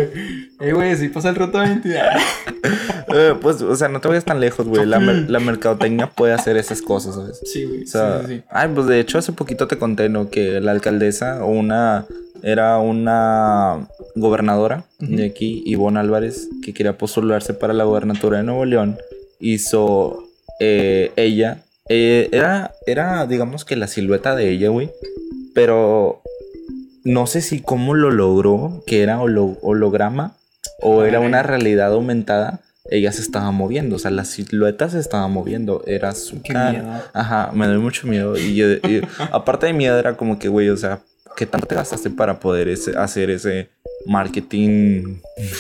Eh, 0.61 0.73
güey, 0.73 0.97
si 0.97 1.09
pasa 1.09 1.29
el 1.31 1.37
roto 1.37 1.59
20. 1.59 1.89
Eh, 3.11 3.35
pues, 3.41 3.63
o 3.63 3.75
sea, 3.75 3.89
no 3.89 4.03
te 4.03 4.09
vayas 4.09 4.27
tan 4.27 4.39
lejos, 4.39 4.67
güey. 4.69 4.85
La, 4.85 5.01
mer- 5.01 5.31
la 5.31 5.41
mercadotecnia 5.41 6.11
puede 6.11 6.35
hacer 6.35 6.59
esas 6.59 6.83
cosas, 6.83 7.15
¿sabes? 7.15 7.41
Sí, 7.43 7.65
güey. 7.65 7.85
O 7.85 7.87
sea, 7.87 8.21
sí, 8.21 8.27
sí, 8.27 8.35
sí. 8.37 8.43
ay, 8.51 8.69
pues 8.75 8.87
de 8.87 9.01
hecho 9.01 9.17
hace 9.17 9.33
poquito 9.33 9.67
te 9.67 9.79
conté, 9.79 10.11
¿no? 10.11 10.29
Que 10.29 10.61
la 10.61 10.73
alcaldesa 10.73 11.43
o 11.43 11.49
una 11.49 12.05
era 12.43 12.77
una 12.81 13.89
gobernadora 14.15 14.85
de 14.99 15.25
aquí, 15.25 15.63
Ivonne 15.65 16.01
Álvarez, 16.01 16.49
que 16.63 16.75
quería 16.75 16.99
postularse 16.99 17.55
para 17.55 17.73
la 17.73 17.85
gobernatura 17.85 18.37
de 18.39 18.45
Nuevo 18.45 18.67
León, 18.67 18.99
hizo 19.41 20.25
eh, 20.61 21.11
ella, 21.17 21.63
eh, 21.89 22.29
era, 22.33 22.73
era, 22.87 23.27
digamos 23.27 23.65
que 23.65 23.75
la 23.77 23.87
silueta 23.87 24.37
de 24.37 24.51
ella, 24.51 24.69
güey, 24.69 24.91
pero 25.55 26.21
no 27.09 27.27
sé 27.27 27.41
si 27.41 27.61
cómo 27.61 27.95
lo 27.95 28.11
logró, 28.11 28.83
que 28.87 29.03
era 29.03 29.21
holo- 29.21 29.59
holograma 29.63 30.37
o 30.81 31.03
era 31.05 31.21
una 31.21 31.43
realidad 31.43 31.93
aumentada. 31.93 32.61
Ella 32.91 33.13
se 33.13 33.21
estaba 33.21 33.51
moviendo, 33.51 33.97
o 33.97 33.99
sea, 33.99 34.11
la 34.11 34.25
silueta 34.25 34.89
se 34.89 34.99
estaba 34.99 35.29
moviendo, 35.29 35.83
era 35.87 36.15
su 36.15 36.41
Qué 36.43 36.53
cara. 36.55 36.71
miedo. 36.73 37.03
Ajá, 37.13 37.51
me 37.53 37.67
doy 37.67 37.79
mucho 37.79 38.07
miedo. 38.07 38.37
Y, 38.39 38.55
yo, 38.55 38.67
y 38.73 39.03
aparte 39.31 39.67
de 39.67 39.73
miedo, 39.75 39.99
era 39.99 40.17
como 40.17 40.39
que, 40.39 40.49
güey, 40.49 40.71
o 40.71 40.77
sea, 40.77 41.01
¿qué 41.37 41.45
tanto 41.45 41.67
te 41.67 41.75
gastaste 41.75 42.09
para 42.11 42.41
poder 42.41 42.69
ese- 42.69 42.97
hacer 42.97 43.29
ese 43.31 43.69
marketing 44.07 45.17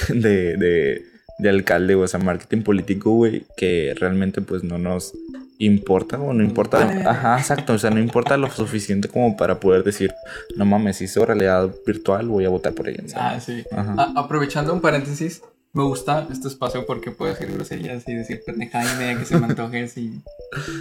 de, 0.08 0.56
de, 0.56 1.02
de 1.38 1.48
alcalde, 1.48 1.94
o 1.94 2.06
sea, 2.08 2.18
marketing 2.18 2.62
político, 2.62 3.10
güey, 3.12 3.44
que 3.56 3.94
realmente 3.98 4.40
pues 4.40 4.64
no 4.64 4.78
nos 4.78 5.12
importa 5.58 6.18
o 6.20 6.32
no 6.32 6.42
importa. 6.44 6.82
Ajá, 7.06 7.38
exacto, 7.38 7.72
o 7.74 7.78
sea, 7.78 7.90
no 7.90 8.00
importa 8.00 8.36
lo 8.36 8.50
suficiente 8.50 9.08
como 9.08 9.36
para 9.36 9.58
poder 9.60 9.84
decir, 9.84 10.12
no 10.56 10.64
mames, 10.64 11.00
hizo 11.00 11.24
realidad 11.24 11.68
virtual, 11.86 12.28
voy 12.28 12.44
a 12.44 12.48
votar 12.48 12.72
por 12.74 12.88
ella. 12.88 13.02
Ah, 13.16 13.40
sí. 13.40 13.64
Ajá. 13.70 14.12
Aprovechando 14.16 14.72
un 14.72 14.80
paréntesis, 14.80 15.42
me 15.72 15.82
gusta 15.82 16.26
este 16.32 16.48
espacio 16.48 16.86
porque 16.86 17.10
puedo 17.10 17.32
decir 17.32 17.52
groserías 17.52 18.02
y 18.08 18.14
decir 18.14 18.42
pendejada 18.44 18.92
y 18.94 18.96
media 18.98 19.18
que 19.18 19.24
se 19.24 19.38
me 19.38 19.46
antoje 19.46 19.82
así. 19.82 20.22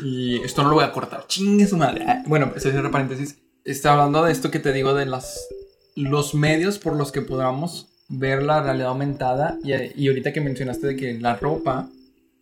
Y 0.03 0.41
esto 0.43 0.63
no 0.63 0.69
lo 0.69 0.75
voy 0.75 0.85
a 0.85 0.91
cortar. 0.91 1.25
Chingue 1.27 1.67
su 1.67 1.77
madre. 1.77 2.05
Ah, 2.07 2.23
Bueno, 2.25 2.51
pues 2.51 2.63
cierra 2.63 2.89
paréntesis. 2.89 3.37
Está 3.65 3.93
hablando 3.93 4.23
de 4.23 4.31
esto 4.31 4.49
que 4.49 4.59
te 4.59 4.71
digo 4.71 4.93
de 4.93 5.05
las 5.05 5.47
los 5.95 6.35
medios 6.35 6.77
por 6.77 6.95
los 6.95 7.11
que 7.11 7.21
podamos 7.21 7.87
ver 8.07 8.43
la 8.43 8.61
realidad 8.61 8.89
aumentada. 8.89 9.57
Y, 9.63 9.73
y 10.01 10.07
ahorita 10.07 10.31
que 10.31 10.41
mencionaste 10.41 10.87
de 10.87 10.95
que 10.95 11.19
la 11.19 11.35
ropa. 11.35 11.89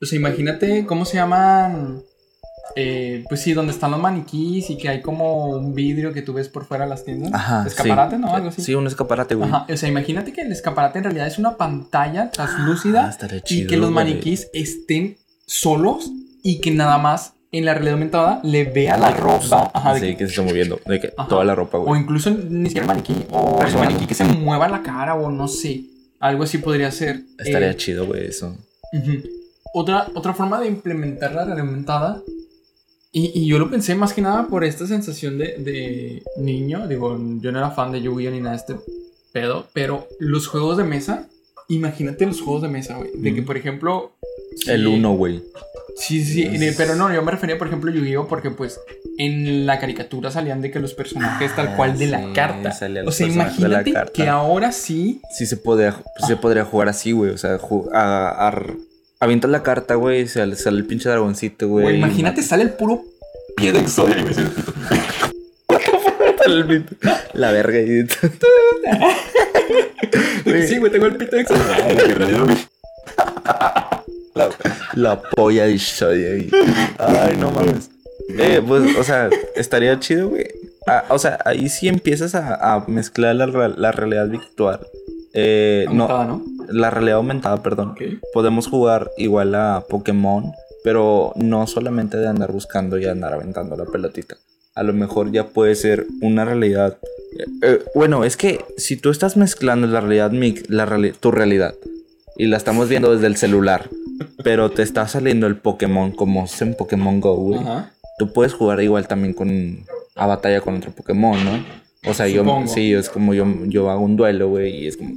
O 0.01 0.05
sea, 0.05 0.17
imagínate 0.19 0.85
cómo 0.85 1.05
se 1.05 1.17
llaman. 1.17 2.03
Eh, 2.75 3.23
pues 3.29 3.41
sí, 3.41 3.53
donde 3.53 3.71
están 3.71 3.91
los 3.91 3.99
maniquís 3.99 4.69
y 4.69 4.77
que 4.77 4.89
hay 4.89 5.01
como 5.01 5.45
un 5.47 5.73
vidrio 5.73 6.11
que 6.13 6.21
tú 6.21 6.33
ves 6.33 6.49
por 6.49 6.65
fuera 6.65 6.83
de 6.83 6.89
las 6.89 7.05
tiendas. 7.05 7.33
Ajá. 7.33 7.63
sí. 7.63 7.67
Escaparate, 7.69 8.17
¿no? 8.17 8.33
Algo 8.35 8.49
así. 8.49 8.61
Sí, 8.61 8.75
un 8.75 8.85
escaparate, 8.87 9.35
güey. 9.35 9.49
Ajá, 9.49 9.65
o 9.71 9.77
sea, 9.77 9.87
imagínate 9.89 10.33
que 10.33 10.41
el 10.41 10.51
escaparate 10.51 10.97
en 10.99 11.03
realidad 11.05 11.27
es 11.27 11.39
una 11.39 11.55
pantalla 11.57 12.31
translúcida 12.31 13.05
Ah, 13.05 13.09
estaría 13.09 13.37
y 13.37 13.41
chido, 13.41 13.69
que 13.69 13.77
los 13.77 13.91
güey. 13.91 14.05
maniquís 14.05 14.49
estén 14.53 15.17
solos 15.45 16.11
y 16.43 16.59
que 16.61 16.71
nada 16.71 16.97
más 16.97 17.33
en 17.51 17.63
la 17.63 17.73
realidad 17.73 17.93
aumentada 17.93 18.41
le 18.43 18.65
vea 18.65 18.97
la 18.97 19.11
ropa. 19.11 19.71
Ajá, 19.73 19.93
de 19.93 19.99
sí, 20.01 20.05
que- 20.07 20.17
que 20.17 20.25
se 20.25 20.31
está 20.31 20.41
moviendo. 20.43 20.79
De 20.85 20.99
que 20.99 21.13
Ajá. 21.17 21.29
toda 21.29 21.45
la 21.45 21.55
ropa, 21.55 21.77
o 21.77 21.85
güey. 21.85 22.01
incluso 22.01 22.29
ni 22.31 22.65
siquiera 22.67 22.83
el 22.85 22.87
maniquí, 22.89 23.15
o 23.31 23.61
el 23.65 23.73
maniquí 23.75 24.05
que 24.07 24.13
se 24.13 24.25
mueva 24.25 24.67
la 24.67 24.81
cara 24.83 25.15
o 25.15 25.31
no 25.31 25.47
sé. 25.47 25.85
Algo 26.19 26.43
así 26.43 26.57
podría 26.57 26.91
ser. 26.91 27.21
Estaría 27.39 27.71
Eh, 27.71 27.75
chido, 27.77 28.05
güey, 28.05 28.25
eso. 28.27 28.57
Ujú. 28.93 29.11
Otra, 29.73 30.07
otra 30.15 30.33
forma 30.33 30.59
de 30.59 30.67
implementar 30.67 31.33
la 31.33 31.45
realidad 31.45 31.67
aumentada. 31.67 32.21
Y, 33.17 33.31
y 33.33 33.47
yo 33.47 33.59
lo 33.59 33.69
pensé 33.71 33.95
más 33.95 34.11
que 34.11 34.21
nada 34.21 34.47
por 34.47 34.65
esta 34.65 34.85
sensación 34.85 35.37
de, 35.37 35.55
de 35.57 36.21
niño. 36.37 36.85
Digo, 36.87 37.17
yo 37.39 37.51
no 37.53 37.59
era 37.59 37.71
fan 37.71 37.93
de 37.93 38.01
Yu-Gi-Oh! 38.01 38.31
ni 38.31 38.41
nada 38.41 38.51
de 38.51 38.57
este 38.57 38.75
pedo. 39.31 39.67
Pero 39.71 40.07
los 40.19 40.47
juegos 40.47 40.77
de 40.77 40.83
mesa. 40.83 41.27
Imagínate 41.69 42.25
los 42.25 42.41
juegos 42.41 42.61
de 42.63 42.67
mesa, 42.67 42.97
güey. 42.97 43.11
De 43.15 43.33
que, 43.33 43.41
por 43.41 43.55
ejemplo. 43.55 44.11
El 44.67 44.81
sí- 44.81 44.87
uno, 44.87 45.13
güey. 45.15 45.41
Sí, 45.97 46.25
sí, 46.25 46.45
Pero 46.77 46.95
no, 46.95 47.13
yo 47.13 47.21
me 47.23 47.31
refería, 47.31 47.57
por 47.57 47.67
ejemplo, 47.67 47.89
a 47.89 47.93
Yu-Gi-Oh! 47.93 48.27
Porque, 48.27 48.51
pues, 48.51 48.81
en 49.17 49.65
la 49.65 49.79
caricatura 49.79 50.29
salían 50.29 50.61
de 50.61 50.69
que 50.69 50.79
los 50.81 50.93
personajes 50.93 51.55
tal 51.55 51.73
cual 51.77 51.97
de 51.97 52.13
Ah, 52.13 52.19
sí, 52.19 52.25
la 52.27 52.33
carta. 52.33 52.71
salían 52.73 53.07
O 53.07 53.11
sea, 53.13 53.27
imagínate 53.27 53.93
carta. 53.93 54.11
que 54.11 54.27
ahora 54.27 54.73
sí. 54.73 55.21
Sí 55.31 55.45
se, 55.45 55.55
podría, 55.55 56.03
se 56.27 56.35
podría 56.35 56.65
jugar 56.65 56.89
así, 56.89 57.13
güey. 57.13 57.31
O 57.31 57.37
sea, 57.37 57.57
a, 57.93 58.47
a- 58.49 58.63
avientas 59.19 59.49
la 59.51 59.63
carta, 59.63 59.95
güey, 59.95 60.27
sale, 60.27 60.55
sale 60.55 60.77
el 60.77 60.85
pinche 60.85 61.09
dragoncito, 61.09 61.67
güey. 61.67 61.83
güey, 61.85 61.97
imagínate, 61.97 62.43
sale 62.43 62.63
el 62.63 62.71
puro 62.71 63.03
pie 63.57 63.71
de 63.71 63.79
Exodia. 63.79 64.17
mata 65.67 66.43
el 66.47 66.65
pito. 66.65 66.95
La 67.33 67.51
verga 67.51 67.79
y... 67.79 68.05
Sí, 70.67 70.77
güey, 70.77 70.91
tengo 70.91 71.07
el 71.07 71.17
pito 71.17 71.35
de 71.35 71.41
Exodia. 71.41 71.77
la, 74.33 74.49
la 74.93 75.21
polla 75.21 75.65
de 75.65 75.73
ahí. 75.73 76.49
Ay, 76.99 77.37
no 77.37 77.51
mames. 77.51 77.89
Eh, 78.37 78.61
pues, 78.65 78.95
o 78.97 79.03
sea, 79.03 79.29
estaría 79.55 79.99
chido, 79.99 80.29
güey. 80.29 80.47
Ah, 80.87 81.05
o 81.09 81.19
sea, 81.19 81.39
ahí 81.45 81.69
sí 81.69 81.87
empiezas 81.87 82.35
a, 82.35 82.55
a 82.75 82.85
mezclar 82.87 83.35
la, 83.35 83.67
la 83.69 83.91
realidad 83.91 84.27
virtual. 84.27 84.79
Eh, 85.37 85.85
no, 85.91 86.03
Aumentada, 86.07 86.25
¿no? 86.25 86.43
la 86.69 86.89
realidad 86.89 87.17
aumentada, 87.17 87.61
perdón. 87.61 87.95
Podemos 88.33 88.67
jugar 88.67 89.11
igual 89.17 89.53
a 89.55 89.83
Pokémon, 89.89 90.53
pero 90.83 91.33
no 91.35 91.67
solamente 91.67 92.17
de 92.17 92.27
andar 92.27 92.51
buscando 92.51 92.97
y 92.97 93.05
andar 93.05 93.33
aventando 93.33 93.75
la 93.75 93.85
pelotita. 93.85 94.37
A 94.75 94.83
lo 94.83 94.93
mejor 94.93 95.31
ya 95.31 95.47
puede 95.47 95.75
ser 95.75 96.05
una 96.21 96.45
realidad. 96.45 96.97
eh, 97.37 97.45
eh, 97.63 97.79
bueno, 97.95 98.23
es 98.23 98.37
que 98.37 98.63
si 98.77 98.95
tú 98.97 99.09
estás 99.09 99.35
mezclando 99.37 99.87
la 99.87 99.99
realidad 100.01 100.31
la 100.69 100.85
reali- 100.85 101.13
tu 101.19 101.31
realidad, 101.31 101.75
y 102.37 102.47
la 102.47 102.57
estamos 102.57 102.87
viendo 102.89 103.11
desde 103.13 103.27
el 103.27 103.35
celular, 103.37 103.89
pero 104.43 104.71
te 104.71 104.83
está 104.83 105.07
saliendo 105.07 105.47
el 105.47 105.57
Pokémon 105.57 106.11
como 106.11 106.45
es 106.45 106.61
en 106.61 106.75
Pokémon 106.75 107.19
Go, 107.19 107.35
güey. 107.35 107.59
Tú 108.17 108.31
puedes 108.31 108.53
jugar 108.53 108.81
igual 108.81 109.07
también 109.07 109.33
con 109.33 109.79
a 110.15 110.25
batalla 110.27 110.61
con 110.61 110.77
otro 110.77 110.91
Pokémon, 110.91 111.37
¿no? 111.43 111.84
O 112.07 112.13
sea, 112.13 112.27
yo 112.27 112.43
sí, 112.67 112.93
es 112.93 113.09
como 113.09 113.33
yo, 113.33 113.45
yo 113.65 113.89
hago 113.89 114.01
un 114.01 114.15
duelo, 114.15 114.49
güey, 114.49 114.83
y 114.83 114.87
es 114.87 114.97
como 114.97 115.13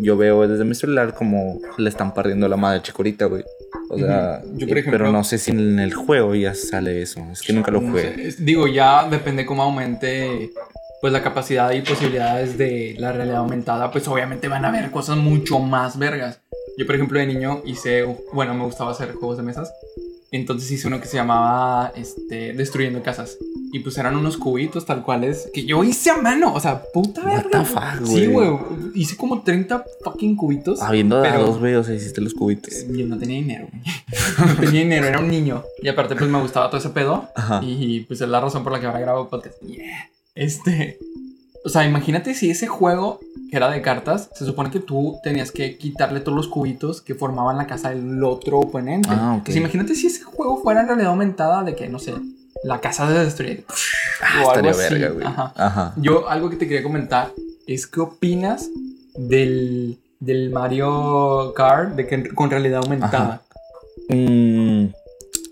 yo 0.00 0.16
veo 0.16 0.46
desde 0.48 0.64
mi 0.64 0.74
celular 0.74 1.14
como 1.14 1.60
le 1.78 1.88
están 1.88 2.12
partiendo 2.14 2.48
la 2.48 2.56
madre 2.56 2.78
a 2.80 2.82
Chikorita, 2.82 3.26
güey. 3.26 3.44
O 3.90 3.96
sea. 3.98 4.42
Yo, 4.54 4.66
por 4.66 4.76
eh, 4.76 4.80
ejemplo- 4.80 4.98
pero 4.98 5.12
no 5.12 5.22
sé 5.22 5.38
si 5.38 5.52
en 5.52 5.78
el 5.78 5.94
juego 5.94 6.34
ya 6.34 6.54
sale 6.54 7.00
eso. 7.02 7.20
Es 7.30 7.42
que 7.42 7.52
nunca 7.52 7.70
lo 7.70 7.80
No 7.80 7.90
jugué. 7.90 8.32
sé, 8.32 8.42
digo, 8.42 8.66
ya 8.66 9.08
depende 9.08 9.46
cómo 9.46 9.62
aumente 9.62 10.50
pues 11.00 11.12
la 11.12 11.22
capacidad 11.22 11.70
y 11.72 11.82
posibilidades 11.82 12.56
de 12.56 12.96
la 12.98 13.12
realidad 13.12 13.38
aumentada, 13.38 13.90
pues 13.90 14.08
obviamente 14.08 14.48
van 14.48 14.64
a 14.64 14.68
haber 14.68 14.90
cosas 14.90 15.18
mucho 15.18 15.58
más 15.58 15.98
vergas. 15.98 16.40
Yo, 16.78 16.86
por 16.86 16.94
ejemplo, 16.94 17.18
de 17.20 17.26
niño 17.26 17.60
hice, 17.66 18.04
bueno, 18.32 18.54
me 18.54 18.64
gustaba 18.64 18.90
hacer 18.92 19.12
juegos 19.12 19.36
de 19.36 19.42
mesas. 19.42 19.70
Entonces 20.34 20.68
hice 20.72 20.88
uno 20.88 21.00
que 21.00 21.06
se 21.06 21.16
llamaba 21.16 21.92
este, 21.94 22.54
Destruyendo 22.54 23.02
Casas. 23.04 23.38
Y 23.72 23.78
pues 23.80 23.96
eran 23.98 24.16
unos 24.16 24.36
cubitos 24.36 24.84
tal 24.84 25.02
cuales 25.04 25.48
que 25.54 25.64
yo 25.64 25.84
hice 25.84 26.10
a 26.10 26.16
mano. 26.16 26.52
O 26.54 26.58
sea, 26.60 26.82
puta 26.92 27.22
What 27.22 27.44
verga. 27.50 27.64
fuck, 27.64 28.04
Sí, 28.04 28.26
güey. 28.26 28.50
Hice 28.94 29.16
como 29.16 29.42
30 29.42 29.84
fucking 30.02 30.34
cubitos. 30.34 30.82
Habiendo 30.82 31.22
pero- 31.22 31.38
dados, 31.38 31.58
güey, 31.60 31.74
o 31.74 31.84
sea, 31.84 31.94
hiciste 31.94 32.20
los 32.20 32.34
cubitos. 32.34 32.74
Eh, 32.74 32.88
Yo 32.90 33.06
no 33.06 33.16
tenía 33.16 33.36
dinero, 33.36 33.68
güey. 33.70 33.82
No 34.48 34.56
tenía 34.60 34.80
dinero, 34.80 35.06
era 35.06 35.20
un 35.20 35.28
niño. 35.28 35.62
Y 35.80 35.88
aparte, 35.88 36.16
pues 36.16 36.28
me 36.28 36.40
gustaba 36.40 36.68
todo 36.68 36.78
ese 36.78 36.90
pedo. 36.90 37.28
Ajá. 37.36 37.60
Y 37.64 38.00
pues 38.00 38.20
es 38.20 38.28
la 38.28 38.40
razón 38.40 38.64
por 38.64 38.72
la 38.72 38.80
que 38.80 38.86
ahora 38.86 38.98
grabo 39.00 39.28
podcast. 39.28 39.60
Yeah. 39.62 40.10
Este. 40.34 40.98
O 41.64 41.68
sea, 41.68 41.86
imagínate 41.86 42.34
si 42.34 42.50
ese 42.50 42.66
juego, 42.66 43.20
que 43.54 43.58
era 43.58 43.70
de 43.70 43.82
cartas, 43.82 44.30
se 44.34 44.44
supone 44.44 44.68
que 44.68 44.80
tú 44.80 45.20
tenías 45.22 45.52
que 45.52 45.78
quitarle 45.78 46.18
todos 46.18 46.34
los 46.34 46.48
cubitos 46.48 47.00
que 47.00 47.14
formaban 47.14 47.56
la 47.56 47.68
casa 47.68 47.90
del 47.90 48.24
otro 48.24 48.58
oponente. 48.58 49.08
Ah, 49.12 49.34
ok. 49.34 49.38
Entonces, 49.38 49.56
imagínate 49.56 49.94
si 49.94 50.08
ese 50.08 50.24
juego 50.24 50.60
fuera 50.60 50.80
en 50.80 50.88
realidad 50.88 51.10
aumentada 51.10 51.62
de 51.62 51.76
que, 51.76 51.88
no 51.88 52.00
sé, 52.00 52.14
la 52.64 52.80
casa 52.80 53.06
se 53.06 53.14
destruye. 53.14 53.64
Ah, 54.20 54.42
o 54.44 54.50
algo 54.50 54.70
estaría 54.70 54.70
así. 54.72 54.94
verga, 54.94 55.08
güey. 55.10 55.24
Ajá. 55.24 55.52
Ajá. 55.54 55.94
Yo, 55.98 56.28
algo 56.28 56.50
que 56.50 56.56
te 56.56 56.66
quería 56.66 56.82
comentar 56.82 57.30
es 57.68 57.86
qué 57.86 58.00
opinas 58.00 58.68
del, 59.14 60.00
del 60.18 60.50
Mario 60.50 61.54
Kart 61.54 61.94
de 61.94 62.08
que, 62.08 62.34
con 62.34 62.50
realidad 62.50 62.80
aumentada. 62.82 63.40
Mm, 64.08 64.86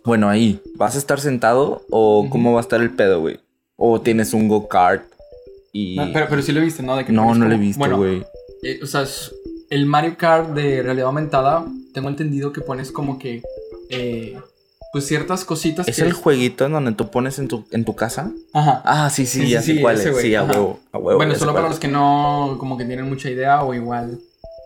bueno, 0.04 0.28
ahí, 0.28 0.60
¿vas 0.74 0.96
a 0.96 0.98
estar 0.98 1.20
sentado 1.20 1.82
o 1.88 2.26
cómo 2.30 2.52
va 2.52 2.58
a 2.58 2.62
estar 2.62 2.80
el 2.80 2.90
pedo, 2.90 3.20
güey? 3.20 3.38
O 3.76 4.00
tienes 4.00 4.34
un 4.34 4.48
go-kart 4.48 5.04
y... 5.72 5.96
No, 5.96 6.10
pero, 6.12 6.26
pero 6.28 6.42
sí 6.42 6.52
lo 6.52 6.60
viste, 6.60 6.82
¿no? 6.82 6.96
De 6.96 7.04
que 7.04 7.12
no, 7.12 7.34
no 7.34 7.46
lo 7.46 7.54
he 7.54 7.58
visto, 7.58 7.78
bueno, 7.78 7.96
güey. 7.98 8.22
eh, 8.62 8.80
o 8.82 8.86
sea, 8.86 9.04
el 9.70 9.86
Mario 9.86 10.16
Kart 10.18 10.50
de 10.50 10.82
realidad 10.82 11.06
aumentada, 11.06 11.64
tengo 11.94 12.08
entendido 12.08 12.52
que 12.52 12.60
pones 12.60 12.92
como 12.92 13.18
que, 13.18 13.42
eh, 13.88 14.38
pues 14.92 15.06
ciertas 15.06 15.44
cositas 15.46 15.88
¿Es 15.88 15.96
que... 15.96 16.02
el 16.02 16.12
jueguito 16.12 16.66
en 16.66 16.72
donde 16.72 16.92
tú 16.92 17.10
pones 17.10 17.38
en 17.38 17.48
tu, 17.48 17.64
en 17.70 17.84
tu 17.84 17.96
casa? 17.96 18.30
Ajá. 18.52 18.82
Ah, 18.84 19.08
sí, 19.10 19.24
sí, 19.24 19.40
Sí, 19.42 19.48
ya 19.50 19.62
sí, 19.62 19.76
sé 19.76 19.80
cuál 19.80 19.98
es. 19.98 20.16
Sí, 20.18 20.34
a 20.34 20.44
huevo, 20.44 20.80
a 20.92 20.98
huevo. 20.98 21.16
bueno, 21.16 21.34
solo 21.34 21.54
para 21.54 21.68
los 21.68 21.78
que 21.78 21.88
no, 21.88 22.56
como 22.58 22.76
que 22.76 22.84
tienen 22.84 23.08
mucha 23.08 23.30
idea 23.30 23.62
o 23.62 23.72
igual, 23.72 24.18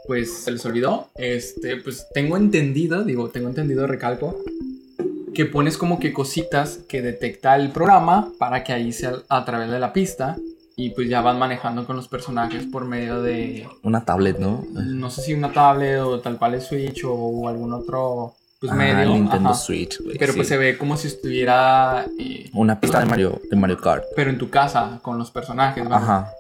pues 0.09 0.39
se 0.39 0.51
les 0.51 0.65
olvidó, 0.67 1.09
este, 1.15 1.77
pues 1.77 2.07
tengo 2.13 2.37
entendido, 2.37 3.05
digo, 3.05 3.29
tengo 3.31 3.49
entendido, 3.49 3.87
recalco, 3.87 4.37
que 5.35 5.45
pones 5.47 5.77
como 5.79 5.99
que 6.01 6.13
cositas 6.13 6.79
que 6.89 7.03
detecta 7.03 7.55
el 7.57 7.71
programa 7.71 8.33
para 8.39 8.65
que 8.65 8.73
ahí 8.73 8.93
sea 8.93 9.15
a 9.29 9.45
través 9.45 9.71
de 9.71 9.79
la 9.79 9.93
pista 9.93 10.37
y 10.79 10.91
pues 10.91 11.09
ya 11.09 11.23
van 11.23 11.39
manejando 11.39 11.87
con 11.87 11.97
los 11.97 12.07
personajes 12.07 12.67
por 12.67 12.85
medio 12.85 13.23
de. 13.23 13.67
Una 13.83 14.05
tablet, 14.05 14.39
¿no? 14.39 14.65
no 14.73 15.11
sé 15.11 15.23
si 15.23 15.33
una 15.35 15.51
tablet 15.51 16.01
o 16.01 16.21
tal 16.21 16.39
cual 16.39 16.55
es 16.55 16.65
Switch 16.67 17.03
o 17.07 17.49
algún 17.49 17.73
otro 17.73 18.35
pues 18.61 18.71
ah, 18.73 18.75
medio. 18.75 19.01
el 19.01 19.13
Nintendo 19.15 19.51
ajá. 19.51 19.59
Switch, 19.59 20.01
güey. 20.03 20.19
Pero 20.19 20.33
sí. 20.33 20.39
pues 20.39 20.49
se 20.49 20.59
ve 20.59 20.77
como 20.77 20.99
si 20.99 21.09
estuviera, 21.09 22.07
eh, 22.19 22.51
Una 22.53 22.79
pista 22.79 23.01
de 23.01 23.07
Mario, 23.07 23.41
de 23.51 23.57
Mario 23.57 23.79
Kart. 23.79 24.05
pero 24.15 24.29
en 24.31 24.37
tu 24.37 24.51
casa 24.51 24.99
con 25.03 25.17
los 25.19 25.31
personajes. 25.31 25.83
¿vale? 25.83 25.97
Ajá. 25.97 26.31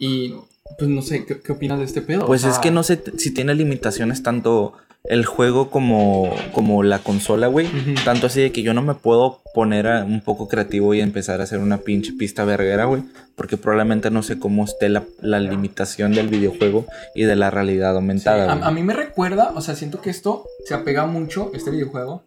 Y 0.00 0.34
pues 0.78 0.90
no 0.90 1.00
sé, 1.00 1.24
¿qué, 1.24 1.40
qué 1.40 1.52
opinas 1.52 1.78
de 1.78 1.84
este 1.84 2.02
pedo? 2.02 2.26
Pues 2.26 2.44
O 2.44 2.50
es 2.50 2.58
que 2.58 2.72
no 2.72 2.82
sé 2.82 3.02
si 3.18 3.32
tiene 3.32 3.54
limitaciones 3.54 4.22
tanto 4.22 4.74
el 5.08 5.24
juego 5.24 5.70
como, 5.70 6.34
como 6.52 6.82
la 6.82 6.98
consola, 7.00 7.46
güey. 7.46 7.68
Tanto 8.04 8.26
así 8.26 8.40
de 8.40 8.52
que 8.52 8.62
yo 8.62 8.74
no 8.74 8.82
me 8.82 8.94
puedo 8.94 9.40
poner 9.54 9.86
a- 9.86 10.04
un 10.04 10.20
poco 10.20 10.48
creativo 10.48 10.94
y 10.94 11.00
empezar 11.00 11.40
a 11.40 11.44
hacer 11.44 11.58
una 11.60 11.78
pinche 11.78 12.12
pista 12.12 12.44
verguera, 12.44 12.84
güey. 12.86 13.02
Porque 13.34 13.56
probablemente 13.56 14.10
no 14.10 14.22
sé 14.22 14.38
cómo 14.38 14.64
esté 14.64 14.88
la, 14.88 15.04
la 15.20 15.40
limitación 15.40 16.12
del 16.12 16.28
videojuego 16.28 16.86
y 17.14 17.24
de 17.24 17.36
la 17.36 17.50
realidad 17.50 17.92
sí, 17.92 17.96
aumentada. 17.96 18.52
a, 18.52 18.66
a 18.66 18.70
mí 18.70 18.82
me 18.82 18.94
recuerda, 18.94 19.52
o 19.54 19.60
sea, 19.60 19.74
siento 19.74 20.00
que 20.00 20.10
esto 20.10 20.44
se 20.66 20.74
apega 20.74 21.06
mucho, 21.06 21.50
este 21.54 21.70
videojuego, 21.70 22.24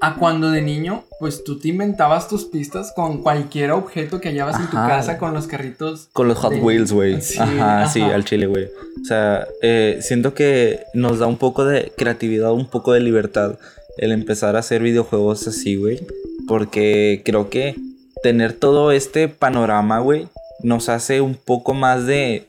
a 0.00 0.16
cuando 0.16 0.50
de 0.50 0.60
niño, 0.60 1.04
pues 1.18 1.44
tú 1.44 1.58
te 1.58 1.68
inventabas 1.68 2.28
tus 2.28 2.44
pistas 2.44 2.92
con 2.94 3.22
cualquier 3.22 3.70
objeto 3.70 4.20
que 4.20 4.28
hallabas 4.28 4.60
en 4.60 4.66
tu 4.66 4.76
casa, 4.76 5.18
con 5.18 5.32
los 5.32 5.46
carritos. 5.46 6.08
Con 6.12 6.28
los 6.28 6.36
Hot 6.38 6.52
de- 6.52 6.60
Wheels, 6.60 6.92
güey. 6.92 7.20
Sí, 7.22 7.38
ajá, 7.38 7.86
sí, 7.88 8.02
al 8.02 8.24
chile, 8.24 8.46
güey. 8.46 8.66
O 8.66 9.04
sea, 9.04 9.46
eh, 9.62 9.98
siento 10.02 10.34
que 10.34 10.80
nos 10.94 11.18
da 11.18 11.26
un 11.26 11.38
poco 11.38 11.64
de 11.64 11.92
creatividad, 11.96 12.52
un 12.52 12.66
poco 12.68 12.92
de 12.92 13.00
libertad 13.00 13.58
el 13.96 14.12
empezar 14.12 14.56
a 14.56 14.60
hacer 14.60 14.82
videojuegos 14.82 15.46
así, 15.46 15.76
güey. 15.76 16.06
Porque 16.46 17.22
creo 17.24 17.48
que 17.48 17.74
tener 18.22 18.52
todo 18.52 18.92
este 18.92 19.28
panorama, 19.28 20.00
güey, 20.00 20.28
nos 20.62 20.88
hace 20.88 21.20
un 21.20 21.34
poco 21.34 21.72
más 21.74 22.06
de, 22.06 22.46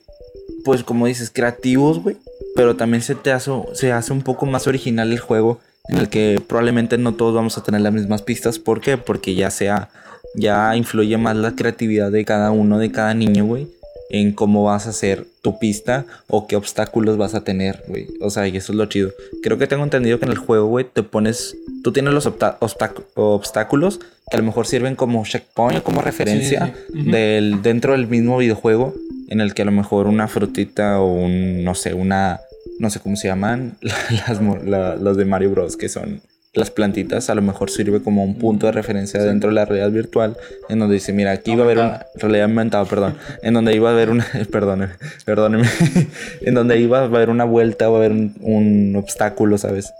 pues 0.65 0.83
como 0.83 1.05
dices, 1.07 1.29
creativos, 1.33 2.01
güey. 2.01 2.17
Pero 2.55 2.75
también 2.75 3.01
se 3.03 3.15
te 3.15 3.31
hace, 3.31 3.51
se 3.73 3.91
hace 3.91 4.11
un 4.13 4.21
poco 4.21 4.45
más 4.45 4.67
original 4.67 5.11
el 5.11 5.19
juego, 5.19 5.59
en 5.87 5.97
el 5.97 6.09
que 6.09 6.41
probablemente 6.45 6.97
no 6.97 7.13
todos 7.13 7.33
vamos 7.35 7.57
a 7.57 7.63
tener 7.63 7.81
las 7.81 7.93
mismas 7.93 8.21
pistas. 8.21 8.59
¿Por 8.59 8.81
qué? 8.81 8.97
Porque 8.97 9.35
ya 9.35 9.51
sea, 9.51 9.89
ya 10.35 10.75
influye 10.75 11.17
más 11.17 11.35
la 11.35 11.55
creatividad 11.55 12.11
de 12.11 12.25
cada 12.25 12.51
uno, 12.51 12.79
de 12.79 12.91
cada 12.91 13.13
niño, 13.13 13.45
güey, 13.45 13.67
en 14.09 14.33
cómo 14.33 14.63
vas 14.63 14.87
a 14.87 14.91
hacer 14.91 15.25
tu 15.41 15.59
pista 15.59 16.05
o 16.27 16.47
qué 16.47 16.55
obstáculos 16.55 17.17
vas 17.17 17.35
a 17.35 17.43
tener, 17.43 17.83
güey. 17.87 18.07
O 18.21 18.29
sea, 18.29 18.47
y 18.47 18.57
eso 18.57 18.71
es 18.71 18.77
lo 18.77 18.85
chido. 18.85 19.11
Creo 19.43 19.57
que 19.57 19.67
tengo 19.67 19.83
entendido 19.83 20.19
que 20.19 20.25
en 20.25 20.31
el 20.31 20.37
juego, 20.37 20.67
güey, 20.67 20.85
te 20.91 21.03
pones, 21.03 21.55
tú 21.83 21.91
tienes 21.91 22.13
los 22.13 22.25
obstáculos 22.25 23.99
que 24.29 24.37
a 24.37 24.39
lo 24.39 24.45
mejor 24.45 24.65
sirven 24.65 24.95
como 24.95 25.23
checkpoint 25.23 25.83
como 25.83 26.01
referencia 26.01 26.65
sí, 26.65 26.93
sí. 26.93 26.99
Ujú. 26.99 27.11
del 27.11 27.61
dentro 27.61 27.91
del 27.91 28.07
mismo 28.07 28.37
videojuego 28.39 28.95
en 29.27 29.41
el 29.41 29.53
que 29.53 29.61
a 29.61 29.65
lo 29.65 29.71
mejor 29.71 30.07
una 30.07 30.27
frutita 30.27 30.99
o 30.99 31.13
un 31.13 31.63
no 31.63 31.75
sé 31.75 31.93
una 31.93 32.39
no 32.79 32.89
sé 32.89 32.99
cómo 32.99 33.15
se 33.15 33.27
llaman 33.27 33.77
las 33.81 34.41
la- 34.65 34.95
los 34.95 35.17
de 35.17 35.25
Mario 35.25 35.51
Bros 35.51 35.77
que 35.77 35.89
son 35.89 36.21
las 36.53 36.71
plantitas 36.71 37.29
a 37.29 37.35
lo 37.35 37.41
mejor 37.41 37.69
sirve 37.69 38.01
como 38.01 38.23
un 38.23 38.37
punto 38.37 38.65
de 38.65 38.71
referencia 38.71 39.19
Sí. 39.19 39.25
dentro 39.27 39.49
de 39.49 39.55
la 39.55 39.65
realidad 39.65 39.91
virtual 39.91 40.37
en 40.69 40.79
donde 40.79 40.93
dice 40.95 41.11
mira 41.11 41.31
aquí 41.31 41.53
va 41.55 41.61
a 41.63 41.65
haber 41.65 41.77
una 41.79 42.05
realidad 42.15 42.45
aumentada 42.45 42.85
perdón 42.85 43.15
en 43.43 43.53
donde 43.53 43.75
iba 43.75 43.89
a 43.89 43.93
haber 43.93 44.09
una 44.09 44.25
perdóneme 44.51 44.93
perdóneme 45.25 45.67
en 46.41 46.53
donde 46.53 46.79
iba 46.79 46.99
a 46.99 47.03
haber 47.03 47.29
una 47.29 47.43
vuelta 47.43 47.89
va 47.89 47.95
a 47.95 47.99
haber 47.99 48.11
un, 48.13 48.35
un 48.41 48.95
obstáculo 48.95 49.57
sabes 49.57 49.91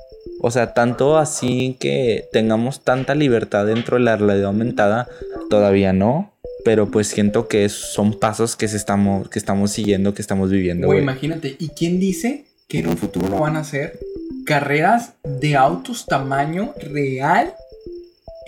o 0.42 0.52
sea, 0.52 0.74
tanto 0.74 1.18
así 1.18 1.76
que 1.80 2.26
tengamos 2.32 2.84
tanta 2.84 3.16
libertad 3.16 3.66
dentro 3.66 3.98
de 3.98 4.04
la 4.04 4.16
realidad 4.18 4.48
aumentada, 4.48 5.08
todavía 5.50 5.92
no. 5.94 6.34
Pero 6.64 6.92
pues 6.92 7.08
siento 7.08 7.48
que 7.48 7.68
son 7.70 8.20
pasos 8.20 8.56
que, 8.56 8.68
se 8.68 8.78
estamos, 8.78 9.30
que 9.30 9.40
estamos 9.40 9.72
siguiendo, 9.72 10.14
que 10.14 10.22
estamos 10.22 10.52
viviendo, 10.52 10.88
güey. 10.88 11.00
imagínate. 11.00 11.56
¿Y 11.58 11.70
quién 11.70 12.00
dice 12.00 12.46
que 12.68 12.80
en 12.80 12.88
un 12.88 12.98
futuro 12.98 13.28
lo 13.28 13.40
van 13.40 13.56
a 13.58 13.60
hacer? 13.60 14.00
Carreras 14.46 15.14
de 15.24 15.56
autos 15.56 16.06
tamaño 16.06 16.74
real 16.80 17.54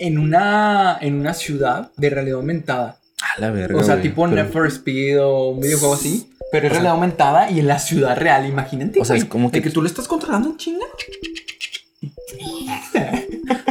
en 0.00 0.18
una, 0.18 0.96
en 1.00 1.14
una 1.20 1.34
ciudad 1.34 1.90
de 1.96 2.10
realidad 2.10 2.36
aumentada. 2.38 2.96
A 3.36 3.40
la 3.40 3.50
verga, 3.50 3.78
O 3.78 3.82
sea, 3.82 3.94
güey. 3.96 4.08
tipo 4.08 4.22
Pero- 4.28 4.36
Need 4.42 4.52
for 4.52 4.66
Speed 4.68 5.20
o 5.22 5.48
un 5.50 5.60
videojuego 5.60 5.94
así. 5.94 6.32
Pero 6.52 6.66
es 6.66 6.72
sea- 6.72 6.80
realidad 6.80 6.92
aumentada 6.94 7.50
y 7.50 7.58
en 7.60 7.66
la 7.66 7.78
ciudad 7.78 8.16
real. 8.16 8.46
Imagínate, 8.46 9.00
O 9.00 9.04
sea, 9.04 9.16
es 9.16 9.24
como 9.24 9.50
de 9.50 9.58
que- 9.58 9.68
que 9.68 9.70
tú 9.70 9.82
lo 9.82 9.88
estás 9.88 10.06
controlando 10.08 10.50
en 10.50 10.56
chinga. 10.56 10.86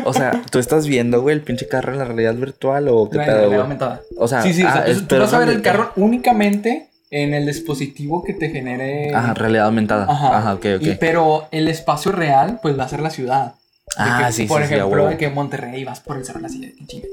O 0.05 0.13
sea, 0.13 0.41
tú 0.51 0.59
estás 0.59 0.87
viendo, 0.87 1.21
güey, 1.21 1.35
el 1.35 1.41
pinche 1.41 1.67
carro 1.67 1.91
en 1.93 1.99
la 1.99 2.05
realidad 2.05 2.33
virtual 2.35 2.87
o 2.89 3.09
qué 3.09 3.17
en 3.17 3.25
pedo, 3.25 3.61
aumentada. 3.61 4.01
O 4.17 4.27
sea, 4.27 4.41
sí, 4.41 4.53
sí, 4.53 4.63
o 4.63 4.71
sea, 4.71 4.85
ah, 4.87 4.93
tú- 5.07 5.17
vas 5.17 5.33
a 5.33 5.39
ver 5.39 5.49
el 5.49 5.61
carro 5.61 5.91
únicamente 5.97 6.89
en 7.09 7.33
el 7.33 7.45
dispositivo 7.45 8.23
que 8.23 8.33
te 8.33 8.49
genere. 8.49 9.13
Ajá, 9.15 9.33
realidad 9.33 9.65
aumentada. 9.67 10.05
Ajá. 10.09 10.37
Ajá, 10.37 10.53
ok, 10.55 10.65
ok. 10.77 10.81
Y- 10.81 10.95
pero 10.95 11.47
el 11.51 11.67
espacio 11.67 12.11
real, 12.11 12.59
pues 12.61 12.77
va 12.77 12.83
a 12.83 12.89
ser 12.89 12.99
la 13.01 13.09
ciudad. 13.09 13.53
De 13.97 14.03
Ah, 14.03 14.23
que, 14.27 14.33
sí, 14.33 14.45
Por 14.45 14.61
sí, 14.61 14.67
sí, 14.67 14.73
ejemplo, 14.73 14.95
huevo. 14.97 15.09
de 15.09 15.17
que 15.17 15.29
Monterrey 15.29 15.85
vas 15.85 16.01
por 16.01 16.17
el 16.17 16.25
cerro 16.25 16.41
de 16.41 16.49
silla. 16.49 16.67
que 16.77 16.85
chinga. 16.85 17.07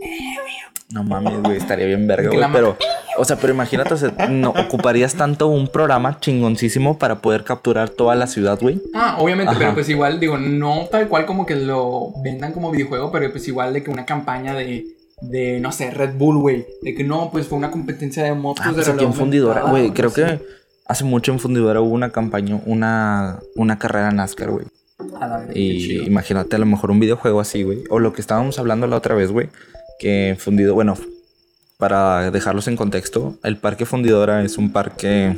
No 0.90 1.02
mames, 1.02 1.40
güey, 1.42 1.56
estaría 1.56 1.86
bien 1.86 2.06
verga, 2.06 2.28
güey. 2.32 2.44
Pero, 2.52 2.76
o 3.16 3.24
sea, 3.24 3.36
pero 3.36 3.52
imagínate, 3.52 3.94
o 3.94 3.96
sea, 3.96 4.10
no 4.28 4.50
ocuparías 4.50 5.14
tanto 5.14 5.48
un 5.48 5.68
programa 5.68 6.18
chingoncísimo 6.20 6.98
para 6.98 7.20
poder 7.20 7.44
capturar 7.44 7.88
toda 7.90 8.14
la 8.16 8.26
ciudad, 8.26 8.58
güey. 8.60 8.80
Ah, 8.92 9.16
obviamente, 9.18 9.50
Ajá. 9.50 9.58
pero 9.58 9.74
pues 9.74 9.88
igual, 9.88 10.18
digo, 10.20 10.36
no 10.36 10.86
tal 10.90 11.08
cual 11.08 11.26
como 11.26 11.46
que 11.46 11.54
lo 11.56 12.12
vendan 12.22 12.52
como 12.52 12.70
videojuego, 12.70 13.10
pero 13.12 13.30
pues 13.30 13.46
igual 13.48 13.72
de 13.72 13.82
que 13.82 13.90
una 13.90 14.04
campaña 14.04 14.54
de, 14.54 14.84
de 15.20 15.60
no 15.60 15.72
sé, 15.72 15.90
Red 15.90 16.14
Bull, 16.16 16.38
güey. 16.38 16.66
De 16.82 16.94
que 16.94 17.04
no, 17.04 17.30
pues 17.30 17.46
fue 17.46 17.58
una 17.58 17.70
competencia 17.70 18.22
de 18.24 18.34
motos 18.34 18.64
Ah, 18.64 18.68
de 18.70 18.74
pues 18.74 18.88
aquí 18.88 18.96
realidad 18.98 19.12
en 19.14 19.18
Fundidora, 19.20 19.62
güey, 19.62 19.90
creo 19.92 20.10
sí. 20.10 20.16
que 20.22 20.40
hace 20.86 21.04
mucho 21.04 21.32
en 21.32 21.38
Fundidora 21.38 21.80
hubo 21.80 21.94
una 21.94 22.10
campaña, 22.10 22.60
una, 22.66 23.38
una 23.56 23.78
carrera 23.78 24.10
NASCAR, 24.10 24.50
güey. 24.50 24.66
Y 25.54 26.02
imagínate 26.06 26.56
a 26.56 26.58
lo 26.58 26.66
mejor 26.66 26.90
un 26.90 27.00
videojuego 27.00 27.40
así, 27.40 27.62
güey. 27.62 27.84
O 27.90 27.98
lo 27.98 28.12
que 28.12 28.20
estábamos 28.20 28.58
hablando 28.58 28.86
la 28.86 28.96
otra 28.96 29.14
vez, 29.14 29.30
güey. 29.30 29.48
Que 29.98 30.36
Fundido, 30.38 30.74
bueno, 30.74 30.96
para 31.78 32.30
dejarlos 32.30 32.68
en 32.68 32.76
contexto, 32.76 33.36
el 33.42 33.56
parque 33.56 33.86
Fundidora 33.86 34.42
es 34.44 34.58
un 34.58 34.72
parque 34.72 35.36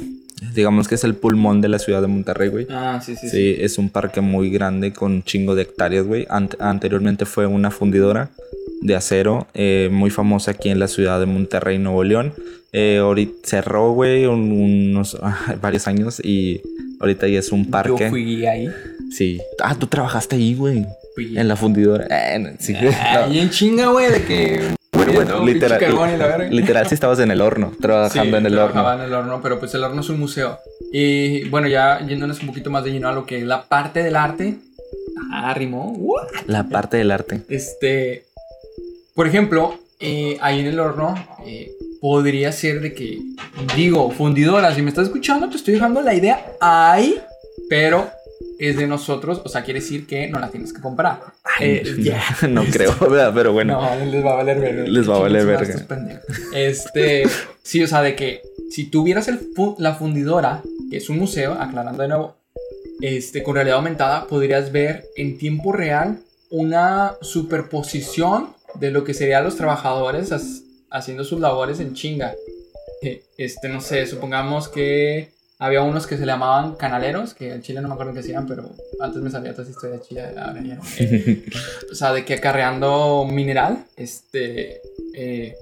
Digamos 0.55 0.87
que 0.87 0.97
es 0.97 1.05
el 1.05 1.15
pulmón 1.15 1.63
de 1.63 1.69
la 1.71 1.79
ciudad 1.79 2.03
de 2.03 2.09
Monterrey, 2.09 2.51
güey. 2.51 2.67
Ah, 2.69 3.01
sí, 3.03 3.17
sí, 3.17 3.31
sí. 3.31 3.55
Sí, 3.55 3.57
es 3.59 3.79
un 3.79 3.89
parque 3.89 4.21
muy 4.21 4.51
grande 4.51 4.93
con 4.93 5.23
chingo 5.23 5.55
de 5.55 5.63
hectáreas, 5.63 6.05
güey. 6.07 6.27
Ant- 6.27 6.57
anteriormente 6.61 7.25
fue 7.25 7.47
una 7.47 7.71
fundidora 7.71 8.29
de 8.83 8.95
acero 8.95 9.47
eh, 9.55 9.89
muy 9.91 10.11
famosa 10.11 10.53
aquí 10.53 10.69
en 10.69 10.79
la 10.79 10.89
ciudad 10.89 11.19
de 11.21 11.27
Monterrey, 11.27 11.79
Nuevo 11.79 12.05
León. 12.05 12.33
Eh, 12.73 12.99
ahorita 12.99 13.33
cerró, 13.45 13.93
güey, 13.93 14.27
un- 14.27 14.53
unos 14.53 15.17
varios 15.63 15.87
años 15.89 16.21
y 16.25 16.61
ahorita 17.01 17.27
ya 17.29 17.39
es 17.39 17.53
un 17.53 17.71
parque. 17.71 18.05
Yo 18.05 18.11
fui 18.11 18.45
ahí. 18.47 18.69
Sí. 19.11 19.41
Ah, 19.63 19.75
tú 19.79 19.87
trabajaste 19.87 20.37
ahí, 20.37 20.55
güey. 20.55 20.85
En 21.17 21.49
la 21.49 21.57
fundidora. 21.57 22.07
Eh, 22.11 22.39
no, 22.39 22.51
sí. 22.59 22.75
Ah, 23.01 23.25
No. 23.27 23.33
Y 23.33 23.39
en 23.39 23.49
chinga, 23.51 23.87
güey, 23.89 24.11
de 24.11 24.23
que. 24.25 24.61
Bueno, 24.93 25.13
bueno, 25.13 25.39
pinche 25.45 25.55
literal, 25.55 26.19
verga. 26.19 26.49
literal, 26.51 26.87
sí 26.89 26.95
estabas 26.95 27.19
en 27.21 27.31
el 27.31 27.41
horno, 27.43 27.73
trabajando 27.81 28.31
Sí, 28.33 28.37
en 28.37 28.47
el 28.47 28.53
trabajaba 28.53 28.93
horno. 28.93 29.03
en 29.05 29.09
el 29.11 29.15
horno, 29.15 29.41
pero 29.43 29.59
pues 29.59 29.75
el 29.75 29.85
horno 29.85 30.01
es 30.01 30.09
un 30.09 30.19
museo. 30.19 30.59
Y 30.93 31.49
bueno, 31.51 31.69
ya 31.69 32.01
yéndonos 32.07 32.41
un 32.41 32.47
poquito 32.47 32.71
más 32.71 32.83
de 32.85 32.93
lleno 32.93 33.09
a 33.09 33.13
lo 33.13 33.27
que 33.27 33.39
es 33.39 33.45
la 33.45 33.65
parte 33.65 34.03
del 34.03 34.17
arte. 34.17 34.57
Ah, 35.33 35.53
rimó. 35.55 35.93
Uh. 35.97 36.17
La 36.47 36.65
parte 36.69 36.97
del 36.97 37.11
arte. 37.11 37.43
Este. 37.49 38.25
Por 39.17 39.27
ejemplo, 39.27 39.81
eh, 39.99 40.37
ahí 40.43 40.61
en 40.61 40.67
el 40.67 40.79
horno 40.79 41.15
eh, 41.47 41.73
podría 42.03 42.53
ser 42.53 42.81
de 42.81 42.93
que. 42.93 43.19
Digo, 43.75 44.11
fundidora, 44.11 44.75
si 44.75 44.83
me 44.83 44.91
estás 44.91 45.07
escuchando, 45.07 45.49
te 45.49 45.57
estoy 45.57 45.75
dejando 45.75 46.03
la 46.03 46.13
idea 46.13 46.45
ahí, 46.61 47.19
pero 47.71 48.11
es 48.59 48.77
de 48.77 48.87
nosotros, 48.87 49.41
o 49.43 49.49
sea, 49.49 49.65
quiere 49.65 49.81
decir 49.81 50.07
que 50.07 50.29
no 50.29 50.39
la 50.39 50.51
tienes 50.51 50.75
que 50.75 50.83
comprar. 50.83 51.21
Eh, 51.61 51.83
ya. 51.99 52.23
no 52.49 52.63
creo, 52.65 52.95
¿verdad? 53.01 53.33
Pero 53.35 53.55
bueno. 53.55 53.81
No, 53.81 54.05
les 54.05 54.23
va 54.23 54.33
a 54.33 54.37
valer 54.37 54.61
verga. 54.61 54.83
Les 54.85 55.09
va 55.09 55.17
a 55.17 55.21
valer 55.21 55.47
verga. 55.47 55.87
Este, 56.55 57.25
sí, 57.63 57.83
o 57.83 57.87
sea, 57.87 58.03
de 58.03 58.15
que 58.15 58.43
si 58.71 58.91
tuvieras 58.91 59.29
el 59.29 59.41
la 59.79 59.95
fundidora, 59.95 60.61
que 60.91 60.99
es 60.99 61.09
un 61.09 61.19
museo, 61.19 61.55
aclarando 61.55 62.03
de 62.03 62.09
nuevo, 62.09 62.37
este, 63.01 63.43
con 63.43 63.55
realidad 63.55 63.79
aumentada, 63.79 64.27
podrías 64.27 64.73
ver 64.73 65.07
en 65.17 65.39
tiempo 65.39 65.73
real 65.73 66.19
una 66.51 67.15
superposición 67.23 68.56
de 68.79 68.91
lo 68.91 69.05
que 69.05 69.15
serían 69.15 69.45
los 69.45 69.57
trabajadores 69.57 70.31
haciendo 70.91 71.25
sus 71.25 71.41
labores 71.41 71.81
en 71.81 71.95
chinga. 71.95 72.35
Eh, 73.03 73.23
Este, 73.37 73.69
no 73.69 73.81
sé, 73.81 74.07
supongamos 74.07 74.69
que 74.69 75.31
había 75.59 75.83
unos 75.83 76.07
que 76.07 76.17
se 76.17 76.27
le 76.27 76.33
llamaban 76.33 76.77
canaleros, 76.77 77.33
que 77.35 77.53
en 77.53 77.63
Chile 77.63 77.81
no 77.81 77.89
me 77.89 77.95
acuerdo 77.95 78.13
qué 78.13 78.21
hacían, 78.21 78.47
pero 78.47 78.71
antes 79.01 79.23
me 79.23 79.31
sabía 79.31 79.53
toda 79.53 79.63
esa 79.65 79.73
historia 79.73 80.01
chida, 80.01 80.33
ahora 80.39 80.63
ya 80.63 80.75
no. 80.75 80.83
Eh, 80.99 81.45
o 81.91 81.95
sea, 81.95 82.13
de 82.13 82.25
que 82.25 82.35
acarreando 82.35 83.27
mineral, 83.31 83.85
este, 83.97 84.81
eh, 85.15 85.55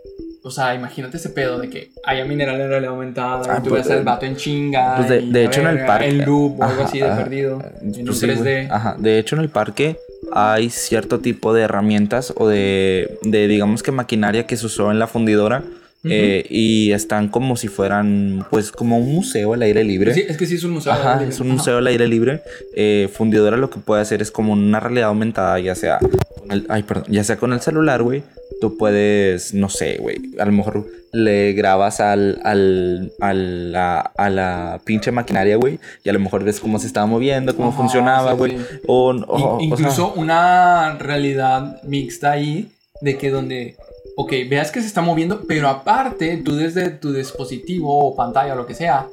o 0.45 0.51
sea, 0.51 0.75
imagínate 0.75 1.17
ese 1.17 1.31
pedo 1.31 1.59
de 1.59 1.71
que 1.71 1.91
haya 2.05 2.25
mineral 2.27 2.61
en 2.61 2.69
realidad 2.69 2.93
aumentada, 2.93 3.43
Ah, 3.49 3.59
y 3.61 3.63
tú 3.65 3.71
pues, 3.71 3.89
ves 3.89 3.97
al 3.97 4.05
vato 4.05 4.27
en 4.27 4.37
chinga, 4.37 4.97
pues 4.99 5.09
de- 5.09 5.21
y 5.23 5.33
de 5.33 5.41
la 5.43 5.47
hecho 5.51 5.61
en 5.63 5.67
el 5.67 5.87
parque- 5.87 6.09
en 6.09 6.25
loop 6.25 6.61
o 6.61 6.65
algo 6.65 6.83
así 6.85 6.99
de 6.99 7.05
ajá. 7.07 7.17
perdido, 7.17 7.59
Pues 7.59 7.99
en 7.99 8.09
un 8.09 8.15
sí, 8.15 8.27
güey. 8.27 8.39
3D. 8.39 8.69
Ajá. 8.71 8.97
De 8.99 9.19
hecho, 9.19 9.37
en 9.37 9.43
el 9.43 9.49
parque 9.49 9.97
hay 10.33 10.69
cierto 10.71 11.21
tipo 11.21 11.55
de 11.55 11.63
herramientas 11.63 12.33
o 12.37 12.47
de, 12.49 13.19
de 13.23 13.49
digamos 13.49 13.83
que 13.83 13.91
maquinaria 13.93 14.47
que 14.47 14.57
se 14.57 14.67
usó 14.67 14.91
en 14.91 14.99
la 14.99 15.07
fundidora. 15.07 15.63
eh, 16.07 16.45
y 16.51 16.93
están 16.93 17.29
como 17.31 17.57
si 17.57 17.69
fueran, 17.69 18.45
pues, 18.51 18.71
como 18.71 18.99
un 18.99 19.11
museo 19.15 19.55
al 19.55 19.63
aire 19.63 19.83
libre. 19.85 20.13
Sí, 20.13 20.23
es 20.29 20.37
que 20.37 20.45
sí 20.45 20.57
es 20.57 20.65
un 20.65 20.73
museo. 20.73 20.93
Ajá, 20.93 21.15
libre. 21.15 21.31
es 21.31 21.41
un 21.41 21.47
Ajá. 21.47 21.57
museo 21.57 21.79
al 21.79 21.87
aire 21.87 22.07
libre. 22.07 22.43
Eh, 22.77 23.09
fundidora 23.11 23.57
lo 23.57 23.71
que 23.71 23.79
puede 23.81 24.03
hacer 24.03 24.21
es 24.21 24.31
como 24.31 24.53
una 24.53 24.81
realidad 24.81 25.09
aumentada, 25.09 25.59
ya 25.61 25.75
sea 25.75 25.99
con 26.39 26.51
el, 26.53 26.67
ay, 26.69 26.83
perdón, 26.83 27.07
ya 27.09 27.25
sea 27.25 27.37
con 27.39 27.55
el 27.55 27.63
celular, 27.63 28.03
güey. 28.03 28.23
Tú 28.61 28.77
puedes, 28.79 29.53
no 29.55 29.69
sé, 29.69 29.97
güey. 30.01 30.17
A 30.39 30.45
lo 30.45 30.53
mejor 30.53 30.87
le 31.13 31.53
grabas 31.53 32.01
al, 32.01 32.41
al, 32.45 33.13
a, 33.21 33.33
la, 33.35 34.01
a 34.01 34.31
la 34.31 34.81
pinche 34.85 35.11
maquinaria, 35.13 35.57
güey. 35.57 35.79
Y 36.03 36.09
a 36.09 36.13
lo 36.13 36.19
mejor 36.21 36.45
ves 36.45 36.61
cómo 36.61 36.79
se 36.79 36.87
estaba 36.87 37.07
moviendo, 37.07 37.55
cómo 37.57 37.69
Ajá, 37.69 37.77
funcionaba, 37.77 38.33
güey. 38.33 38.59
sí. 38.59 38.65
O, 38.87 39.11
o- 39.11 39.57
o 39.57 39.61
In- 39.61 39.69
sea, 39.77 39.79
incluso 39.85 40.13
una 40.15 40.97
realidad 40.99 41.83
mixta 41.85 42.33
ahí 42.33 42.71
de 43.01 43.19
que 43.19 43.31
donde, 43.31 43.77
ok, 44.17 44.33
veas 44.49 44.71
que 44.71 44.81
se 44.81 44.87
está 44.87 45.03
moviendo, 45.03 45.43
pero 45.47 45.69
aparte 45.69 46.37
tú 46.39 46.57
desde 46.57 46.91
tu 46.91 47.13
dispositivo 47.13 48.07
o 48.09 48.17
pantalla 48.17 48.55
o 48.55 48.57
lo 48.57 48.67
que 48.67 48.75
sea, 48.75 49.07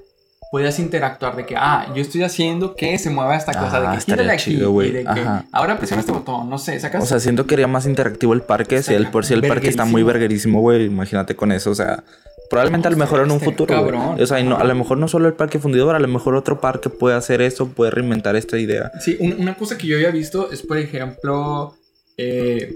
puedas 0.52 0.78
interactuar 0.80 1.36
de 1.38 1.46
que, 1.46 1.56
ah, 1.58 1.92
yo 1.96 2.02
estoy 2.02 2.24
haciendo 2.24 2.76
que 2.76 2.98
se 3.00 3.10
mueva 3.10 3.38
esta 3.38 3.54
cosa, 3.54 3.78
Ah, 3.78 3.92
de 3.92 3.98
que 3.98 4.04
quítale 4.06 4.32
aquí 4.34 4.44
chido, 4.52 4.72
güey. 4.72 4.90
y 4.90 4.92
de 4.92 5.04
que 5.06 5.26
ahora 5.54 5.78
presiona 5.78 6.02
este 6.02 6.12
botón, 6.12 6.50
no 6.50 6.58
sé, 6.58 6.78
sacas... 6.80 7.02
o 7.02 7.06
sea, 7.06 7.20
siento 7.22 7.46
que 7.46 7.52
sería 7.52 7.68
más 7.68 7.86
interactivo 7.86 8.34
el 8.34 8.42
parque. 8.42 8.84
Si 8.84 8.94
el, 8.94 9.08
por 9.08 9.26
si 9.26 9.34
el 9.34 9.48
parque 9.48 9.70
está 9.70 9.86
muy 9.86 10.04
verguerísimo, 10.04 10.60
güey. 10.60 10.86
Imagínate 10.86 11.36
con 11.36 11.52
eso, 11.54 11.72
o 11.72 11.76
sea. 11.76 12.04
Probablemente 12.50 12.90
a 12.90 12.92
lo 12.92 12.98
mejor 12.98 13.22
en 13.22 13.32
un 13.32 13.40
futuro. 13.40 13.74
cabrón. 13.74 14.22
O 14.22 14.26
sea, 14.26 14.44
no- 14.44 14.58
a 14.58 14.66
lo 14.66 14.76
mejor 14.76 14.98
no 14.98 15.08
solo 15.08 15.30
el 15.30 15.36
parque 15.36 15.58
fundidor, 15.58 15.96
a 15.96 16.00
lo 16.00 16.08
mejor 16.10 16.36
otro 16.36 16.60
parque 16.60 16.90
puede 16.90 17.16
hacer 17.16 17.42
eso, 17.42 17.70
puede 17.70 17.92
reinventar 17.92 18.36
esta 18.36 18.58
idea. 18.60 18.92
Sí, 19.00 19.16
un- 19.22 19.40
una 19.40 19.56
cosa 19.56 19.78
que 19.78 19.88
yo 19.88 19.96
había 19.96 20.12
visto 20.12 20.52
es, 20.52 20.62
por 20.62 20.78
ejemplo, 20.78 21.78
eh, 22.18 22.74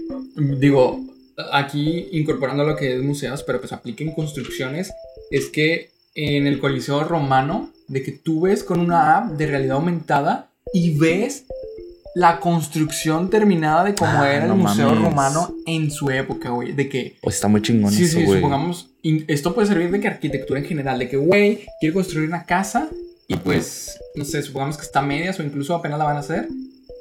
digo, 0.58 1.00
aquí 1.52 2.08
incorporando 2.12 2.64
lo 2.64 2.74
que 2.74 2.96
es 2.96 3.02
museos, 3.02 3.42
pero 3.42 3.60
pues 3.60 3.70
aplica 3.74 4.02
en 4.02 4.12
construcciones, 4.14 4.90
es 5.30 5.50
que 5.50 5.90
en 6.16 6.46
el 6.46 6.58
Coliseo 6.58 7.04
Romano, 7.04 7.70
de 7.88 8.02
que 8.02 8.10
tú 8.12 8.42
ves 8.42 8.64
con 8.64 8.80
una 8.80 9.16
app 9.18 9.32
de 9.32 9.46
realidad 9.46 9.76
aumentada 9.76 10.50
y 10.72 10.96
ves 10.98 11.44
la 12.14 12.40
construcción 12.40 13.28
terminada 13.28 13.84
de 13.84 13.94
cómo 13.94 14.10
Ah, 14.14 14.32
era 14.32 14.44
el 14.44 14.48
no 14.48 14.56
Museo 14.56 14.88
mames. 14.88 15.04
Romano 15.04 15.54
en 15.66 15.90
su 15.90 16.10
época, 16.10 16.48
güey, 16.50 16.72
de 16.72 16.88
que 16.88 17.16
Pues 17.22 17.34
está 17.36 17.46
muy 17.46 17.60
chingón 17.60 17.92
Sí, 17.92 18.04
eso, 18.04 18.18
sí, 18.18 18.24
güey. 18.24 18.38
supongamos, 18.38 18.90
esto 19.28 19.54
puede 19.54 19.68
servir 19.68 19.90
de 19.90 20.00
que 20.00 20.08
arquitectura 20.08 20.58
en 20.58 20.64
general, 20.66 20.98
de 20.98 21.08
que, 21.10 21.18
güey, 21.18 21.66
quiero 21.78 21.94
construir 21.94 22.26
una 22.28 22.44
casa 22.44 22.88
y 23.28 23.36
pues, 23.36 23.98
no 24.14 24.24
sé, 24.24 24.40
supongamos 24.42 24.76
que 24.78 24.84
está 24.84 25.00
a 25.00 25.02
medias 25.02 25.38
o 25.38 25.42
incluso 25.42 25.74
apenas 25.74 25.98
la 25.98 26.06
van 26.06 26.16
a 26.16 26.20
hacer. 26.20 26.48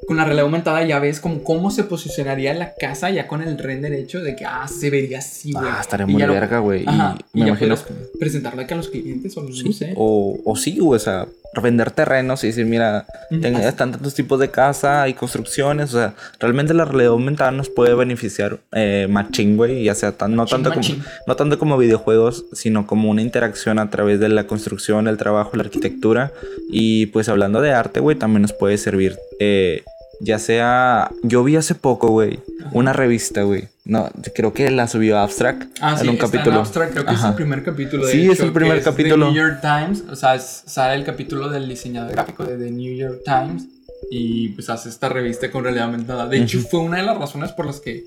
Con 0.07 0.17
la 0.17 0.23
realidad 0.25 0.45
aumentada 0.45 0.83
ya 0.85 0.99
ves 0.99 1.19
como 1.19 1.43
cómo 1.43 1.71
se 1.71 1.83
posicionaría 1.83 2.53
la 2.53 2.73
casa 2.75 3.09
ya 3.09 3.27
con 3.27 3.41
el 3.41 3.57
render 3.57 3.93
hecho 3.93 4.21
de 4.21 4.35
que, 4.35 4.45
ah, 4.45 4.67
se 4.67 4.89
vería 4.89 5.19
así, 5.19 5.51
güey. 5.51 5.65
Ah, 5.67 5.79
estaría 5.81 6.05
muy 6.05 6.19
ya 6.19 6.27
lo- 6.27 6.33
verga, 6.33 6.59
güey. 6.59 6.83
Y 6.83 6.87
Ajá, 6.87 7.15
y 7.33 7.39
me 7.39 7.45
ya 7.45 7.47
imagino 7.49 7.75
presentarlo 8.19 8.65
que 8.67 8.73
a 8.73 8.77
los 8.77 8.89
clientes 8.89 9.35
o 9.37 9.41
no 9.43 9.51
Sí, 9.53 9.73
sé. 9.73 9.93
O, 9.95 10.37
o 10.45 10.55
sí, 10.55 10.77
güey, 10.77 10.97
o 10.97 10.99
sea, 10.99 11.27
vender 11.61 11.89
terrenos 11.91 12.43
y 12.43 12.47
decir, 12.47 12.65
mira, 12.65 13.05
Ujú. 13.31 13.39
ten- 13.41 13.55
están 13.55 13.91
tantos 13.93 14.13
tipos 14.13 14.39
de 14.39 14.51
casa 14.51 15.07
y 15.07 15.13
construcciones, 15.13 15.93
o 15.93 15.97
sea, 15.97 16.13
realmente 16.39 16.73
la 16.73 16.83
realidad 16.85 17.11
aumentada 17.13 17.49
nos 17.51 17.69
puede 17.69 17.95
beneficiar 17.95 18.59
eh, 18.73 19.07
machín, 19.09 19.55
güey, 19.57 19.85
ya 19.85 19.95
sea 19.95 20.11
tan, 20.11 20.35
no, 20.35 20.45
tanto 20.45 20.71
como, 20.73 20.85
no 21.27 21.35
tanto 21.35 21.57
como 21.57 21.77
videojuegos, 21.77 22.45
sino 22.53 22.85
como 22.85 23.09
una 23.09 23.21
interacción 23.21 23.79
a 23.79 23.89
través 23.89 24.19
de 24.19 24.29
la 24.29 24.45
construcción, 24.47 25.07
el 25.07 25.17
trabajo, 25.17 25.51
la 25.55 25.63
arquitectura. 25.63 26.31
Y 26.69 27.05
pues 27.07 27.29
hablando 27.29 27.61
de 27.61 27.71
arte, 27.71 28.01
güey, 28.01 28.17
también 28.17 28.41
nos 28.41 28.51
puede 28.53 28.77
servir, 28.77 29.17
eh, 29.39 29.83
ya 30.21 30.39
sea, 30.39 31.11
yo 31.23 31.43
vi 31.43 31.55
hace 31.55 31.75
poco, 31.75 32.07
güey, 32.09 32.39
una 32.71 32.93
revista, 32.93 33.43
güey, 33.43 33.67
no, 33.85 34.09
creo 34.33 34.53
que 34.53 34.69
la 34.71 34.87
subió 34.87 35.19
Abstract 35.19 35.77
Ah, 35.81 35.91
en 35.93 35.97
sí, 35.99 36.07
un 36.07 36.13
está 36.15 36.25
capítulo. 36.27 36.51
en 36.55 36.61
Abstract, 36.61 36.91
creo 36.93 37.05
que 37.05 37.11
es 37.13 37.19
Ajá. 37.19 37.29
el 37.29 37.35
primer 37.35 37.63
capítulo 37.63 38.05
de 38.05 38.11
Sí, 38.11 38.25
es 38.25 38.33
hecho, 38.33 38.43
el 38.45 38.53
primer 38.53 38.77
es 38.77 38.83
capítulo. 38.83 39.27
The 39.27 39.31
New 39.33 39.41
York 39.41 39.59
Times, 39.61 40.03
o 40.09 40.15
sea, 40.15 40.35
es- 40.35 40.63
sale 40.65 40.95
el 40.95 41.03
capítulo 41.03 41.49
del 41.49 41.67
diseñador 41.69 42.11
gráfico 42.11 42.43
de 42.43 42.57
The 42.57 42.71
New 42.71 42.95
York 42.95 43.21
Times 43.25 43.65
y 44.09 44.49
pues 44.49 44.69
hace 44.69 44.89
esta 44.89 45.09
revista 45.09 45.51
con 45.51 45.63
realidad 45.63 45.85
aumentada. 45.85 46.27
De 46.27 46.37
hecho, 46.37 46.59
fue 46.59 46.79
una 46.79 46.97
de 46.97 47.03
las 47.03 47.17
razones 47.17 47.51
por 47.51 47.65
las 47.65 47.79
que, 47.79 48.03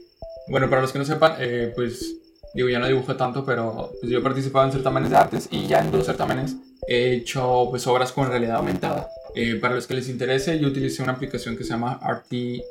bueno, 0.49 0.69
para 0.71 0.83
los 0.83 0.93
que 0.93 0.99
no 0.99 1.05
sepan, 1.05 1.35
eh, 1.39 1.73
pues 1.75 2.15
digo, 2.55 2.69
ya 2.69 2.79
no 2.79 2.87
dibujo 2.89 3.15
tanto, 3.17 3.45
pero 3.45 3.91
pues 4.01 4.11
yo 4.11 4.19
he 4.19 4.23
participado 4.23 4.65
en 4.67 4.73
certámenes 4.73 5.11
de 5.11 5.17
artes 5.17 5.49
y 5.51 5.67
ya 5.67 5.81
en 5.81 5.91
dos 5.91 6.07
certámenes 6.07 6.57
he 6.89 7.13
hecho 7.13 7.67
pues 7.71 7.87
obras 7.87 8.13
con 8.13 8.29
realidad 8.29 8.57
aumentada. 8.57 9.09
Eh, 9.35 9.57
para 9.57 9.75
los 9.75 9.87
que 9.87 9.95
les 9.95 10.09
interese, 10.09 10.59
yo 10.59 10.69
utilicé 10.69 11.03
una 11.03 11.13
aplicación 11.13 11.57
que 11.57 11.65
se 11.65 11.71
llama 11.71 11.99
Arti, 12.03 12.63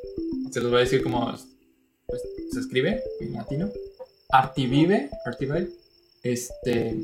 se 0.50 0.60
los 0.60 0.70
voy 0.70 0.78
a 0.78 0.84
decir 0.84 1.02
cómo 1.02 1.34
pues, 2.06 2.22
se 2.50 2.60
escribe 2.60 3.02
en 3.20 3.32
latino. 3.34 3.70
Artivive, 4.30 5.10
Artivive. 5.24 5.68
Este, 6.22 6.96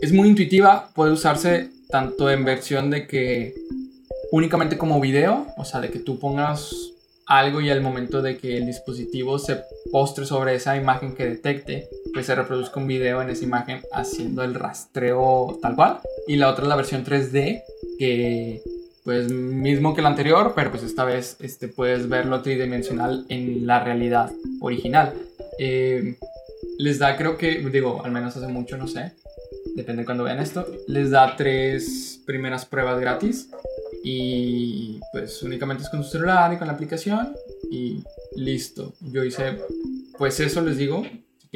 es 0.00 0.12
muy 0.12 0.28
intuitiva, 0.28 0.90
puede 0.94 1.12
usarse 1.12 1.70
tanto 1.88 2.30
en 2.30 2.44
versión 2.44 2.90
de 2.90 3.06
que 3.06 3.54
únicamente 4.32 4.76
como 4.76 5.00
video, 5.00 5.46
o 5.56 5.64
sea, 5.64 5.80
de 5.80 5.90
que 5.90 6.00
tú 6.00 6.18
pongas 6.18 6.74
algo 7.26 7.60
y 7.60 7.70
al 7.70 7.80
momento 7.80 8.22
de 8.22 8.38
que 8.38 8.56
el 8.56 8.66
dispositivo 8.66 9.38
se 9.38 9.60
postre 9.90 10.24
sobre 10.26 10.54
esa 10.54 10.76
imagen 10.76 11.14
que 11.14 11.26
detecte, 11.26 11.88
pues 12.12 12.26
se 12.26 12.34
reproduzca 12.34 12.78
un 12.78 12.86
video 12.86 13.20
en 13.20 13.30
esa 13.30 13.44
imagen 13.44 13.82
haciendo 13.92 14.42
el 14.42 14.54
rastreo 14.54 15.58
tal 15.60 15.74
cual. 15.74 16.00
Y 16.28 16.36
la 16.36 16.50
otra 16.50 16.64
es 16.64 16.68
la 16.68 16.76
versión 16.76 17.04
3D, 17.04 17.62
que 17.98 18.62
pues 19.06 19.30
mismo 19.30 19.94
que 19.94 20.02
la 20.02 20.08
anterior, 20.08 20.52
pero 20.56 20.72
pues 20.72 20.82
esta 20.82 21.04
vez 21.04 21.36
este, 21.38 21.68
puedes 21.68 22.08
verlo 22.08 22.42
tridimensional 22.42 23.24
en 23.28 23.64
la 23.64 23.84
realidad 23.84 24.32
original. 24.60 25.14
Eh, 25.60 26.16
les 26.76 26.98
da, 26.98 27.16
creo 27.16 27.38
que, 27.38 27.60
digo, 27.70 28.04
al 28.04 28.10
menos 28.10 28.36
hace 28.36 28.48
mucho, 28.48 28.76
no 28.76 28.88
sé, 28.88 29.12
depende 29.76 30.02
de 30.02 30.06
cuando 30.06 30.24
vean 30.24 30.40
esto, 30.40 30.66
les 30.88 31.12
da 31.12 31.36
tres 31.36 32.20
primeras 32.26 32.66
pruebas 32.66 32.98
gratis 32.98 33.48
y 34.02 34.98
pues 35.12 35.40
únicamente 35.44 35.84
es 35.84 35.88
con 35.88 36.02
su 36.02 36.10
celular 36.10 36.52
y 36.52 36.56
con 36.56 36.66
la 36.66 36.72
aplicación 36.72 37.32
y 37.70 38.02
listo. 38.34 38.92
Yo 39.00 39.22
hice, 39.22 39.60
pues 40.18 40.40
eso 40.40 40.62
les 40.62 40.78
digo, 40.78 41.04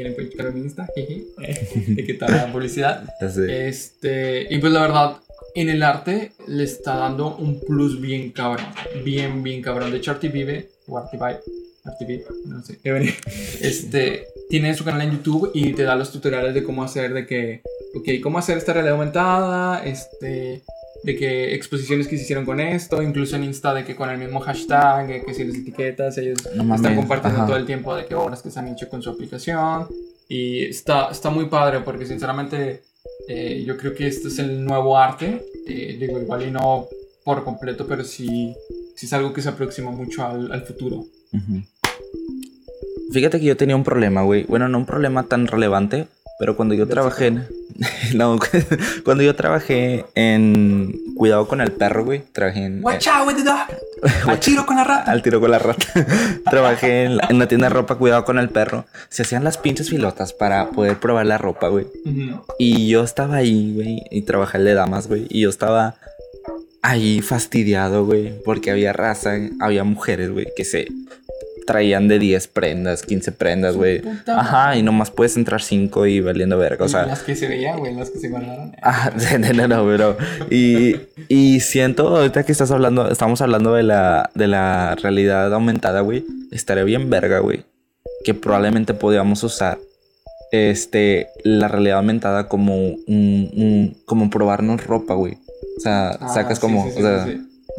quieren 0.02 0.30
checar 0.30 0.54
mi 0.54 0.60
Insta, 0.60 0.88
jeje, 0.94 1.24
de 1.94 2.04
qué 2.04 2.14
tal 2.14 2.32
la 2.32 2.52
publicidad. 2.52 3.04
Sé. 3.20 3.68
Este, 3.68 4.46
y 4.50 4.58
pues 4.58 4.72
la 4.72 4.80
verdad, 4.80 5.16
en 5.54 5.68
el 5.68 5.82
arte 5.82 6.32
le 6.46 6.64
está 6.64 6.96
dando 6.96 7.36
un 7.36 7.60
plus 7.60 8.00
bien 8.00 8.30
cabrón. 8.30 8.66
Bien, 9.04 9.42
bien 9.42 9.62
cabrón. 9.62 9.90
De 9.90 9.98
hecho, 9.98 10.10
Artivive, 10.10 10.70
o 10.86 10.98
Artivive, 10.98 11.40
Artivive, 11.84 12.24
no 12.46 12.62
sé, 12.62 12.78
este, 13.60 14.26
tiene 14.48 14.74
su 14.74 14.84
canal 14.84 15.02
en 15.02 15.12
YouTube 15.12 15.50
y 15.54 15.72
te 15.72 15.82
da 15.82 15.96
los 15.96 16.12
tutoriales 16.12 16.54
de 16.54 16.62
cómo 16.62 16.82
hacer, 16.82 17.12
de 17.12 17.26
que, 17.26 17.62
ok, 17.94 18.22
cómo 18.22 18.38
hacer 18.38 18.58
esta 18.58 18.72
realidad 18.72 18.94
aumentada, 18.94 19.84
este, 19.84 20.62
de 21.02 21.16
que 21.16 21.54
exposiciones 21.54 22.06
que 22.08 22.16
se 22.16 22.24
hicieron 22.24 22.44
con 22.44 22.60
esto, 22.60 23.02
incluso 23.02 23.36
en 23.36 23.44
Insta 23.44 23.72
de 23.72 23.84
que 23.84 23.96
con 23.96 24.10
el 24.10 24.18
mismo 24.18 24.40
hashtag, 24.40 25.24
que 25.24 25.34
si 25.34 25.44
les 25.44 25.56
etiquetas, 25.56 26.18
ellos 26.18 26.38
están 26.46 26.96
compartiendo 26.96 27.46
todo 27.46 27.56
el 27.56 27.66
tiempo 27.66 27.94
de 27.94 28.06
qué 28.06 28.14
obras 28.14 28.42
que 28.42 28.50
se 28.50 28.58
han 28.58 28.68
hecho 28.68 28.88
con 28.88 29.02
su 29.02 29.10
aplicación. 29.10 29.86
Y 30.28 30.64
está, 30.64 31.08
está 31.10 31.30
muy 31.30 31.46
padre 31.46 31.80
porque 31.80 32.06
sinceramente 32.06 32.82
eh, 33.28 33.64
yo 33.66 33.76
creo 33.76 33.94
que 33.94 34.06
este 34.06 34.28
es 34.28 34.38
el 34.38 34.64
nuevo 34.64 34.96
arte. 34.96 35.44
Eh, 35.66 35.96
digo, 35.98 36.20
igual 36.20 36.46
y 36.46 36.50
no 36.50 36.86
por 37.24 37.44
completo, 37.44 37.86
pero 37.86 38.04
sí, 38.04 38.54
sí 38.94 39.06
es 39.06 39.12
algo 39.12 39.32
que 39.32 39.42
se 39.42 39.48
aproxima 39.48 39.90
mucho 39.90 40.24
al, 40.24 40.52
al 40.52 40.62
futuro. 40.62 41.06
Fíjate 43.12 43.40
que 43.40 43.46
yo 43.46 43.56
tenía 43.56 43.74
un 43.74 43.84
problema, 43.84 44.22
güey. 44.22 44.44
Bueno, 44.44 44.68
no 44.68 44.78
un 44.78 44.86
problema 44.86 45.24
tan 45.24 45.46
relevante, 45.46 46.06
pero 46.40 46.56
cuando 46.56 46.74
yo 46.74 46.88
trabajé 46.88 47.26
en... 47.26 47.46
no, 48.14 48.38
cuando 49.04 49.22
yo 49.22 49.36
trabajé 49.36 50.06
en 50.14 50.98
cuidado 51.14 51.46
con 51.46 51.60
el 51.60 51.70
perro, 51.70 52.06
güey. 52.06 52.22
Trabajé 52.32 52.64
en... 52.64 52.82
Watch 52.82 53.08
out 53.08 53.28
with 53.28 53.36
the 53.36 53.44
dog. 53.44 53.68
Al 54.26 54.40
tiro 54.40 54.64
con 54.64 54.76
la 54.76 54.84
rata. 54.84 55.10
Al 55.12 55.22
tiro 55.22 55.38
con 55.38 55.50
la 55.50 55.58
rata. 55.58 55.86
trabajé 56.50 57.04
en 57.04 57.18
la, 57.18 57.46
tienda 57.46 57.68
de 57.68 57.74
ropa 57.74 57.96
cuidado 57.96 58.24
con 58.24 58.38
el 58.38 58.48
perro. 58.48 58.86
Se 59.10 59.20
hacían 59.20 59.44
las 59.44 59.58
pinches 59.58 59.90
filotas 59.90 60.32
para 60.32 60.70
poder 60.70 60.98
probar 60.98 61.26
la 61.26 61.36
ropa, 61.36 61.68
güey. 61.68 61.86
Y 62.58 62.88
yo 62.88 63.04
estaba 63.04 63.36
ahí, 63.36 63.74
güey. 63.74 64.02
Y 64.10 64.22
trabajé 64.22 64.58
de 64.60 64.72
damas, 64.72 65.08
güey. 65.08 65.26
Y 65.28 65.42
yo 65.42 65.50
estaba 65.50 65.96
ahí 66.80 67.20
fastidiado, 67.20 68.06
güey. 68.06 68.32
Porque 68.46 68.70
había 68.70 68.94
raza, 68.94 69.36
había 69.60 69.84
mujeres, 69.84 70.30
güey, 70.30 70.46
que 70.56 70.64
se 70.64 70.88
traían 71.70 72.08
de 72.08 72.18
10 72.18 72.48
prendas, 72.48 73.04
15 73.04 73.30
prendas, 73.30 73.76
güey. 73.76 74.02
Ajá, 74.26 74.76
y 74.76 74.82
nomás 74.82 75.12
puedes 75.12 75.36
entrar 75.36 75.62
5 75.62 76.04
y 76.06 76.20
valiendo 76.20 76.58
verga, 76.58 76.84
o 76.84 76.88
sea. 76.88 77.06
Las 77.06 77.22
que 77.22 77.36
se 77.36 77.46
veían, 77.46 77.78
güey, 77.78 77.94
las 77.94 78.10
que 78.10 78.18
se 78.18 78.28
guardaron. 78.28 78.74
Ajá, 78.82 79.12
no, 79.38 79.68
no, 79.68 79.86
pero. 79.86 80.16
Y, 80.50 80.96
y 81.28 81.60
siento, 81.60 82.08
ahorita 82.16 82.42
que 82.42 82.50
estás 82.50 82.72
hablando, 82.72 83.08
estamos 83.08 83.40
hablando 83.40 83.74
de 83.74 83.84
la, 83.84 84.30
de 84.34 84.48
la 84.48 84.96
realidad 84.96 85.54
aumentada, 85.54 86.00
güey. 86.00 86.24
Estaría 86.50 86.82
bien 86.82 87.08
verga, 87.08 87.38
güey. 87.38 87.62
Que 88.24 88.34
probablemente 88.34 88.92
podíamos 88.92 89.44
usar 89.44 89.78
este, 90.50 91.28
la 91.44 91.68
realidad 91.68 91.98
aumentada 91.98 92.48
como 92.48 92.74
un, 93.06 93.96
como 94.06 94.28
probarnos 94.28 94.84
ropa, 94.84 95.14
güey. 95.14 95.34
O 95.76 95.80
sea, 95.80 96.10
ah, 96.10 96.34
sacas 96.34 96.58
como, 96.58 96.84
o 96.84 96.90
sea, 96.90 97.28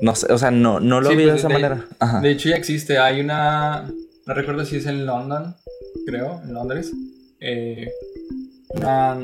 no 0.01 0.15
sé, 0.15 0.31
o 0.33 0.37
sea, 0.37 0.51
no, 0.51 0.79
no 0.79 0.99
lo 0.99 1.09
vi 1.09 1.17
de 1.17 1.29
pues, 1.29 1.39
esa 1.39 1.49
manera. 1.49 1.85
De 2.21 2.31
hecho, 2.31 2.49
ya 2.49 2.55
existe. 2.55 2.97
Hay 2.97 3.21
una. 3.21 3.89
No 4.25 4.33
recuerdo 4.33 4.65
si 4.65 4.77
es 4.77 4.85
en 4.85 5.05
London, 5.05 5.55
creo, 6.05 6.41
en 6.43 6.53
Londres. 6.53 6.91
Eh, 7.39 7.91
una 8.69 9.15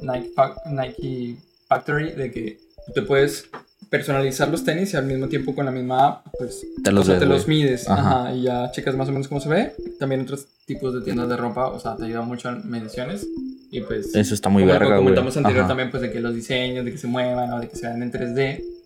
Nike, 0.00 0.32
Nike 0.66 1.36
Factory 1.68 2.12
de 2.12 2.30
que 2.30 2.58
te 2.94 3.02
puedes 3.02 3.48
personalizar 3.90 4.48
los 4.48 4.64
tenis 4.64 4.92
y 4.92 4.96
al 4.96 5.06
mismo 5.06 5.28
tiempo 5.28 5.54
con 5.54 5.64
la 5.64 5.70
misma 5.70 6.06
app, 6.06 6.26
pues 6.38 6.66
te 6.82 6.92
los, 6.92 7.06
te 7.06 7.24
los 7.24 7.48
mides 7.48 7.88
Ajá. 7.88 8.34
y 8.34 8.42
ya 8.42 8.70
checas 8.70 8.94
más 8.94 9.08
o 9.08 9.12
menos 9.12 9.28
cómo 9.28 9.40
se 9.40 9.48
ve. 9.48 9.72
También 9.98 10.22
otros 10.22 10.46
tipos 10.66 10.94
de 10.94 11.02
tiendas 11.02 11.28
de 11.28 11.36
ropa, 11.36 11.68
o 11.68 11.78
sea, 11.78 11.96
te 11.96 12.04
ayuda 12.04 12.22
mucho 12.22 12.48
en 12.48 12.68
mediciones. 12.68 13.26
Y 13.70 13.80
pues. 13.82 14.14
Eso 14.14 14.34
está 14.34 14.48
muy 14.48 14.64
verga, 14.64 14.86
Como 14.86 15.00
comentamos 15.00 15.36
anterior 15.36 15.66
también, 15.66 15.90
pues 15.90 16.02
de 16.02 16.10
que 16.10 16.20
los 16.20 16.34
diseños, 16.34 16.84
de 16.84 16.92
que 16.92 16.98
se 16.98 17.06
muevan 17.06 17.52
o 17.52 17.60
de 17.60 17.68
que 17.68 17.76
se 17.76 17.86
vean 17.86 18.02
en 18.02 18.12
3D. 18.12 18.77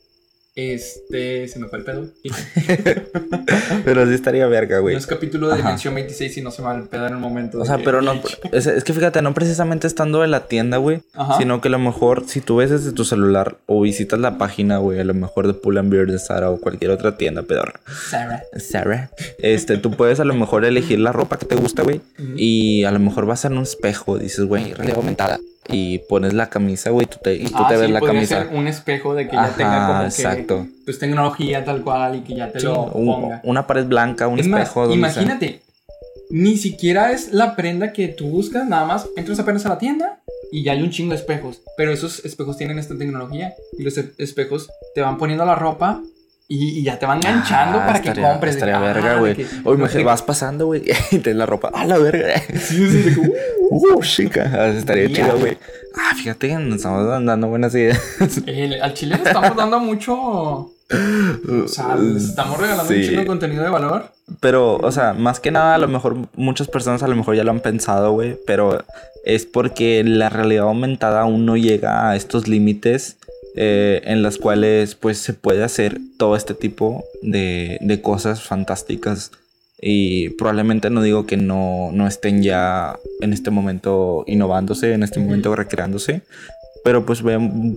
Este, 0.54 1.48
se 1.48 1.58
me 1.58 1.68
fue 1.68 1.78
el 1.78 1.84
pedo. 1.84 2.08
pero 3.86 4.06
sí 4.06 4.12
estaría 4.12 4.46
verga, 4.46 4.80
güey. 4.80 4.94
No 4.94 4.98
es 4.98 5.06
capítulo 5.06 5.48
de 5.48 5.56
Dimensión 5.56 5.94
26 5.94 6.36
y 6.36 6.42
no 6.42 6.50
se 6.50 6.60
me 6.60 6.68
va 6.68 6.76
el 6.76 6.88
pedo 6.88 7.06
en 7.06 7.14
el 7.14 7.18
momento. 7.18 7.58
O 7.58 7.64
sea, 7.64 7.78
pero 7.78 8.02
no. 8.02 8.20
Es, 8.52 8.84
que 8.84 8.92
fíjate, 8.92 9.22
no 9.22 9.32
precisamente 9.32 9.86
estando 9.86 10.22
en 10.24 10.30
la 10.30 10.46
tienda, 10.46 10.76
güey. 10.76 11.00
Sino 11.38 11.62
que 11.62 11.68
a 11.68 11.70
lo 11.70 11.78
mejor, 11.78 12.24
si 12.26 12.42
tú 12.42 12.56
ves 12.56 12.70
desde 12.70 12.92
tu 12.92 13.06
celular 13.06 13.56
o 13.64 13.80
visitas 13.80 14.20
la 14.20 14.36
página, 14.36 14.76
güey, 14.76 15.00
a 15.00 15.04
lo 15.04 15.14
mejor 15.14 15.46
de 15.46 15.54
Pull 15.54 15.78
and 15.78 15.90
Beer 15.90 16.06
de 16.06 16.18
Sara 16.18 16.50
o 16.50 16.60
cualquier 16.60 16.90
otra 16.90 17.16
tienda, 17.16 17.42
pedorra. 17.42 17.80
Sara. 18.10 18.42
Sara. 18.58 19.10
Este, 19.38 19.78
tú 19.78 19.92
puedes 19.92 20.20
a 20.20 20.24
lo 20.24 20.34
mejor 20.34 20.66
elegir 20.66 20.98
la 20.98 21.12
ropa 21.12 21.38
que 21.38 21.46
te 21.46 21.56
gusta, 21.56 21.82
güey. 21.82 22.02
Y 22.36 22.84
a 22.84 22.90
lo 22.90 22.98
mejor 22.98 23.24
vas 23.24 23.46
a 23.46 23.48
un 23.48 23.62
espejo, 23.62 24.18
dices, 24.18 24.44
güey, 24.44 24.74
realidad 24.74 24.98
aumentada 24.98 25.38
y 25.68 25.98
pones 25.98 26.33
la 26.33 26.48
camisa, 26.48 26.90
güey, 26.90 27.07
tú 27.07 27.18
te, 27.22 27.35
y 27.35 27.44
tú 27.44 27.55
ah, 27.57 27.68
te 27.68 27.77
ves 27.77 27.90
la 27.90 28.01
camisa. 28.01 28.44
Ser 28.44 28.55
un 28.55 28.66
espejo 28.66 29.14
de 29.14 29.29
que 29.29 29.37
ya 29.37 29.51
tenga 29.57 29.87
como 29.87 30.01
que 30.01 30.07
exacto. 30.07 30.66
pues 30.85 30.98
tecnología 30.98 31.64
tal 31.64 31.83
cual 31.83 32.16
y 32.16 32.20
que 32.20 32.35
ya 32.35 32.51
te 32.51 32.61
lo 32.62 32.92
ponga. 32.92 33.40
Una 33.44 33.66
pared 33.66 33.87
blanca, 33.87 34.29
un 34.29 34.38
espejo. 34.38 34.92
imagínate, 34.92 35.62
ni 36.31 36.57
siquiera 36.57 37.12
es 37.12 37.33
la 37.33 37.55
prenda 37.57 37.92
que 37.92 38.09
tú 38.09 38.29
buscas, 38.29 38.66
nada 38.66 38.87
más 38.87 39.09
entras 39.16 39.38
apenas 39.38 39.66
a 39.66 39.70
la 39.70 39.79
tienda 39.79 40.18
y 40.51 40.64
ya 40.64 40.72
hay 40.72 40.83
un 40.83 40.90
chingo 40.90 41.11
de 41.11 41.16
espejos, 41.16 41.62
pero 41.77 41.92
esos 41.92 42.25
espejos 42.25 42.57
tienen 42.57 42.79
esta 42.79 42.96
tecnología 42.96 43.55
y 43.79 43.83
los 43.83 43.96
espejos 43.96 44.70
te 44.94 45.01
van 45.01 45.16
poniendo 45.16 45.44
la 45.44 45.55
ropa 45.55 46.03
y, 46.54 46.82
ya 46.82 46.98
te 46.98 47.06
van 47.06 47.18
enganchando 47.18 47.80
ah, 47.80 47.86
para 47.86 48.02
que 48.02 48.20
compres. 48.20 48.56
Estaría 48.56 48.78
verga, 48.78 49.18
güey. 49.18 49.46
Hoy 49.64 49.76
me 49.78 50.04
vas 50.04 50.22
pasando, 50.22 50.66
güey, 50.66 50.82
y 51.10 51.18
te 51.18 51.32
la 51.32 51.46
ropa. 51.46 51.70
¡Ah, 51.72 51.86
la 51.86 51.98
verga! 51.98 52.34
Sí, 52.52 52.88
sí, 52.88 53.14
sí. 53.14 53.20
¡Uh, 53.70 54.02
chica! 54.02 54.50
Ah, 54.52 54.68
estaría 54.68 55.08
chido, 55.08 55.38
güey. 55.38 55.56
Ah, 55.96 56.14
fíjate 56.14 56.48
que 56.48 56.54
nos 56.56 56.76
estamos 56.76 57.06
dando 57.24 57.48
buenas 57.48 57.74
ideas. 57.74 58.00
al 58.82 58.94
chile 58.94 59.16
le 59.16 59.22
estamos 59.22 59.56
dando 59.56 59.80
mucho. 59.80 60.14
O 60.14 61.68
sea, 61.68 61.96
estamos 62.16 62.60
regalando 62.60 62.92
un 62.92 63.00
chingo 63.00 63.20
de 63.20 63.26
contenido 63.26 63.64
de 63.64 63.70
valor. 63.70 64.12
Pero, 64.40 64.76
o 64.76 64.92
sea, 64.92 65.14
más 65.14 65.40
que 65.40 65.50
nada, 65.50 65.76
a 65.76 65.78
lo 65.78 65.88
mejor 65.88 66.16
muchas 66.36 66.68
personas 66.68 67.02
a 67.02 67.08
lo 67.08 67.16
mejor 67.16 67.34
ya 67.34 67.44
lo 67.44 67.50
han 67.50 67.60
pensado, 67.60 68.12
güey. 68.12 68.36
Pero 68.46 68.84
es 69.24 69.46
porque 69.46 70.04
la 70.04 70.28
realidad 70.28 70.64
aumentada 70.64 71.22
aún 71.22 71.46
no 71.46 71.56
llega 71.56 72.10
a 72.10 72.16
estos 72.16 72.46
límites 72.46 73.16
eh, 73.56 74.00
en 74.04 74.22
las 74.22 74.38
cuales 74.38 74.94
pues 74.94 75.18
se 75.18 75.34
puede 75.34 75.62
hacer 75.62 75.98
todo 76.16 76.36
este 76.36 76.54
tipo 76.54 77.04
de, 77.22 77.78
de, 77.80 78.00
cosas 78.00 78.42
fantásticas 78.42 79.30
y 79.80 80.30
probablemente 80.30 80.88
no 80.90 81.02
digo 81.02 81.26
que 81.26 81.36
no, 81.36 81.90
no 81.92 82.06
estén 82.06 82.42
ya 82.42 82.98
en 83.20 83.32
este 83.32 83.50
momento 83.50 84.24
innovándose, 84.26 84.92
en 84.92 85.02
este 85.02 85.20
momento 85.20 85.54
recreándose, 85.54 86.22
pero 86.84 87.04
pues 87.04 87.22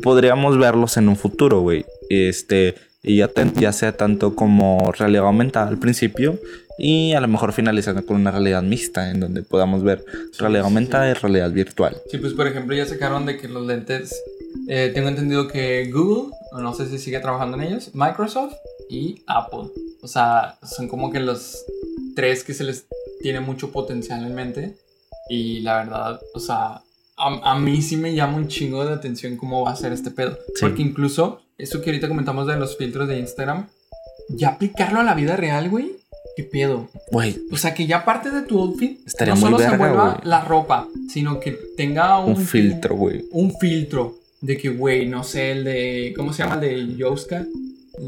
podríamos 0.02 0.58
verlos 0.58 0.98
en 0.98 1.10
un 1.10 1.16
futuro, 1.16 1.62
güey. 1.62 1.86
Este, 2.10 2.76
y 3.04 3.18
ya, 3.18 3.30
ya 3.56 3.72
sea 3.72 3.98
tanto 3.98 4.36
como 4.36 4.92
realidad 4.92 5.26
aumentada 5.26 5.68
al 5.68 5.78
principio 5.78 6.40
y 6.78 7.14
a 7.14 7.22
lo 7.22 7.28
mejor 7.28 7.54
finalizando 7.54 8.06
con 8.06 8.18
una 8.18 8.32
realidad 8.32 8.64
mixta 8.64 9.12
en 9.12 9.20
donde 9.20 9.44
podamos 9.44 9.84
ver 9.84 10.04
realidad 10.38 10.66
aumentada 10.66 11.10
y 11.10 11.14
realidad 11.14 11.52
virtual. 11.52 11.96
Sí, 12.10 12.18
pues 12.18 12.34
por 12.34 12.48
ejemplo 12.48 12.76
ya 12.76 12.86
sacaron 12.86 13.26
de 13.26 13.38
que 13.38 13.48
los 13.48 13.66
lentes 13.66 14.22
eh, 14.68 14.92
tengo 14.94 15.10
entendido 15.10 15.48
que 15.48 15.90
Google, 15.92 16.32
no 16.60 16.74
sé 16.74 16.88
si 16.88 16.98
sigue 16.98 17.20
trabajando 17.20 17.58
en 17.58 17.64
ellos, 17.64 17.92
Microsoft 17.94 18.56
y 18.90 19.24
Apple. 19.28 19.70
O 20.02 20.08
sea, 20.08 20.58
son 20.64 20.88
como 20.88 21.12
que 21.12 21.20
los 21.20 21.66
tres 22.16 22.44
que 22.44 22.54
se 22.54 22.64
les 22.64 22.88
tiene 23.22 23.40
mucho 23.40 23.72
potencial 23.72 24.26
en 24.26 24.36
mente. 24.36 24.76
Y 25.30 25.62
la 25.62 25.78
verdad, 25.78 26.20
o 26.34 26.40
sea, 26.40 26.82
a, 27.18 27.60
mí 27.60 27.82
sí 27.82 27.98
me 27.98 28.14
llama 28.14 28.38
un 28.38 28.48
chingo 28.48 28.86
de 28.86 28.94
atención 28.94 29.38
cómo 29.38 29.64
va 29.64 29.72
a 29.72 29.76
ser 29.76 29.92
este 29.92 30.12
pedo. 30.12 30.38
Porque 30.60 30.82
incluso, 30.82 31.42
eso 31.58 31.82
que 31.82 31.90
ahorita 31.90 32.08
comentamos 32.08 32.48
de 32.48 32.58
los 32.58 32.78
filtros 32.78 33.08
de 33.08 33.20
Instagram, 33.20 33.68
ya 34.30 34.50
aplicarlo 34.50 35.00
a 35.00 35.04
la 35.04 35.14
vida 35.14 35.36
real, 35.36 35.70
güey. 35.70 35.94
¿Qué 36.36 36.44
pedo? 36.44 36.90
Güey. 37.12 37.42
O 37.52 37.58
sea, 37.58 37.74
que 37.74 37.88
ya 37.88 38.04
parte 38.04 38.30
de 38.30 38.42
tu 38.42 38.60
outfit 38.60 39.00
no 39.26 39.38
solo 39.38 39.58
se 39.58 39.78
vuelva 39.78 40.20
la 40.24 40.42
ropa, 40.42 40.88
sino 41.10 41.40
que 41.40 41.58
tenga 41.78 42.20
un, 42.20 42.32
un 42.32 42.46
filtro, 42.46 42.96
güey. 42.96 43.26
Un 43.32 43.58
filtro 43.58 44.16
de 44.46 44.58
que, 44.58 44.70
güey, 44.70 45.08
no 45.08 45.24
sé, 45.24 45.52
el 45.52 45.64
de. 45.64 46.14
¿Cómo 46.16 46.32
se 46.32 46.44
llama? 46.44 46.56
El 46.64 46.90
de 46.90 46.96
Yoska. 46.96 47.46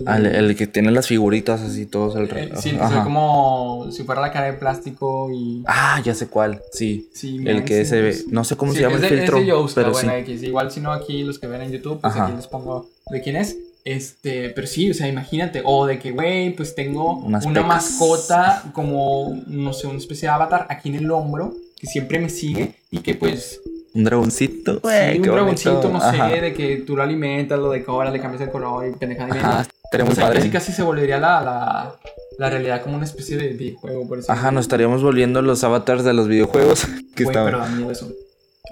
Ah, 0.06 0.18
el, 0.18 0.54
que 0.58 0.68
tiene 0.68 0.92
las 0.92 1.08
figuritas 1.08 1.62
así 1.62 1.86
todos 1.86 2.18
alrededor. 2.18 2.62
sí, 2.62 2.72
es 2.72 3.04
como 3.04 3.88
si 3.90 4.04
fuera 4.04 4.20
la 4.20 4.32
cara 4.34 4.48
de 4.48 4.54
plástico 4.54 5.32
y. 5.32 5.64
Ah, 5.66 6.02
ya 6.04 6.14
sé 6.14 6.28
cuál, 6.28 6.62
sí. 6.74 7.10
sí 7.14 7.42
el 7.46 7.64
que 7.64 7.86
se 7.86 8.02
ve. 8.02 8.18
No 8.30 8.44
sé 8.44 8.58
cómo 8.58 8.74
se 8.74 8.82
llama 8.82 8.98
el 8.98 9.06
filtro. 9.06 9.40
pero 9.74 9.92
bueno, 9.92 10.14
igual 10.18 10.72
si 10.72 10.82
no 10.82 10.92
aquí 10.92 11.24
los 11.24 11.40
que 11.40 11.48
ven 11.48 11.62
en 11.62 11.72
YouTube, 11.72 12.02
pues 12.02 12.16
aquí 12.16 12.34
les 12.36 12.48
pongo 12.48 12.90
de 13.10 13.22
quién 13.22 13.38
es. 13.38 13.58
Este, 13.86 14.50
pero 14.50 14.68
sí, 14.68 14.92
o 14.92 14.94
sea, 14.94 15.08
imagínate, 15.08 15.62
o 15.64 15.86
de 15.86 15.98
que, 15.98 16.12
güey, 16.12 16.54
pues 16.54 16.76
tengo 16.76 17.20
una 17.20 17.64
mascota 17.64 18.64
como, 18.74 19.42
no 19.48 19.72
sé, 19.72 19.88
una 19.88 19.98
especie 19.98 20.28
de 20.28 20.34
avatar 20.34 20.68
aquí 20.70 20.90
en 20.90 20.96
el 20.96 21.10
hombro 21.10 21.56
que 21.80 21.88
siempre 21.88 22.20
me 22.20 22.30
sigue 22.30 22.74
y 22.92 23.00
que 23.00 23.16
pues 23.16 23.62
un 23.94 24.04
dragoncito. 24.04 24.82
sí, 24.84 25.18
un 25.18 25.22
dragoncito, 25.24 25.90
no 25.92 26.00
sé, 26.12 26.42
de 26.42 26.54
que 26.54 26.78
tú 26.78 26.96
lo 26.96 27.04
alimentas, 27.04 27.58
lo 27.60 27.72
decoras, 27.72 28.14
le 28.14 28.20
cambias 28.20 28.42
el 28.44 28.50
color 28.50 28.88
y 28.88 28.92
pendejada 28.92 29.36
y 29.36 29.40
Ajá, 29.40 29.66
estaría 29.84 30.06
padre. 30.16 30.40
Casi 30.40 30.50
casi 30.50 30.72
se 30.72 30.84
volvería 30.84 31.18
la, 31.20 31.42
la, 31.42 31.96
la 32.38 32.50
realidad 32.50 32.82
como 32.84 32.96
una 32.98 33.06
especie 33.06 33.38
de 33.38 33.50
videojuego, 33.50 34.08
por 34.08 34.20
eso. 34.20 34.32
Ajá, 34.32 34.52
nos 34.52 34.66
estaríamos 34.66 35.02
volviendo 35.02 35.42
los 35.42 35.64
avatars 35.64 36.04
de 36.04 36.14
los 36.14 36.28
videojuegos. 36.28 36.86
Que 37.16 37.24
güey, 37.24 37.36
pero 37.36 37.58
da 37.60 37.68
miedo 37.70 37.90
eso. 37.92 38.12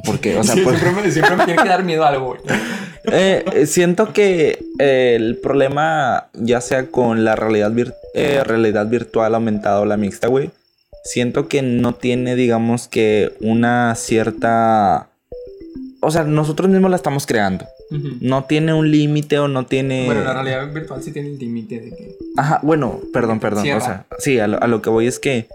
Porque, 0.06 0.38
o 0.38 0.44
sea, 0.44 0.54
pues... 0.64 0.80
siempre, 0.80 1.02
me, 1.04 1.12
siempre, 1.12 1.36
me, 1.36 1.46
tiene 1.46 1.64
que 1.64 1.70
dar 1.70 1.84
miedo 1.84 2.06
algo, 2.06 2.26
güey. 2.28 2.42
Eh, 3.12 3.66
siento 3.68 4.14
que 4.14 4.66
eh, 4.80 5.14
el 5.16 5.38
problema, 5.38 6.26
ya 6.34 6.60
sea 6.60 6.88
con 6.88 7.24
la 7.24 7.36
realidad, 7.36 7.72
vir- 7.72 7.94
eh, 8.16 8.42
realidad 8.44 8.88
virtual 8.88 9.36
aumentada 9.36 9.80
o 9.80 9.86
la 9.86 9.96
mixta, 9.96 10.28
güey, 10.28 10.50
siento 11.06 11.48
que 11.48 11.62
no 11.62 11.96
tiene, 11.96 12.36
digamos 12.36 12.90
que, 12.90 13.34
una 13.40 13.96
cierta... 13.96 15.10
O 16.02 16.12
sea, 16.12 16.24
nosotros 16.24 16.70
mismos 16.70 16.92
la 16.92 16.98
estamos 16.98 17.26
creando. 17.26 17.66
No 18.20 18.44
tiene 18.44 18.74
un 18.74 18.92
límite 18.92 19.40
o 19.40 19.48
no 19.48 19.66
tiene... 19.66 20.06
Bueno, 20.08 20.24
la 20.24 20.34
realidad 20.34 20.74
virtual 20.74 21.02
sí 21.02 21.12
tiene 21.12 21.30
el 21.30 21.38
límite 21.38 21.80
de 21.80 21.90
que. 21.92 22.16
Ajá, 22.36 22.60
bueno, 22.64 23.00
perdón, 23.14 23.40
perdón. 23.40 23.64
Cierra. 23.64 23.78
O 23.78 23.86
sea, 23.86 24.06
sí, 24.20 24.40
a 24.40 24.48
lo, 24.48 24.62
a 24.62 24.68
lo 24.68 24.82
que 24.82 24.90
voy 24.90 25.08
es 25.08 25.20
que 25.20 25.48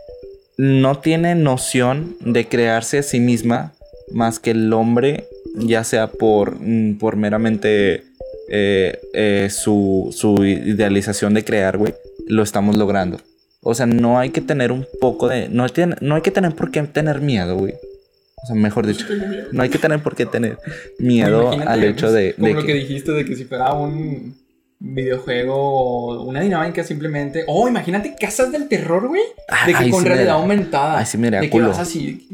no 0.56 0.98
tiene 0.98 1.34
noción 1.34 2.16
de 2.20 2.46
crearse 2.46 2.98
a 2.98 3.02
sí 3.02 3.20
misma 3.20 3.72
más 4.12 4.38
que 4.38 4.52
el 4.52 4.72
hombre, 4.72 5.26
ya 5.54 5.84
sea 5.84 6.08
por, 6.08 6.56
mm, 6.60 6.98
por 6.98 7.16
meramente 7.16 8.04
eh, 8.48 8.98
eh, 9.14 9.48
su, 9.50 10.10
su 10.12 10.44
idealización 10.44 11.34
de 11.34 11.44
crear, 11.44 11.78
güey, 11.78 11.94
lo 12.26 12.42
estamos 12.42 12.76
logrando. 12.76 13.20
O 13.62 13.74
sea, 13.74 13.86
no 13.86 14.18
hay 14.18 14.30
que 14.30 14.40
tener 14.40 14.72
un 14.72 14.86
poco 15.00 15.28
de... 15.28 15.48
No 15.50 15.64
hay, 15.64 15.70
ten- 15.70 15.96
no 16.00 16.14
hay 16.14 16.22
que 16.22 16.30
tener 16.30 16.54
por 16.54 16.70
qué 16.70 16.82
tener 16.84 17.20
miedo, 17.20 17.56
güey. 17.56 17.74
O 18.42 18.46
sea, 18.46 18.56
mejor 18.56 18.86
dicho, 18.86 19.04
no 19.52 19.62
hay 19.62 19.68
que 19.68 19.78
tener 19.78 20.02
por 20.02 20.16
qué 20.16 20.24
tener 20.24 20.56
miedo 20.98 21.42
Imagínate, 21.42 21.70
al 21.70 21.84
hecho 21.84 22.10
de, 22.10 22.32
Como 22.34 22.46
de 22.46 22.54
lo 22.54 22.64
que... 22.64 22.72
dijiste 22.74 23.12
de 23.12 23.24
que 23.26 23.36
si 23.36 23.44
fuera 23.44 23.74
un 23.74 24.34
videojuego 24.78 25.54
o 25.54 26.22
una 26.24 26.40
dinámica 26.40 26.82
simplemente. 26.82 27.44
Oh, 27.48 27.68
imagínate 27.68 28.14
casas 28.18 28.50
del 28.50 28.66
terror, 28.66 29.08
güey. 29.08 29.20
De 29.66 29.72
que 29.72 29.78
Ay, 29.78 29.90
con 29.90 30.02
sí 30.02 30.08
realidad 30.08 30.28
da- 30.28 30.40
aumentada. 30.40 30.98
ay, 30.98 31.04
sí 31.04 31.18
daría 31.18 31.40
De 31.40 31.46
que 31.48 31.50
culo. 31.50 31.68
vas 31.68 31.80
así. 31.80 32.26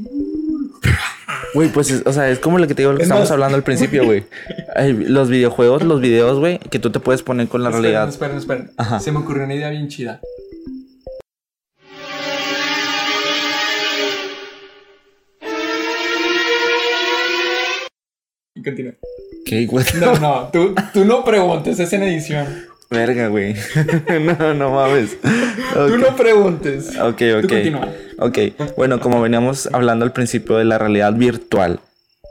Güey, 1.54 1.70
pues, 1.70 1.90
es- 1.90 2.02
o 2.06 2.12
sea, 2.12 2.28
es 2.30 2.38
como 2.38 2.58
lo 2.60 2.68
que 2.68 2.74
te 2.74 2.82
digo, 2.82 2.92
lo 2.92 2.98
que 2.98 3.02
Es 3.02 3.08
estamos 3.08 3.24
más- 3.24 3.30
hablando 3.32 3.56
al 3.56 3.64
principio, 3.64 4.04
güey. 4.04 4.24
Los 5.08 5.28
videojuegos, 5.30 5.82
los 5.82 6.00
videos, 6.00 6.38
güey, 6.38 6.58
que 6.58 6.78
tú 6.78 6.90
te 6.92 7.00
puedes 7.00 7.22
poner 7.22 7.48
con 7.48 7.62
la 7.62 7.70
Esperen, 7.70 7.82
realidad. 7.92 8.08
esperen, 8.10 8.36
esperen. 8.36 8.70
Ajá. 8.76 9.00
Se 9.00 9.10
me 9.10 9.18
ocurrió 9.18 9.44
una 9.44 9.54
idea 9.54 9.70
bien 9.70 9.88
chida. 9.88 10.20
Continúa. 18.70 18.92
¿Qué? 19.44 19.68
No, 20.00 20.18
no, 20.18 20.48
tú, 20.52 20.74
tú 20.92 21.04
no 21.04 21.24
preguntes, 21.24 21.78
es 21.78 21.92
en 21.92 22.02
edición. 22.02 22.46
Verga, 22.90 23.28
güey. 23.28 23.54
no, 24.38 24.54
no 24.54 24.70
mames. 24.70 25.16
Tú 25.74 25.98
no 25.98 26.14
preguntes. 26.16 26.90
ok. 26.98 27.16
Tú 27.18 27.38
ok. 27.38 27.48
continúa. 27.48 27.88
Ok, 28.18 28.38
bueno, 28.76 29.00
como 29.00 29.20
veníamos 29.20 29.68
hablando 29.72 30.04
al 30.04 30.12
principio 30.12 30.56
de 30.56 30.64
la 30.64 30.78
realidad 30.78 31.12
virtual, 31.14 31.80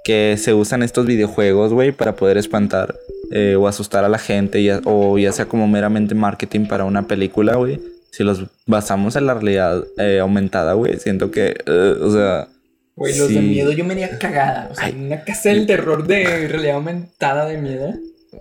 que 0.04 0.36
se 0.38 0.54
usan 0.54 0.82
estos 0.84 1.06
videojuegos, 1.06 1.74
güey, 1.74 1.92
para 1.92 2.16
poder 2.16 2.38
espantar 2.38 2.96
eh, 3.32 3.56
o 3.58 3.68
asustar 3.68 4.04
a 4.06 4.10
la 4.10 4.18
gente, 4.20 4.64
ya- 4.64 4.82
o 4.86 5.18
ya 5.18 5.32
sea 5.32 5.46
como 5.48 5.68
meramente 5.68 6.16
marketing 6.16 6.68
para 6.68 6.86
una 6.86 7.08
película, 7.08 7.56
güey. 7.56 7.80
Si 8.12 8.24
los 8.24 8.44
basamos 8.66 9.16
en 9.18 9.26
la 9.26 9.34
realidad 9.34 9.84
eh, 9.98 10.20
aumentada, 10.22 10.74
güey, 10.74 10.98
siento 11.00 11.32
que, 11.32 11.56
eh, 11.66 11.96
o 12.02 12.12
sea, 12.12 12.48
Güey, 12.96 13.18
los 13.18 13.28
de 13.30 13.36
Sí. 13.36 13.42
miedo 13.42 13.72
yo 13.72 13.84
me 13.86 13.94
haría 13.94 14.18
cagada. 14.18 14.70
O 14.72 14.76
sea, 14.76 14.86
Ay. 14.86 14.96
una 14.98 15.24
casa 15.24 15.50
del 15.50 15.66
terror 15.68 16.08
de 16.08 16.48
realidad 16.48 16.76
aumentada 16.76 17.46
de 17.46 17.58
miedo. 17.58 17.94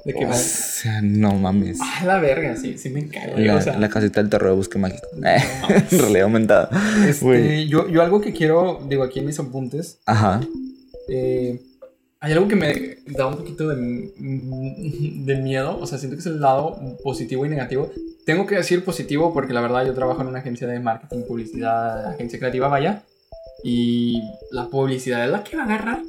De 0.05 0.13
que 0.13 0.27
o 0.27 0.33
sea, 0.35 1.01
no 1.03 1.35
mames. 1.35 1.79
Ah, 1.81 2.03
la 2.05 2.19
verga, 2.19 2.57
sí, 2.57 2.77
sí 2.79 2.91
me 2.91 3.07
cago. 3.09 3.35
La, 3.37 3.57
o 3.57 3.61
sea, 3.61 3.79
la 3.79 3.89
casita 3.89 4.21
del 4.21 4.29
terror 4.31 4.51
de 4.51 4.57
bosque 4.57 4.79
mágico. 4.79 5.07
Eh, 5.25 5.39
no 5.61 5.69
mames. 5.69 5.93
realidad 6.01 6.23
aumentada. 6.25 6.71
Este, 7.09 7.67
yo, 7.69 7.89
yo 7.89 8.03
algo 8.03 8.21
que 8.21 8.33
quiero, 8.33 8.81
digo 8.89 9.03
aquí 9.05 9.21
en 9.21 9.27
mis 9.27 9.39
apuntes, 9.39 9.99
Ajá. 10.07 10.41
eh, 11.09 11.61
hay 12.21 12.33
algo 12.33 12.49
que 12.49 12.57
me 12.57 12.97
da 13.07 13.27
un 13.27 13.37
poquito 13.37 13.69
de, 13.69 13.77
de 14.17 15.37
miedo, 15.37 15.79
o 15.79 15.87
sea, 15.87 15.99
siento 15.99 16.17
que 16.17 16.21
es 16.21 16.27
el 16.27 16.41
lado 16.41 16.97
positivo 17.03 17.45
y 17.47 17.49
negativo. 17.49 17.91
Tengo 18.25 18.47
que 18.47 18.57
decir 18.57 18.85
positivo 18.85 19.33
porque 19.35 19.53
la 19.53 19.61
verdad 19.61 19.85
yo 19.87 19.95
trabajo 19.95 20.23
en 20.23 20.29
una 20.29 20.39
agencia 20.39 20.67
de 20.67 20.81
marketing, 20.81 21.23
publicidad, 21.29 22.07
agencia 22.09 22.39
creativa, 22.39 22.69
vaya, 22.69 23.03
y 23.65 24.21
la 24.53 24.69
publicidad 24.69 25.25
es 25.25 25.31
la 25.33 25.43
que 25.43 25.57
va 25.57 25.63
a 25.63 25.67
agarrar 25.67 26.03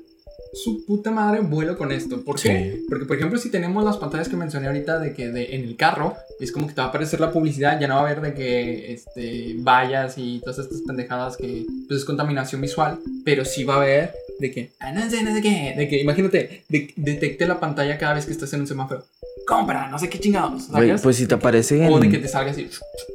su 0.54 0.86
puta 0.86 1.12
madre 1.12 1.42
vuelo 1.42 1.78
con 1.78 1.92
esto. 1.92 2.24
¿Por 2.24 2.40
qué? 2.40 2.72
Sí. 2.78 2.86
Porque, 2.88 3.06
por 3.06 3.18
ejemplo, 3.18 3.38
si 3.40 3.50
tenemos 3.52 3.84
las 3.84 3.98
pantallas 3.98 4.30
que 4.30 4.38
mencioné 4.38 4.68
ahorita 4.68 5.00
de 5.00 5.14
que 5.14 5.30
de- 5.30 5.56
en 5.56 5.64
el 5.64 5.76
carro, 5.76 6.16
es 6.40 6.52
como 6.52 6.68
que 6.68 6.74
te 6.74 6.80
va 6.82 6.88
a 6.88 6.90
aparecer 6.90 7.20
la 7.20 7.32
publicidad, 7.32 7.78
ya 7.80 7.88
no 7.88 7.96
va 7.96 8.02
a 8.02 8.04
haber 8.06 8.22
de 8.22 8.34
que 8.34 8.94
este, 8.94 9.56
vallas 9.60 10.14
y 10.18 10.40
todas 10.40 10.60
estas 10.60 10.82
pendejadas 10.88 11.36
que 11.36 11.66
pues, 11.88 12.00
es 12.02 12.06
contaminación 12.06 12.62
visual, 12.62 13.00
pero 13.26 13.44
sí 13.44 13.64
va 13.66 13.74
a 13.76 13.78
haber 13.78 14.14
de 14.40 14.52
que, 14.52 14.72
ah, 14.80 14.92
no 14.92 15.10
sé, 15.10 15.24
no 15.24 15.34
sé 15.34 15.42
qué, 15.42 15.74
de 15.78 15.88
que, 15.88 16.02
imagínate, 16.02 16.64
de- 16.70 16.94
detecte 16.96 17.46
la 17.48 17.60
pantalla 17.60 17.98
cada 17.98 18.14
vez 18.16 18.26
que 18.26 18.32
estás 18.32 18.52
en 18.54 18.62
un 18.62 18.68
semáforo. 18.68 19.06
Compra, 19.48 19.88
no 19.90 20.00
sé 20.00 20.10
qué 20.10 20.20
chingados. 20.20 20.64
¿sabes? 20.66 21.02
pues 21.02 21.18
si 21.18 21.28
te 21.28 21.36
aparece 21.36 21.88
O 21.88 22.00
de 22.00 22.06
en- 22.08 22.12
que 22.12 22.18
te 22.20 22.28
salga 22.28 22.52
así. 22.52 22.68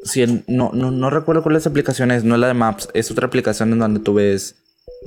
Sí, 0.05 0.23
en- 0.23 0.45
no, 0.47 0.71
no, 0.73 0.91
no 0.91 1.11
recuerdo 1.11 1.43
cuál 1.43 1.57
es 1.57 1.65
la 1.65 1.71
aplicación, 1.71 2.11
es, 2.11 2.25
no 2.25 2.35
es 2.37 2.41
la 2.41 2.47
de 2.49 2.55
Maps, 2.55 2.89
es 2.95 3.11
otra 3.11 3.27
aplicación 3.27 3.73
en 3.73 3.79
donde 3.81 4.01
tú 4.01 4.15
ves 4.15 4.55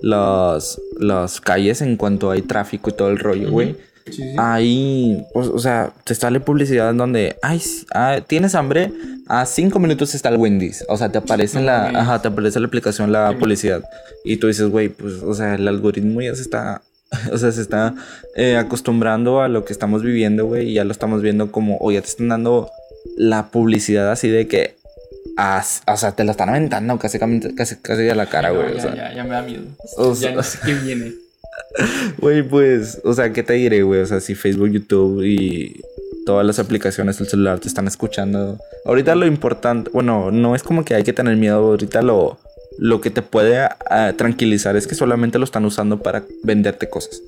las, 0.02 0.80
las 1.00 1.40
calles 1.40 1.82
en 1.82 1.98
cuanto 1.98 2.32
hay 2.32 2.42
tráfico 2.42 2.90
y 2.90 2.94
todo 2.94 3.10
el 3.10 3.20
rollo, 3.20 3.52
güey. 3.52 3.76
Sí, 4.06 4.12
sí. 4.14 4.36
Ahí, 4.38 5.26
pues, 5.34 5.48
o 5.48 5.60
sea, 5.60 5.94
te 6.04 6.14
sale 6.16 6.40
publicidad 6.40 6.90
en 6.90 6.98
donde, 6.98 7.38
ay, 7.42 7.62
ah, 7.94 8.20
¿tienes 8.26 8.54
hambre? 8.56 8.92
A 9.28 9.46
cinco 9.46 9.80
minutos 9.80 10.14
está 10.14 10.30
el 10.30 10.38
Wendy's. 10.38 10.84
O 10.90 10.98
sea, 10.98 11.10
te 11.10 11.18
aparece 11.18 11.58
en 11.60 11.66
la, 11.66 11.88
ajá, 11.90 12.22
te 12.22 12.28
aparece 12.28 12.58
en 12.58 12.64
la 12.64 12.68
aplicación 12.68 13.12
la 13.12 13.38
publicidad. 13.38 13.82
Y 14.26 14.38
tú 14.38 14.48
dices, 14.48 14.68
güey, 14.70 14.90
pues, 14.90 15.16
o 15.24 15.34
sea, 15.34 15.56
el 15.56 15.68
algoritmo 15.68 16.22
ya 16.22 16.36
se 16.36 16.42
está, 16.42 16.82
o 17.32 17.38
sea, 17.38 17.52
se 17.52 17.62
está 17.62 17.96
eh, 18.36 18.58
acostumbrando 18.58 19.42
a 19.42 19.48
lo 19.48 19.64
que 19.66 19.72
estamos 19.74 20.04
viviendo, 20.04 20.46
güey, 20.48 20.70
y 20.72 20.74
ya 20.74 20.84
lo 20.84 20.92
estamos 20.92 21.22
viendo 21.22 21.52
como, 21.52 21.78
o 21.80 21.92
ya 21.92 22.02
te 22.02 22.08
están 22.08 22.28
dando 22.30 22.70
la 23.18 23.48
publicidad 23.52 24.12
así 24.12 24.30
de 24.30 24.48
que, 24.48 24.76
as- 25.38 25.82
o 25.88 25.96
sea, 25.98 26.12
te 26.14 26.24
la 26.26 26.32
están 26.32 26.50
aventando 26.50 26.98
casi, 27.00 27.20
casi, 27.56 27.78
casi 27.78 28.10
a 28.10 28.16
la 28.16 28.26
cara, 28.26 28.50
No, 28.50 28.56
güey. 28.56 28.72
o 28.74 28.76
ya, 28.76 28.82
sea, 28.82 28.96
ya, 28.96 29.14
ya 29.16 29.24
me 29.24 29.30
da 29.30 29.42
miedo. 29.44 29.64
o 29.98 30.14
ya 30.14 30.32
no 30.32 30.44
sé 30.44 30.60
qué 30.66 30.74
viene. 30.74 31.14
Güey, 32.20 32.44
pues, 32.44 33.02
o 33.04 33.14
sea, 33.14 33.34
¿qué 33.34 33.44
te 33.44 33.54
diré, 33.54 33.84
güey? 33.84 34.02
O 34.02 34.06
sea, 34.06 34.20
si 34.20 34.36
Facebook, 34.36 34.70
YouTube 34.70 35.24
y 35.24 35.82
todas 36.26 36.46
las 36.46 36.60
aplicaciones 36.60 37.18
del 37.18 37.28
celular 37.28 37.60
te 37.60 37.68
están 37.68 37.88
escuchando. 37.88 38.58
Ahorita 38.86 39.16
lo 39.16 39.26
importante, 39.26 39.90
bueno, 39.92 40.32
no 40.32 40.56
es 40.56 40.64
como 40.64 40.86
que 40.86 40.96
hay 40.96 41.04
que 41.04 41.14
tener 41.14 41.36
miedo, 41.36 41.56
ahorita 41.56 42.02
lo, 42.02 42.38
lo 42.78 43.02
que 43.02 43.10
te 43.10 43.22
puede 43.22 43.58
ah, 43.90 44.14
tranquilizar 44.18 44.76
es 44.76 44.88
que 44.88 44.96
solamente 44.96 45.40
lo 45.40 45.46
están 45.46 45.66
usando 45.66 46.00
para 46.02 46.24
venderte 46.44 46.90
cosas. 46.90 47.22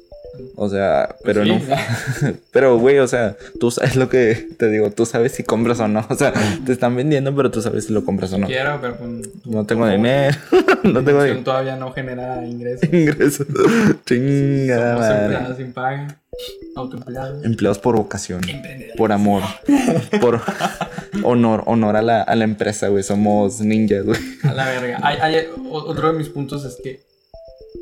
O 0.55 0.69
sea, 0.69 1.15
pero 1.23 1.43
Sí, 1.43 1.49
no. 1.51 1.61
Pero, 2.51 2.77
güey, 2.79 2.99
o 2.99 3.07
sea, 3.07 3.35
tú 3.59 3.69
sabes 3.71 3.95
lo 3.97 4.07
que 4.09 4.47
te 4.57 4.69
digo, 4.69 4.89
tú 4.91 5.05
sabes 5.05 5.33
si 5.33 5.43
compras 5.43 5.79
o 5.81 5.87
no. 5.87 6.05
O 6.09 6.15
sea, 6.15 6.31
te 6.65 6.71
están 6.71 6.95
vendiendo, 6.95 7.35
pero 7.35 7.51
tú 7.51 7.61
sabes 7.61 7.85
si 7.85 7.93
lo 7.93 8.05
compras 8.05 8.31
o 8.33 8.37
no. 8.37 8.47
Quiero, 8.47 8.79
pero 8.79 8.95
pues, 8.95 9.29
No 9.45 9.65
tengo 9.65 9.87
dinero, 9.87 10.37
no 10.83 11.03
tengo 11.03 11.21
dinero. 11.23 11.43
todavía 11.43 11.75
no 11.75 11.91
genera 11.91 12.45
ingresos. 12.45 12.87
ingresos. 12.93 13.47
Chingada 14.05 14.93
Somos 14.93 14.99
madre. 15.09 15.23
empleados 15.25 15.57
sin 15.57 15.73
paga. 15.73 16.19
Autoempleados. 16.75 17.45
Empleados 17.45 17.79
por 17.79 17.95
vocación. 17.95 18.41
Por 18.97 19.11
amor. 19.11 19.41
Por 20.21 20.41
honor. 21.23 21.63
Honor 21.65 21.95
a 21.97 22.01
la, 22.01 22.21
a 22.21 22.35
la 22.35 22.43
empresa, 22.43 22.87
güey. 22.89 23.03
Somos 23.03 23.61
ninjas, 23.61 24.03
güey. 24.05 24.19
A 24.43 24.53
la 24.53 24.65
verga. 24.65 24.99
Hay, 25.03 25.17
hay- 25.21 25.45
otro 25.71 26.11
de 26.11 26.17
mis 26.17 26.29
puntos 26.29 26.65
es 26.65 26.77
que 26.83 27.01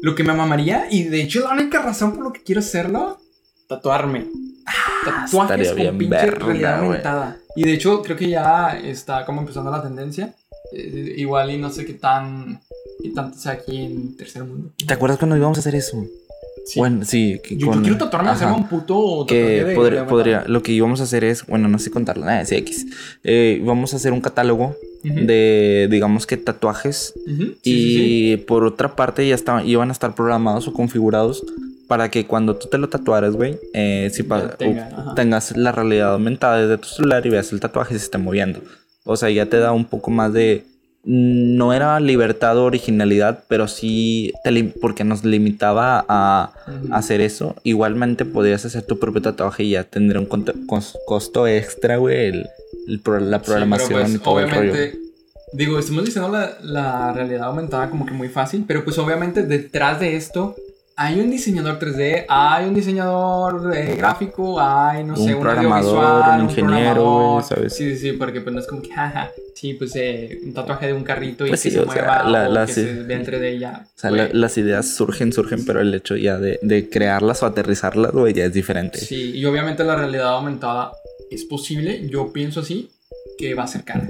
lo 0.04 0.16
que 0.16 0.24
me 0.26 0.34
mamaría, 0.34 0.88
y 0.92 1.04
de 1.04 1.22
hecho 1.22 1.48
la 1.48 1.54
única 1.54 1.82
razón 1.82 2.12
por 2.12 2.26
lo 2.26 2.34
que 2.34 2.44
quiero 2.44 2.60
hacerlo, 2.60 3.20
tatuarme. 3.70 4.28
Tatuajes 5.06 5.34
Ah, 5.34 5.44
estaría 5.44 5.70
con 5.70 5.76
bien 5.78 5.98
pinche 5.98 6.26
verga, 6.26 6.46
realidad 6.46 6.80
aumentada. 6.80 7.38
Y 7.56 7.64
de 7.64 7.74
hecho 7.74 8.02
creo 8.02 8.18
que 8.18 8.28
ya 8.28 8.78
está 8.84 9.26
como 9.26 9.40
empezando 9.40 9.72
la 9.72 9.82
tendencia. 9.82 10.36
Eh, 10.74 11.14
igual 11.16 11.52
y 11.52 11.58
no 11.58 11.70
sé 11.70 11.86
qué 11.86 11.94
tan 11.94 12.60
qué 13.02 13.12
tanto 13.12 13.38
sea 13.38 13.54
aquí 13.54 13.78
en 13.78 14.18
tercer 14.18 14.44
mundo. 14.44 14.74
¿Te 14.86 14.94
acuerdas 14.94 15.20
cuando 15.20 15.38
íbamos 15.38 15.58
a 15.58 15.62
hacer 15.62 15.76
eso? 15.76 16.06
Sí. 16.66 16.80
Bueno, 16.80 17.04
sí. 17.04 17.40
que 17.44 17.58
yo, 17.58 17.72
quiero 17.82 17.98
tatuarme, 17.98 18.30
ajá. 18.30 18.54
un 18.54 18.68
puto 18.70 19.26
que 19.28 19.64
de 19.64 19.76
podría, 19.76 19.90
realidad 19.90 20.08
podría- 20.08 20.34
aumentada. 20.38 20.54
lo 20.54 20.64
que 20.64 20.72
íbamos 20.72 21.02
a 21.02 21.04
hacer 21.04 21.24
es, 21.26 21.46
bueno, 21.46 21.68
no 21.68 21.78
sé 21.80 21.92
contarlo, 21.92 22.26
nada, 22.26 22.46
sí, 22.46 22.56
X. 22.56 22.86
Eh, 23.24 23.62
vamos 23.66 23.94
a 23.94 23.98
hacer 23.98 24.14
un 24.14 24.22
catálogo 24.22 24.76
de, 25.04 25.88
digamos 25.92 26.26
que 26.26 26.38
tatuajes. 26.38 27.14
Sí, 27.26 27.58
y 27.64 28.36
sí, 28.38 28.44
por 28.48 28.64
otra 28.64 28.96
parte 28.96 29.28
ya 29.28 29.36
estaban, 29.36 29.68
iban 29.68 29.90
a 29.90 29.92
estar 29.92 30.16
programados 30.16 30.68
o 30.70 30.74
configurados 30.74 31.44
para 31.88 32.10
que 32.10 32.26
cuando 32.26 32.56
tú 32.56 32.70
te 32.70 32.78
lo 32.78 32.88
tatuaras, 32.88 33.36
güey, 33.36 33.58
eh, 33.74 34.10
si 34.14 34.24
tenga, 34.58 35.14
tengas 35.16 35.58
la 35.58 35.74
realidad 35.74 36.14
aumentada 36.14 36.60
desde 36.66 36.78
tu 36.78 36.88
celular 36.88 37.26
y 37.26 37.30
veas 37.30 37.52
el 37.52 37.60
tatuaje 37.60 37.94
y 37.94 38.00
se 38.00 38.06
esté 38.06 38.18
moviendo. 38.18 38.62
O 39.04 39.18
sea, 39.18 39.30
ya 39.30 39.48
te 39.48 39.58
da 39.58 39.74
un 39.74 39.84
poco 39.86 40.10
más 40.12 40.32
de... 40.32 40.64
No 41.06 41.74
era 41.74 42.00
libertad 42.00 42.58
o 42.58 42.64
originalidad, 42.64 43.44
pero 43.50 43.68
sí, 43.68 44.32
te 44.44 44.52
porque 44.80 45.04
nos 45.04 45.26
limitaba 45.26 46.06
a 46.08 46.52
Ujú. 46.68 46.94
hacer 46.94 47.20
eso. 47.20 47.56
Igualmente 47.64 48.24
podrías 48.24 48.64
hacer 48.66 48.84
tu 48.84 48.98
propio 49.00 49.22
tatuaje 49.22 49.64
y 49.64 49.72
ya 49.72 49.84
tendría 49.84 50.22
un 50.22 50.26
costo 51.06 51.46
extra, 51.46 51.98
güey, 51.98 52.28
el- 52.28 52.48
el 52.88 53.00
pro- 53.02 53.20
la 53.20 53.40
Sí, 53.40 53.46
programación 53.46 53.90
pero, 53.90 54.00
pues, 54.02 54.16
y 54.16 54.20
todo 54.20 54.40
el 54.40 54.50
rollo. 54.50 54.72
obviamente, 54.72 55.00
digo, 55.52 55.78
estamos 55.80 56.06
diciendo 56.06 56.30
la, 56.32 56.58
la 56.62 57.12
realidad 57.14 57.44
aumentada 57.44 57.90
como 57.90 58.06
que 58.06 58.14
muy 58.14 58.30
fácil, 58.30 58.64
pero 58.66 58.86
pues 58.86 58.98
obviamente 58.98 59.44
detrás 59.44 60.00
de 60.00 60.16
esto 60.16 60.56
hay 60.96 61.20
un 61.20 61.32
diseñador 61.32 61.80
3D, 61.80 62.26
hay 62.30 62.68
un 62.68 62.74
diseñador 62.76 63.76
eh, 63.76 63.96
gráfico, 63.96 64.60
hay, 64.62 65.04
no 65.04 65.14
Un 65.14 65.26
sé, 65.26 65.34
un 65.36 65.42
programador, 65.42 66.04
audiovisual, 66.06 66.40
un 66.42 66.50
ingeniero, 66.50 67.34
güey, 67.34 67.44
¿sabes? 67.46 67.74
Sí, 67.76 67.96
sí, 67.96 67.98
sí, 67.98 68.12
porque 68.14 68.42
pues 68.42 68.54
no 68.54 68.62
es 68.62 68.68
como 68.68 68.82
que, 68.82 68.92
jaja, 68.94 69.32
sí, 69.56 69.74
pues 69.74 69.96
eh, 69.96 70.40
un 70.46 70.54
tatuaje 70.54 70.88
de 70.88 70.94
un 70.94 71.04
carrito 71.04 71.46
y 71.46 71.50
Pues 71.50 71.64
que 71.64 71.70
sí, 71.70 71.76
se 71.76 71.82
o 71.82 71.92
sea, 71.92 72.04
mueva 72.04 72.24
la- 72.30 72.48
o 72.50 72.52
la- 72.52 72.66
que 72.68 72.74
sí. 72.74 72.82
se 72.84 72.94
vea 73.04 73.18
en 73.18 73.26
3D 73.26 73.60
ya. 73.60 73.86
O 73.86 74.00
sea, 74.00 74.12
la- 74.12 74.30
las 74.32 74.58
ideas 74.58 74.94
surgen, 74.96 75.34
surgen, 75.34 75.66
pero 75.66 75.82
el 75.82 75.94
hecho 75.96 76.16
ya 76.16 76.38
de, 76.38 76.60
de 76.62 76.90
crearlas 76.90 77.42
o 77.42 77.48
aterrizarlas, 77.48 78.12
güey, 78.12 78.34
ya 78.34 78.46
es 78.46 78.54
diferente. 78.54 79.00
Sí, 79.00 79.32
y 79.36 79.46
obviamente 79.46 79.84
la 79.84 79.96
realidad 79.96 80.30
aumentada 80.30 80.92
es 81.32 81.44
posible, 81.46 82.08
yo 82.08 82.32
pienso 82.32 82.60
así, 82.60 82.92
que 83.40 83.56
va 83.56 83.64
a 83.64 83.68
ser 83.68 83.84
cara. 83.84 84.08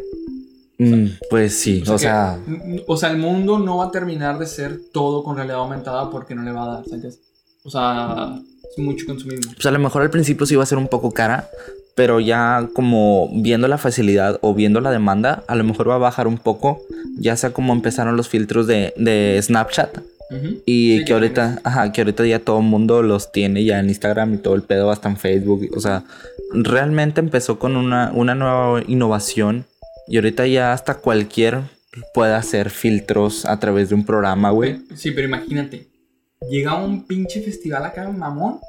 Mm, 0.80 1.06
pues 1.30 1.58
sí, 1.60 1.84
o 1.88 1.98
sea, 1.98 2.40
que- 2.46 2.52
n- 2.52 2.84
o 2.88 2.98
sea, 2.98 3.12
el 3.12 3.18
mundo 3.18 3.60
no 3.60 3.78
va 3.78 3.86
a 3.86 3.92
terminar 3.92 4.40
de 4.40 4.48
ser 4.48 4.80
todo 4.92 5.24
con 5.24 5.36
realidad 5.36 5.60
aumentada 5.60 6.10
porque 6.10 6.34
no 6.36 6.42
le 6.44 6.52
va 6.52 6.64
a 6.64 6.76
dar, 6.76 6.86
¿sabes? 6.90 7.20
O 7.64 7.70
sea, 7.70 8.40
es 8.76 8.84
mucho 8.84 9.06
consumismo. 9.06 9.52
pues 9.54 9.66
a 9.66 9.72
lo 9.72 9.80
mejor 9.80 10.02
al 10.02 10.10
principio 10.10 10.46
sí 10.46 10.56
va 10.56 10.64
a 10.64 10.66
ser 10.66 10.78
un 10.80 10.88
poco 10.88 11.12
cara, 11.12 11.48
pero 11.96 12.20
ya 12.20 12.68
como 12.74 13.30
viendo 13.42 13.68
la 13.68 13.78
facilidad 13.78 14.40
o 14.42 14.54
viendo 14.56 14.82
la 14.82 14.90
demanda, 14.92 15.44
a 15.48 15.56
lo 15.56 15.64
mejor 15.64 15.90
va 15.90 15.96
a 15.96 16.00
bajar 16.00 16.28
un 16.28 16.40
poco, 16.40 16.82
ya 17.18 17.36
sea 17.38 17.54
como 17.54 17.72
empezaron 17.72 18.18
los 18.18 18.28
filtros 18.28 18.66
de, 18.66 18.94
de 18.98 19.40
Snapchat. 19.42 19.98
Ujú. 20.32 20.62
Y 20.66 20.98
Sí, 21.00 21.06
que 21.06 21.14
ahorita, 21.14 21.60
ajá, 21.64 21.92
que 21.92 22.02
ahorita 22.02 22.26
ya 22.26 22.40
todo 22.40 22.58
el 22.60 22.66
mundo 22.66 23.04
los 23.04 23.32
tiene 23.32 23.64
ya 23.64 23.80
en 23.80 23.90
Instagram 23.90 24.34
y 24.34 24.38
todo 24.38 24.56
el 24.56 24.64
pedo 24.64 24.90
hasta 24.90 25.08
en 25.08 25.18
Facebook. 25.18 25.70
O 25.76 25.80
sea, 25.80 26.04
realmente 26.52 27.20
empezó 27.20 27.60
con 27.60 27.76
una, 27.76 28.12
una 28.16 28.34
nueva 28.34 28.82
innovación 28.88 29.66
y 30.08 30.18
ahorita 30.18 30.46
ya 30.48 30.74
hasta 30.74 30.96
cualquier 30.96 31.62
puede 32.14 32.34
hacer 32.34 32.70
filtros 32.70 33.46
a 33.46 33.60
través 33.60 33.90
de 33.90 33.96
un 33.96 34.06
programa, 34.06 34.50
güey. 34.52 34.82
Sí, 34.96 35.12
pero 35.12 35.28
imagínate, 35.28 35.88
llega 36.50 36.76
un 36.76 37.06
pinche 37.06 37.42
festival 37.42 37.86
acá, 37.86 38.10
mamón, 38.10 38.60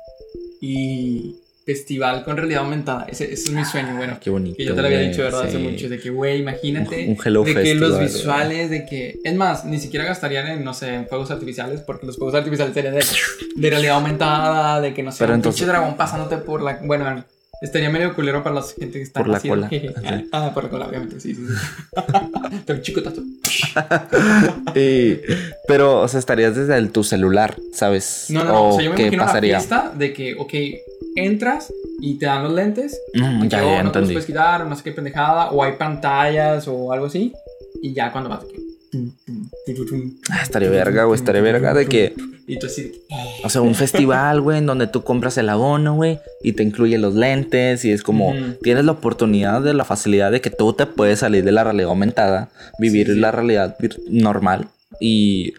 y 0.61 1.37
festival 1.67 2.25
con 2.25 2.37
realidad 2.37 2.63
aumentada. 2.63 3.07
Ese, 3.09 3.25
ese 3.33 3.45
es 3.45 3.51
mi 3.51 3.65
sueño, 3.65 3.97
bueno. 3.97 4.19
Qué 4.21 4.29
bonito. 4.29 4.57
Que 4.57 4.65
yo 4.67 4.75
te 4.75 4.83
lo 4.83 4.87
había 4.87 5.01
dicho, 5.01 5.23
¿verdad? 5.23 5.45
Hace 5.47 5.59
mucho. 5.59 5.89
De 5.89 5.99
que, 5.99 6.11
güey, 6.11 6.41
imagínate. 6.41 7.05
Un- 7.07 7.11
un 7.13 7.19
Hello 7.25 7.43
de 7.43 7.55
que 7.55 7.75
los 7.75 7.99
visuales, 7.99 8.69
de 8.71 8.85
que. 8.85 9.19
Es 9.25 9.35
más, 9.35 9.65
ni 9.65 9.79
siquiera 9.79 10.05
gastarían 10.05 10.47
en, 10.49 10.65
no 10.65 10.75
sé, 10.75 10.93
en 10.95 11.07
fuegos 11.09 11.31
artificiales, 11.31 11.81
porque 11.81 12.07
los 12.07 12.17
fuegos 12.19 12.35
artificiales 12.35 12.75
serían 12.75 12.95
de, 12.95 13.05
de 13.57 13.71
realidad 13.71 13.95
aumentada, 13.97 14.81
de 14.83 14.93
que 14.93 15.03
no 15.03 15.11
sé, 15.11 15.19
Pero 15.21 15.33
un 15.33 15.37
entonces- 15.39 15.61
pinche 15.63 15.73
dragón 15.73 15.97
pasándote 15.97 16.37
por 16.39 16.61
la. 16.63 16.81
Bueno, 16.83 17.25
estaría 17.65 17.91
medio 17.91 18.15
culero 18.15 18.43
para 18.43 18.55
la 18.57 18.63
gente 18.63 18.99
que 18.99 19.03
está 19.03 19.21
Por 19.21 19.29
la 19.29 19.37
así, 19.39 19.49
cola. 19.49 19.69
Ah, 20.33 20.51
por 20.55 20.65
la 20.65 20.71
cola, 20.71 20.87
obviamente, 20.87 21.19
sí, 21.21 21.35
sí. 21.35 21.47
sí. 21.47 22.03
Pero 22.67 22.81
chico 22.83 23.03
tato. 23.03 23.23
Y- 24.75 25.21
pero, 25.67 26.01
o 26.03 26.09
sea, 26.09 26.21
estarías 26.21 26.55
desde 26.57 26.77
el- 26.77 26.91
tu 26.91 27.05
celular, 27.05 27.57
¿sabes? 27.73 28.27
No, 28.29 28.45
no, 28.45 28.53
no. 28.53 28.69
O 28.71 28.73
sea, 28.75 28.85
yo 28.85 28.91
me 28.91 28.97
qué 28.97 29.03
imagino 29.05 29.25
pasaría. 29.25 29.57
fiesta 29.59 29.93
de 29.97 30.13
que, 30.13 30.35
ok, 30.35 30.53
entras 31.17 31.73
y 32.01 32.19
te 32.19 32.27
dan 32.27 32.45
los 32.45 32.53
lentes. 32.53 33.01
Mm, 33.15 33.45
y 33.45 33.49
ya, 33.49 33.59
luego 33.61 33.77
ya 33.77 33.83
no 33.83 33.93
te 33.93 34.01
los 34.01 34.09
puedes 34.11 34.27
quitar, 34.27 34.67
no 34.67 34.77
sé 34.77 34.83
qué 34.83 34.93
pendejada, 34.93 35.51
o 35.51 35.63
hay 35.63 35.73
pantallas 35.73 36.67
o 36.69 36.93
algo 36.93 37.07
así. 37.07 37.33
Y 37.83 37.93
ya 37.93 38.11
cuando 38.13 38.31
vas 38.31 38.45
que. 38.45 38.64
Ah, 40.31 40.43
estaría 40.43 40.71
verga, 40.71 41.05
güey, 41.05 41.19
estaría 41.19 41.43
verga 41.43 41.75
de 41.75 41.87
que 41.87 42.15
Y 42.47 42.59
tú 42.59 42.67
así. 42.67 42.93
O 43.43 43.49
sea, 43.49 43.63
un 43.63 43.75
festival, 43.75 44.41
güey, 44.41 44.59
en 44.59 44.67
donde 44.67 44.87
tú 44.87 45.03
compras 45.03 45.39
el 45.39 45.49
abono, 45.49 45.95
güey, 45.95 46.19
y 46.43 46.53
te 46.53 46.63
incluye 46.63 46.99
los 46.99 47.15
lentes, 47.15 47.85
y 47.85 47.91
es 47.91 48.03
como, 48.03 48.35
tienes 48.63 48.85
la 48.85 48.93
oportunidad 48.93 49.63
de 49.63 49.75
la 49.75 49.85
facilidad 49.85 50.31
de 50.31 50.41
que 50.41 50.51
tú 50.51 50.73
te 50.73 50.87
puedes 50.87 51.21
salir 51.21 51.45
de 51.45 51.53
la 51.53 51.65
realidad 51.65 51.91
aumentada, 51.91 52.51
vivir 52.79 53.07
Sí, 53.07 53.15
sí. 53.15 53.19
la 53.21 53.33
realidad 53.33 53.77
normal, 54.09 54.69
y... 55.01 55.55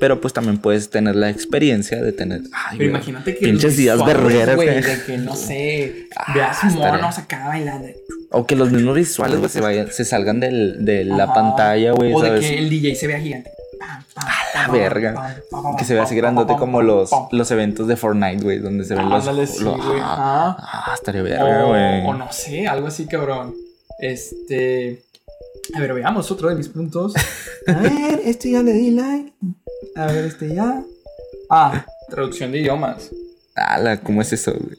Pero 0.00 0.20
pues 0.20 0.32
también 0.32 0.58
puedes 0.58 0.90
tener 0.90 1.16
la 1.16 1.28
experiencia 1.30 2.00
de 2.00 2.12
tener... 2.12 2.40
Ay, 2.52 2.78
Pero 2.78 2.78
güey, 2.78 2.88
imagínate 2.90 3.34
que. 3.36 3.44
Pinches 3.46 3.64
los 3.64 3.76
días 3.76 4.04
vergueras, 4.06 4.56
güey. 4.56 4.80
De 4.80 5.02
que 5.06 5.18
no 5.18 5.34
sé. 5.34 6.06
Ah, 6.16 6.32
veas 6.34 6.64
monos 6.74 7.18
acá 7.18 7.48
bailando. 7.48 7.88
O 8.30 8.46
que 8.46 8.54
los 8.56 8.70
mismos 8.70 8.94
visuales, 8.94 9.38
güey, 9.38 9.48
se, 9.50 9.60
vayan, 9.60 9.90
se 9.90 10.04
salgan 10.04 10.38
del- 10.40 10.84
de 10.84 11.04
la 11.04 11.24
Ajá. 11.24 11.34
pantalla, 11.34 11.92
güey, 11.92 12.12
O 12.12 12.20
de 12.22 12.38
que 12.40 12.58
el 12.58 12.68
DJ 12.70 12.94
se 12.94 13.06
vea 13.06 13.18
gigante. 13.20 13.50
la 14.54 14.68
verga. 14.72 15.36
Que 15.78 15.84
se 15.84 15.94
vea 15.94 16.02
así 16.02 16.14
grandote 16.14 16.54
como 16.56 16.82
los, 16.82 17.10
los 17.32 17.50
eventos 17.50 17.86
de 17.88 17.96
Fortnite, 17.96 18.42
güey, 18.44 18.58
donde 18.58 18.84
se 18.84 18.94
ven 18.94 19.08
los... 19.08 19.26
Ándale, 19.26 19.46
sí, 19.46 19.62
los- 19.64 19.76
ah, 20.00 20.56
ah, 20.60 20.90
estaría 20.94 21.22
verga, 21.22 21.64
O, 21.64 21.68
güey. 21.68 22.06
o 22.06 22.14
no 22.14 22.30
sé, 22.32 22.66
algo 22.66 22.88
así, 22.88 23.06
cabrón. 23.06 23.54
Este. 23.98 25.02
A 25.74 25.80
ver, 25.80 25.92
veamos 25.94 26.30
otro 26.30 26.48
de 26.48 26.54
mis 26.54 26.68
puntos. 26.68 27.14
A 27.66 27.72
ver, 27.74 28.20
este 28.24 28.50
ya 28.52 28.62
le 28.62 28.72
di 28.72 28.90
like. 28.92 29.32
A 29.96 30.06
ver, 30.06 30.24
este 30.24 30.54
ya. 30.54 30.82
Ah, 31.50 31.84
traducción 32.08 32.52
de 32.52 32.58
idiomas. 32.58 33.10
Ala, 33.54 34.00
¿cómo 34.00 34.22
es 34.22 34.32
eso, 34.32 34.52
güey? 34.52 34.76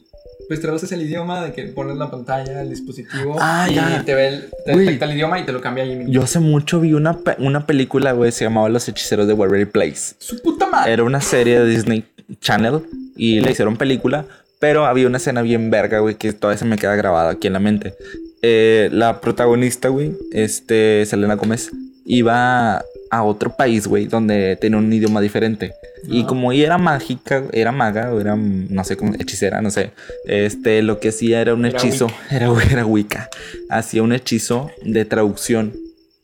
Pues 0.48 0.60
traduces 0.60 0.90
el 0.90 1.02
idioma 1.02 1.44
de 1.44 1.52
que 1.52 1.62
pones 1.66 1.96
la 1.96 2.10
pantalla, 2.10 2.60
el 2.62 2.70
dispositivo. 2.70 3.36
Ah, 3.38 3.68
y 3.70 3.74
ya. 3.76 4.02
te 4.04 4.14
ve 4.14 4.28
el, 4.28 4.50
te 4.64 4.72
Güey. 4.72 4.86
detecta 4.86 5.04
el 5.04 5.12
idioma 5.12 5.38
y 5.38 5.46
te 5.46 5.52
lo 5.52 5.60
cambia 5.60 5.84
ahí 5.84 5.94
mismo. 5.96 6.12
Yo 6.12 6.22
hace 6.22 6.40
mucho 6.40 6.80
vi 6.80 6.92
una, 6.94 7.18
pe- 7.18 7.36
una 7.38 7.66
película, 7.66 8.12
güey, 8.12 8.32
se 8.32 8.44
llamaba 8.44 8.68
Los 8.68 8.88
Hechiceros 8.88 9.28
de 9.28 9.32
Waverly 9.34 9.66
Place. 9.66 10.14
Su 10.18 10.40
puta 10.42 10.66
madre. 10.66 10.92
Era 10.92 11.04
una 11.04 11.20
serie 11.20 11.60
de 11.60 11.66
Disney 11.68 12.04
Channel 12.40 12.80
y 13.16 13.38
le 13.40 13.52
hicieron 13.52 13.76
película, 13.76 14.24
pero 14.58 14.86
había 14.86 15.06
una 15.06 15.18
escena 15.18 15.42
bien 15.42 15.70
verga, 15.70 16.00
güey, 16.00 16.16
que 16.16 16.32
todavía 16.32 16.58
se 16.58 16.64
me 16.64 16.78
queda 16.78 16.96
grabada 16.96 17.30
aquí 17.30 17.46
en 17.46 17.52
la 17.52 17.60
mente. 17.60 17.94
Eh, 18.42 18.88
la 18.92 19.20
protagonista, 19.20 19.88
güey, 19.88 20.12
este, 20.32 21.04
Selena 21.06 21.34
Gómez, 21.36 21.70
iba 22.06 22.82
a 23.10 23.24
otro 23.24 23.56
país, 23.56 23.86
güey, 23.88 24.06
donde 24.06 24.56
tenía 24.56 24.78
un 24.78 24.92
idioma 24.92 25.20
diferente. 25.20 25.72
Y 26.08 26.20
Ajá. 26.20 26.28
como 26.28 26.52
ella 26.52 26.66
era 26.66 26.78
mágica, 26.78 27.44
era 27.52 27.72
maga, 27.72 28.12
o 28.14 28.20
era, 28.20 28.36
no 28.36 28.84
sé, 28.84 28.96
como 28.96 29.14
hechicera, 29.14 29.60
no 29.60 29.70
sé. 29.70 29.90
Este, 30.26 30.80
lo 30.82 31.00
que 31.00 31.08
hacía 31.10 31.40
era 31.40 31.54
un 31.54 31.64
Era 31.66 31.78
hechizo. 31.78 32.06
Era, 32.30 32.48
era 32.70 32.86
Wicca. 32.86 33.28
Hacía 33.68 34.02
un 34.02 34.12
hechizo 34.12 34.70
de 34.84 35.04
traducción. 35.04 35.72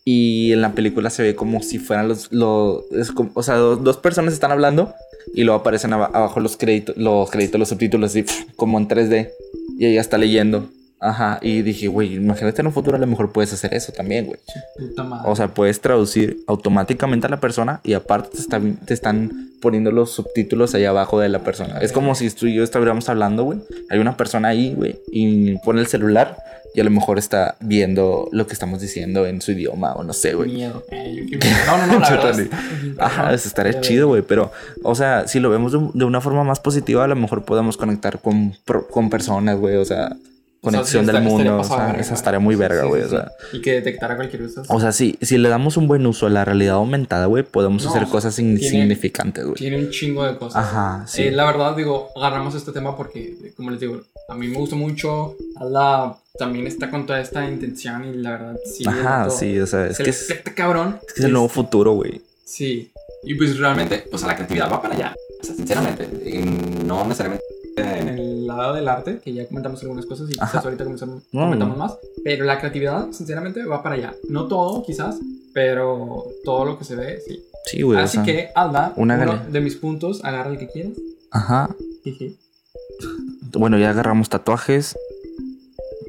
Y 0.05 0.53
en 0.53 0.63
la 0.63 0.73
película 0.73 1.11
se 1.11 1.25
ve 1.25 1.35
como 1.35 1.61
si 1.63 1.79
fueran 1.81 2.07
los. 2.09 2.31
los 2.33 2.85
es 2.93 3.11
como- 3.11 3.33
o 3.35 3.43
sea, 3.43 3.57
dos, 3.57 3.83
dos 3.83 3.97
personas 3.97 4.33
están 4.33 4.53
hablando. 4.53 4.95
Y 5.35 5.43
luego 5.43 5.59
aparecen 5.61 5.93
aba- 5.93 6.07
abajo 6.15 6.39
los 6.39 6.57
créditos, 6.57 6.97
los 6.97 7.29
créditos, 7.31 7.59
los 7.59 7.69
subtítulos, 7.69 8.11
así 8.13 8.25
como 8.55 8.79
en 8.79 8.87
3D. 8.87 9.31
Y 9.79 9.87
ella 9.87 10.01
está 10.01 10.17
leyendo. 10.19 10.69
Ajá. 11.01 11.39
Y 11.43 11.63
dije, 11.63 11.89
güey, 11.89 12.15
imagínate 12.15 12.63
en 12.63 12.69
un 12.69 12.73
futuro 12.73 12.97
a 12.97 13.01
lo 13.01 13.07
mejor 13.07 13.33
puedes 13.33 13.53
hacer 13.53 13.75
eso 13.75 13.93
también, 13.93 14.27
güey. 14.27 14.39
O 15.25 15.37
sea, 15.37 15.49
puedes 15.49 15.81
traducir 15.81 16.39
automáticamente 16.47 17.27
a 17.27 17.31
la 17.31 17.41
persona 17.41 17.81
y 17.85 17.93
aparte 17.93 18.31
te 18.31 18.39
están, 18.39 18.77
te 18.77 18.95
están 18.95 19.51
poniendo 19.61 19.91
los 19.91 20.13
subtítulos 20.13 20.75
ahí 20.75 20.85
abajo 20.85 21.21
de 21.21 21.29
la 21.29 21.41
persona. 21.41 21.79
Es 21.79 21.93
como 21.93 22.15
si 22.15 22.31
tú 22.31 22.47
y 22.47 22.55
yo 22.55 22.63
estuviéramos 22.63 23.09
hablando, 23.09 23.45
güey. 23.45 23.59
Hay 23.91 23.99
una 23.99 24.17
persona 24.17 24.49
ahí, 24.49 24.75
güey, 24.75 24.99
y 25.09 25.59
pone 25.59 25.81
el 25.81 25.87
celular 25.87 26.37
y 26.77 26.81
a 26.81 26.85
lo 26.85 26.91
mejor 26.91 27.19
está 27.19 27.57
viendo 27.61 28.29
lo 28.33 28.47
que 28.47 28.53
estamos 28.53 28.83
diciendo 28.83 29.27
en 29.27 29.41
su 29.41 29.53
idioma 29.53 29.95
o 29.95 30.05
no 30.05 30.13
sé, 30.13 30.35
güey. 30.35 30.53
miedo. 30.53 30.85
Eh, 30.93 31.27
No, 31.67 31.79
no, 31.79 31.87
no, 31.87 31.99
la 32.01 32.11
verdad. 32.11 32.39
Está 32.39 32.57
Ajá, 32.99 33.33
eso 33.33 33.49
estaría 33.49 33.81
chido, 33.81 34.09
güey. 34.09 34.23
Pero, 34.23 34.53
o 34.83 34.95
sea, 34.95 35.27
si 35.27 35.41
lo 35.41 35.49
vemos 35.51 35.73
de, 35.73 36.05
una 36.05 36.21
forma 36.21 36.45
más 36.45 36.61
positiva, 36.61 37.05
a 37.05 37.09
lo 37.09 37.17
mejor 37.17 37.45
podemos 37.45 37.77
conectar 37.77 38.21
con, 38.21 38.55
con 38.91 39.09
personas, 39.09 39.59
güey. 39.59 39.77
O 39.77 39.85
sea, 39.87 40.17
O 40.67 40.71
sea, 40.71 40.81
conexión 40.81 41.07
sí, 41.07 41.13
del 41.13 41.23
mundo. 41.23 41.59
O 41.61 41.65
sea, 41.65 41.91
esa 41.93 42.03
güey. 42.03 42.15
estaría 42.15 42.41
muy 42.41 42.57
verga, 42.57 42.83
Sí, 42.83 42.89
güey. 42.89 43.03
sí, 43.03 43.07
o 43.07 43.11
sea. 43.11 43.33
sí. 43.51 43.57
Y 43.57 43.61
que 43.63 43.73
detectara 43.73 44.17
cualquier 44.17 44.43
cosa. 44.47 44.63
O 44.69 44.81
sea, 44.81 44.93
sí, 44.93 45.17
si 45.23 45.39
le 45.39 45.49
damos 45.49 45.77
un 45.77 45.87
buen 45.89 46.05
uso 46.07 46.27
a 46.27 46.31
la 46.31 46.45
realidad 46.45 46.75
aumentada, 46.77 47.27
güey, 47.27 47.43
podemos 47.45 47.85
No, 47.85 47.91
hacer 47.91 48.07
cosas 48.09 48.39
insignificantes, 48.39 49.45
güey. 49.45 49.55
Tiene 49.57 49.79
un 49.79 49.91
chingo 49.91 50.25
de 50.27 50.37
cosas. 50.37 50.65
Ajá, 50.65 51.05
sí. 51.07 51.23
Eh, 51.25 51.31
la 51.31 51.45
verdad, 51.47 51.77
digo, 51.77 52.11
agarramos 52.17 52.55
este 52.55 52.73
tema 52.73 52.97
porque, 52.97 53.37
como 53.57 53.71
les 53.71 53.81
digo, 53.81 54.01
a 54.29 54.35
mí 54.35 54.49
me 54.49 54.57
gusta 54.57 54.77
mucho. 54.77 55.37
Ala 55.57 56.17
también 56.39 56.67
está 56.67 56.91
con 56.91 57.07
toda 57.07 57.21
esta 57.21 57.49
intención 57.49 58.05
y 58.05 58.17
la 58.19 58.31
verdad, 58.33 58.57
sí. 58.67 58.85
Ajá, 58.87 59.31
sí, 59.31 59.59
o 59.59 59.67
sea, 59.67 59.87
es 59.87 59.97
se 59.97 60.03
que 60.05 60.11
es, 60.11 60.35
cabrón. 60.55 60.99
es 61.07 61.13
que 61.15 61.21
es 61.21 61.27
el 61.27 61.33
nuevo 61.33 61.49
futuro, 61.49 61.93
güey. 61.93 62.21
Sí. 62.45 62.91
Y 63.25 63.35
pues 63.35 63.59
realmente, 63.59 64.05
o 64.13 64.19
sea, 64.19 64.29
la 64.29 64.37
creatividad 64.37 64.71
va 64.71 64.83
para 64.83 64.95
allá. 64.95 65.15
O 65.41 65.45
sea, 65.45 65.55
sinceramente, 65.55 66.09
y 66.27 66.39
no 66.85 67.05
necesariamente 67.05 67.45
en 67.77 68.09
el 68.09 68.36
lado 68.47 68.75
del 68.75 68.89
arte, 68.89 69.19
que 69.19 69.33
ya 69.33 69.47
comentamos 69.47 69.83
algunas 69.83 70.07
cosas 70.07 70.29
y 70.29 70.33
quizás 70.35 70.55
Ajá. 70.57 70.61
ahorita 70.65 70.85
comenzamos- 70.85 71.23
Mm. 71.33 71.39
comentamos 71.39 71.77
más, 71.79 71.99
pero 72.25 72.45
la 72.45 72.59
creatividad, 72.59 73.11
sinceramente, 73.13 73.65
va 73.65 73.83
para 73.83 73.95
allá. 73.97 74.15
No 74.29 74.47
todo, 74.49 74.83
quizás, 74.85 75.19
pero 75.53 76.27
todo 76.45 76.65
lo 76.65 76.79
que 76.79 76.85
se 76.85 76.97
ve, 76.97 77.21
sí. 77.27 77.43
Sí, 77.67 77.83
güey. 77.83 77.99
o 77.99 78.03
Así 78.03 78.17
sea, 78.19 78.25
que, 78.25 78.49
Alda, 78.55 78.93
una 78.97 79.17
uno 79.21 79.39
de 79.51 79.61
mis 79.61 79.75
puntos, 79.77 80.25
agarra 80.25 80.51
el 80.51 80.59
que 80.59 80.69
quieras. 80.69 80.93
Ajá. 81.33 81.69
Bueno, 83.53 83.79
ya 83.79 83.91
agarramos 83.91 84.29
tatuajes. 84.29 84.97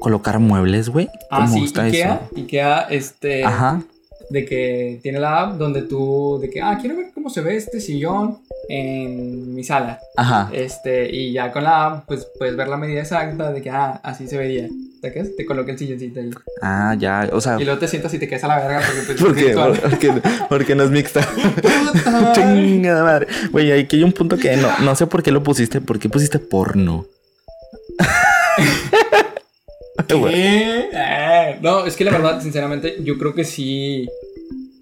Colocar 0.00 0.38
muebles, 0.38 0.90
güey. 0.90 1.08
Ah, 1.30 1.40
¿Cómo 1.46 1.54
sí, 1.58 1.64
está 1.64 1.82
Ikea, 1.82 2.14
eso? 2.14 2.36
Ikea, 2.36 2.80
este, 2.90 3.44
Ajá. 3.44 3.82
De 4.30 4.44
que 4.44 5.00
tiene 5.02 5.18
la 5.18 5.40
app 5.40 5.58
donde 5.58 5.82
tú, 5.82 6.38
de 6.40 6.50
que, 6.50 6.60
ah, 6.60 6.78
quiero 6.80 6.96
ver 6.96 7.06
cómo 7.14 7.30
se 7.30 7.40
ve 7.40 7.56
este 7.56 7.80
sillón, 7.80 8.38
en 8.68 9.54
mi 9.54 9.64
sala. 9.64 9.98
Ajá. 10.16 10.50
Este, 10.52 11.10
y 11.10 11.32
ya 11.32 11.50
con 11.52 11.64
la 11.64 11.86
app, 11.86 12.04
pues 12.06 12.26
puedes 12.38 12.56
ver 12.56 12.68
la 12.68 12.76
medida 12.76 13.00
exacta 13.00 13.50
de 13.52 13.62
que, 13.62 13.70
ah, 13.70 14.00
así 14.02 14.28
se 14.28 14.36
vería. 14.36 14.68
¿Sacas? 15.00 15.28
Te 15.36 15.46
coloca 15.46 15.70
el 15.70 15.78
silloncito 15.78 16.18
ahí. 16.18 16.30
Ah, 16.60 16.94
ya, 16.98 17.30
o 17.32 17.40
sea, 17.40 17.56
Y 17.60 17.64
luego 17.64 17.78
te 17.78 17.86
sientas 17.86 18.12
y 18.14 18.18
te 18.18 18.26
quedas 18.26 18.42
a 18.42 18.48
la 18.48 18.58
verga 18.58 18.80
porque 18.84 19.02
pues, 19.06 19.20
¿por 19.20 19.30
es 19.30 19.36
qué? 19.36 19.44
virtual. 19.44 19.80
Porque, 19.80 20.22
porque 20.48 20.74
no 20.74 20.82
es 20.82 20.90
mixta. 20.90 21.20
Chingada 22.34 23.04
madre. 23.04 23.28
Güey, 23.52 23.70
aquí 23.72 23.96
hay 23.96 24.02
un 24.02 24.12
punto 24.12 24.36
que 24.36 24.56
no, 24.56 24.68
no 24.80 24.96
sé 24.96 25.06
por 25.06 25.22
qué 25.22 25.30
lo 25.30 25.42
pusiste. 25.44 25.80
¿Por 25.80 26.00
qué 26.00 26.08
pusiste 26.08 26.40
porno? 26.40 27.06
Eh, 30.10 31.58
no, 31.62 31.84
es 31.86 31.96
que 31.96 32.04
la 32.04 32.12
verdad, 32.12 32.40
sinceramente, 32.42 32.96
yo 33.02 33.18
creo 33.18 33.34
que 33.34 33.44
sí 33.44 34.08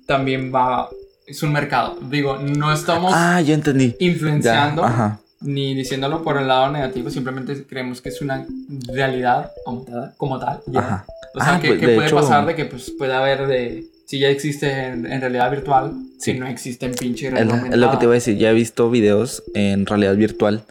también 0.07 0.53
va. 0.55 0.89
Es 1.27 1.43
un 1.43 1.53
mercado. 1.53 1.99
Digo, 2.09 2.39
no 2.39 2.73
estamos 2.73 3.13
Ah, 3.15 3.41
ya 3.41 3.55
entendí. 3.55 3.97
Ya, 3.99 4.07
influenciando 4.07 4.85
ajá. 4.85 5.19
ni 5.41 5.75
diciéndolo 5.75 6.23
por 6.23 6.39
el 6.39 6.47
lado 6.47 6.71
negativo, 6.71 7.11
simplemente 7.11 7.65
creemos 7.69 8.01
que 8.01 8.11
es 8.11 8.23
una 8.23 8.47
realidad 8.87 9.51
como 9.65 9.83
tal. 9.83 10.15
Como 10.17 10.39
tal 10.39 10.61
ya. 10.67 10.79
Ajá. 10.81 11.07
O 11.35 11.41
sea, 11.41 11.55
Ah, 11.57 11.61
que, 11.61 11.69
pues, 11.69 11.81
que 11.81 11.89
puede 11.89 12.07
hecho- 12.07 12.17
pasar 12.17 12.47
de 12.47 12.55
que 12.55 12.65
pues, 12.67 12.93
puede 12.97 13.13
haber 13.13 13.47
de. 13.49 13.85
Si 14.07 14.21
ya 14.21 14.29
existe 14.29 14.71
en, 14.87 15.05
en 15.11 15.21
realidad 15.21 15.51
virtual, 15.51 15.93
Sí. 16.21 16.33
si 16.33 16.39
no 16.39 16.47
existe 16.47 16.87
en 16.87 16.95
pinche 16.95 17.29
realidad 17.29 17.67
es 17.73 17.77
lo 17.77 17.91
que 17.91 17.97
te 17.97 18.05
iba 18.05 18.13
a 18.13 18.15
decir. 18.15 18.39
Ya 18.39 18.51
he 18.51 18.55
visto 18.55 18.89
videos 18.89 19.43
en 19.55 19.85
realidad 19.85 20.15
virtual. 20.15 20.63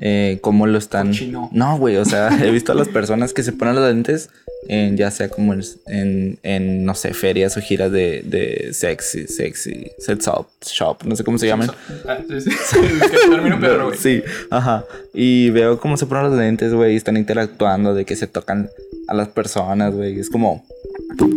Eh, 0.00 0.38
cómo 0.42 0.66
lo 0.66 0.78
están. 0.78 1.08
Cochino. 1.08 1.48
No, 1.52 1.76
güey. 1.78 1.96
O 1.96 2.04
sea, 2.04 2.28
he 2.44 2.50
visto 2.50 2.72
a 2.72 2.74
las 2.74 2.88
personas 2.88 3.32
que 3.32 3.42
se 3.42 3.52
ponen 3.52 3.74
los 3.74 3.84
lentes. 3.88 4.30
En, 4.68 4.96
ya 4.96 5.10
sea 5.10 5.28
como 5.28 5.54
en, 5.54 6.38
en, 6.42 6.84
no 6.84 6.94
sé, 6.94 7.14
ferias 7.14 7.56
o 7.56 7.60
giras 7.60 7.90
de, 7.92 8.22
de 8.24 8.70
sexy, 8.74 9.26
sexy, 9.28 9.92
sex 9.98 10.24
shop, 10.26 10.46
shop, 10.62 10.96
no 11.04 11.14
sé 11.16 11.22
cómo 11.24 11.38
se 11.38 11.46
llaman. 11.46 11.70
Ah, 12.06 12.18
sí, 12.28 12.40
sí. 12.40 12.50
Sí, 13.98 14.22
ajá. 14.50 14.84
Y 15.14 15.50
veo 15.50 15.78
cómo 15.80 15.96
se 15.96 16.06
ponen 16.06 16.24
los 16.24 16.34
lentes, 16.38 16.74
güey, 16.74 16.94
y 16.94 16.96
están 16.96 17.16
interactuando, 17.16 17.94
de 17.94 18.04
que 18.04 18.16
se 18.16 18.26
tocan 18.26 18.68
a 19.06 19.14
las 19.14 19.28
personas, 19.28 19.94
güey. 19.94 20.18
Es 20.18 20.28
como. 20.28 20.64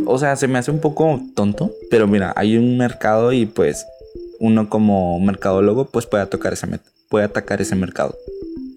O 0.06 0.18
sea, 0.18 0.36
se 0.36 0.48
me 0.48 0.60
hace 0.60 0.72
un 0.72 0.80
poco 0.82 1.22
tonto, 1.36 1.72
pero 1.90 2.08
mira, 2.08 2.34
hay 2.36 2.58
un 2.58 2.78
mercado 2.78 3.32
y 3.34 3.46
pues 3.46 3.86
uno 4.40 4.70
como 4.70 5.20
mercadólogo, 5.20 5.86
pues 5.86 6.06
puede 6.06 6.26
tocar 6.26 6.54
ese 6.54 6.68
met- 6.68 6.82
puede 7.12 7.26
atacar 7.26 7.62
ese 7.62 7.76
mercado. 7.76 8.18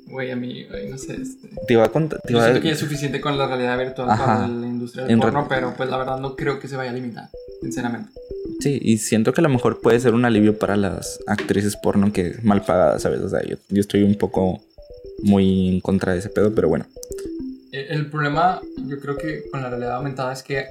Güey, 0.08 0.30
a 0.30 0.36
mí, 0.36 0.64
güey, 0.68 0.90
no 0.90 0.98
sé. 0.98 1.14
Este... 1.14 1.48
Te 1.66 1.72
iba 1.74 1.84
a 1.84 1.88
contar. 1.90 2.20
te 2.20 2.32
Yo 2.32 2.38
iba 2.38 2.44
a- 2.46 2.50
siento 2.50 2.62
que 2.62 2.70
es 2.72 2.78
suficiente 2.78 3.20
con 3.20 3.38
la 3.38 3.46
realidad 3.46 3.78
virtual 3.78 4.10
Ajá. 4.10 4.24
para 4.26 4.48
la 4.48 4.66
industria 4.66 5.06
del 5.06 5.18
porno, 5.18 5.40
re- 5.42 5.46
pero 5.48 5.74
pues 5.76 5.88
la 5.88 5.96
verdad 5.96 6.18
no 6.18 6.36
creo 6.36 6.60
que 6.60 6.68
se 6.68 6.76
vaya 6.76 6.90
a 6.90 6.94
limitar, 6.94 7.28
sinceramente. 7.62 8.10
Sí, 8.60 8.78
y 8.82 8.98
siento 8.98 9.32
que 9.32 9.40
a 9.40 9.42
lo 9.42 9.48
mejor 9.48 9.80
puede 9.80 9.98
ser 9.98 10.14
un 10.14 10.24
alivio 10.24 10.56
para 10.58 10.76
las 10.76 11.18
actrices 11.26 11.76
porno 11.76 12.12
que 12.12 12.34
mal 12.42 12.62
pagadas, 12.64 13.02
¿sabes? 13.02 13.20
O 13.20 13.28
sea, 13.28 13.42
yo, 13.42 13.56
yo 13.70 13.80
estoy 13.80 14.02
un 14.02 14.14
poco 14.16 14.60
muy 15.22 15.68
en 15.68 15.80
contra 15.80 16.12
de 16.12 16.18
ese 16.18 16.28
pedo, 16.28 16.54
pero 16.54 16.68
bueno. 16.68 16.86
Eh, 17.72 17.86
El 17.90 18.08
problema, 18.10 18.60
yo 18.86 19.00
creo 19.00 19.16
que 19.16 19.44
con 19.50 19.62
la 19.62 19.70
realidad 19.70 19.96
aumentada 19.96 20.32
es 20.32 20.42
que 20.44 20.66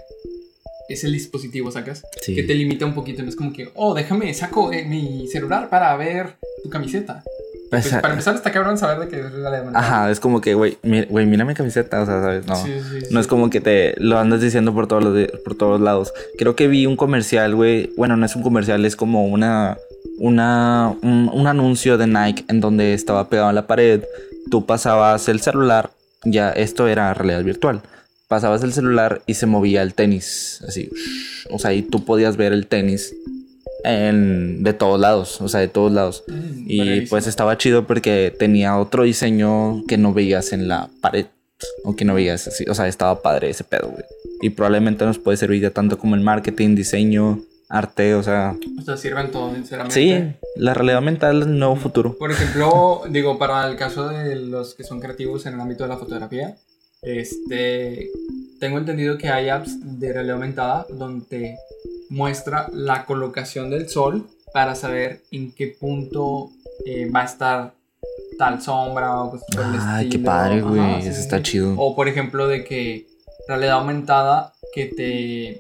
es 0.88 1.04
el 1.04 1.12
dispositivo, 1.12 1.70
¿sacas? 1.72 2.04
Sí. 2.22 2.34
Que 2.36 2.44
te 2.44 2.54
limita 2.56 2.86
un 2.86 2.94
poquito, 2.94 3.24
no 3.24 3.30
es 3.30 3.36
como 3.36 3.52
que, 3.52 3.70
oh, 3.76 3.94
déjame, 3.94 4.34
saco 4.34 4.72
eh, 4.72 4.86
mi 4.86 5.28
celular 5.28 5.70
para 5.70 5.96
ver 5.98 6.36
tu 6.64 6.70
camiseta. 6.70 7.24
Pues, 7.82 7.94
para 8.02 8.14
empezar, 8.14 8.36
está 8.36 8.52
cabrón 8.52 8.78
saber 8.78 9.00
de 9.00 9.08
que 9.08 9.18
es 9.20 9.32
realidad 9.32 9.56
aumentada. 9.60 9.86
Ajá, 9.86 10.12
es 10.12 10.20
como 10.20 10.42
que, 10.42 10.54
güey, 10.54 10.78
mi- 10.84 11.06
güey, 11.06 11.26
mira 11.26 11.46
mi 11.46 11.54
camiseta, 11.54 12.02
o 12.02 12.06
sea, 12.06 12.22
¿sabes? 12.22 12.46
No. 12.48 12.56
Sí, 12.56 12.72
sí, 12.92 13.02
sí. 13.02 13.08
No 13.12 13.20
es 13.20 13.28
como 13.28 13.50
que 13.50 13.62
te 13.62 13.96
lo 13.98 14.18
andas 14.20 14.42
diciendo 14.42 14.74
por 14.74 14.88
todos 14.88 15.04
los, 15.04 15.14
de- 15.16 15.28
por 15.44 15.56
todos 15.56 15.80
lados. 15.82 16.14
Creo 16.38 16.56
que 16.56 16.68
vi 16.68 16.86
un 16.86 16.96
comercial, 16.96 17.56
güey. 17.56 17.92
Bueno, 17.98 18.16
no 18.18 18.26
es 18.26 18.36
un 18.36 18.44
comercial, 18.44 18.84
es 18.86 18.96
como 18.96 19.26
una, 19.28 19.78
una, 20.20 20.96
un, 21.02 21.30
un 21.34 21.48
anuncio 21.48 21.98
de 21.98 22.08
Nike 22.08 22.46
en 22.48 22.60
donde 22.62 22.94
estaba 22.94 23.30
pegado 23.30 23.50
en 23.50 23.56
la 23.56 23.68
pared. 23.68 24.04
Tú 24.52 24.66
pasabas 24.66 25.28
el 25.30 25.42
celular, 25.42 25.92
ya 26.24 26.52
esto 26.52 26.88
era 26.88 27.14
realidad 27.14 27.44
virtual. 27.44 27.82
Pasabas 28.28 28.64
el 28.64 28.74
celular 28.74 29.22
y 29.28 29.36
se 29.36 29.46
movía 29.46 29.82
el 29.84 29.94
tenis, 29.94 30.64
así. 30.68 30.90
O 31.52 31.60
sea, 31.60 31.74
y 31.74 31.82
tú 31.84 32.04
podías 32.04 32.36
ver 32.38 32.52
el 32.54 32.66
tenis 32.68 33.14
en, 33.84 34.64
de 34.64 34.74
todos 34.74 35.00
lados, 35.00 35.42
o 35.42 35.48
sea, 35.48 35.60
de 35.60 35.68
todos 35.68 35.92
lados. 35.92 36.24
Mm, 36.28 36.66
Y 36.68 37.02
pues 37.08 37.28
estaba 37.28 37.58
chido 37.58 37.86
porque 37.86 38.34
tenía 38.38 38.78
otro 38.78 39.04
diseño 39.04 39.84
que 39.88 39.98
no 39.98 40.14
veías 40.14 40.54
en 40.54 40.68
la 40.68 40.90
pared. 41.02 41.26
O 41.86 41.96
que 41.96 42.04
no 42.04 42.14
veías 42.14 42.46
así. 42.48 42.66
O 42.68 42.76
sea, 42.76 42.88
estaba 42.90 43.22
padre 43.22 43.50
ese 43.50 43.64
pedo, 43.64 43.90
güey. 43.90 44.04
Y 44.42 44.50
probablemente 44.50 45.06
nos 45.06 45.18
puede 45.18 45.38
servir 45.38 45.62
ya 45.62 45.70
tanto 45.70 45.98
como 45.98 46.16
el 46.16 46.22
marketing, 46.22 46.76
diseño, 46.76 47.40
arte, 47.70 48.16
o 48.16 48.24
sea. 48.24 48.56
O 48.78 48.82
sea, 48.82 48.98
sirven 48.98 49.32
todo, 49.32 49.54
sinceramente. 49.54 49.94
Sí, 49.94 50.48
la 50.58 50.74
realidad 50.74 51.02
mental 51.02 51.42
es 51.42 51.48
el 51.48 51.58
nuevo 51.58 51.78
futuro. 51.78 52.18
Por 52.18 52.32
ejemplo, 52.32 53.04
digo, 53.10 53.38
para 53.40 53.66
el 53.70 53.78
caso 53.78 54.10
de 54.10 54.36
los 54.36 54.76
que 54.76 54.84
son 54.84 55.00
creativos 55.00 55.46
en 55.46 55.54
el 55.54 55.62
ámbito 55.62 55.84
de 55.84 55.90
la 55.90 55.98
fotografía, 55.98 56.58
este, 57.02 58.10
tengo 58.60 58.78
entendido 58.78 59.18
que 59.18 59.30
hay 59.30 59.50
apps 59.50 59.78
de 60.00 60.12
realidad 60.12 60.36
aumentada 60.36 60.86
donde 60.90 61.56
muestra 62.10 62.68
la 62.74 63.06
colocación 63.06 63.70
del 63.70 63.90
sol 63.90 64.28
para 64.54 64.76
saber 64.76 65.24
en 65.32 65.52
qué 65.52 65.68
punto 65.68 66.52
eh, 66.86 67.10
va 67.10 67.22
a 67.22 67.26
estar 67.26 67.74
tal 68.38 68.62
sombra 68.62 69.22
o 69.22 69.32
cosas 69.32 69.48
por 69.56 69.66
el 69.66 69.72
Ay, 69.80 70.10
qué 70.10 70.20
padre, 70.20 70.62
güey. 70.62 71.02
Sí, 71.02 71.08
Eso 71.10 71.16
sí, 71.18 71.22
está 71.22 71.38
sí. 71.38 71.44
chido. 71.44 71.76
O 71.78 71.96
por 71.96 72.08
ejemplo 72.08 72.48
de 72.48 72.64
que 72.64 73.08
realidad 73.48 73.74
aumentada 73.74 74.54
que 74.74 74.86
te 74.88 75.58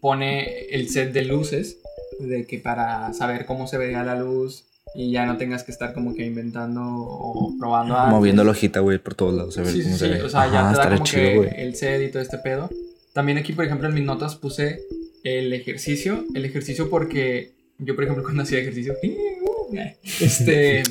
pone 0.00 0.66
el 0.70 0.88
set 0.88 1.12
de 1.12 1.24
luces, 1.24 1.78
de 2.20 2.46
que 2.46 2.58
para 2.58 3.12
saber 3.12 3.46
cómo 3.46 3.66
se 3.66 3.78
vería 3.78 4.02
la 4.04 4.14
luz 4.16 4.64
y 4.94 5.10
ya 5.10 5.26
no 5.26 5.36
tengas 5.36 5.62
que 5.64 5.72
estar 5.72 5.92
como 5.92 6.14
que 6.14 6.24
inventando 6.24 6.80
o 6.82 7.54
probando 7.58 7.96
antes. 7.96 8.12
Moviendo 8.14 8.44
la 8.44 8.52
hojita, 8.52 8.80
güey, 8.80 8.98
por 8.98 9.14
todos 9.14 9.34
lados. 9.34 9.58
A 9.58 9.62
ver 9.62 9.72
Sí, 9.72 9.78
sí, 9.78 9.84
cómo 9.84 9.96
sí, 9.96 10.04
se 10.04 10.08
ve. 10.10 10.22
o 10.22 10.28
sea, 10.28 10.50
ya 10.50 10.60
Ajá, 10.70 10.72
te 10.72 10.78
da 10.88 10.94
como 10.94 11.04
chido, 11.04 11.22
que 11.22 11.36
güey. 11.36 11.50
el 11.56 11.76
set 11.76 12.02
y 12.08 12.10
todo 12.12 12.22
este 12.22 12.38
pedo. 12.38 12.70
También 13.12 13.38
aquí, 13.38 13.52
por 13.52 13.64
ejemplo, 13.64 13.88
en 13.88 13.94
mis 13.94 14.04
notas 14.04 14.36
puse 14.36 14.80
el 15.26 15.52
ejercicio, 15.52 16.24
el 16.34 16.44
ejercicio 16.44 16.88
porque 16.88 17.52
yo, 17.78 17.94
por 17.94 18.04
ejemplo, 18.04 18.22
cuando 18.24 18.44
hacía 18.44 18.60
ejercicio, 18.60 18.94
este, 20.20 20.84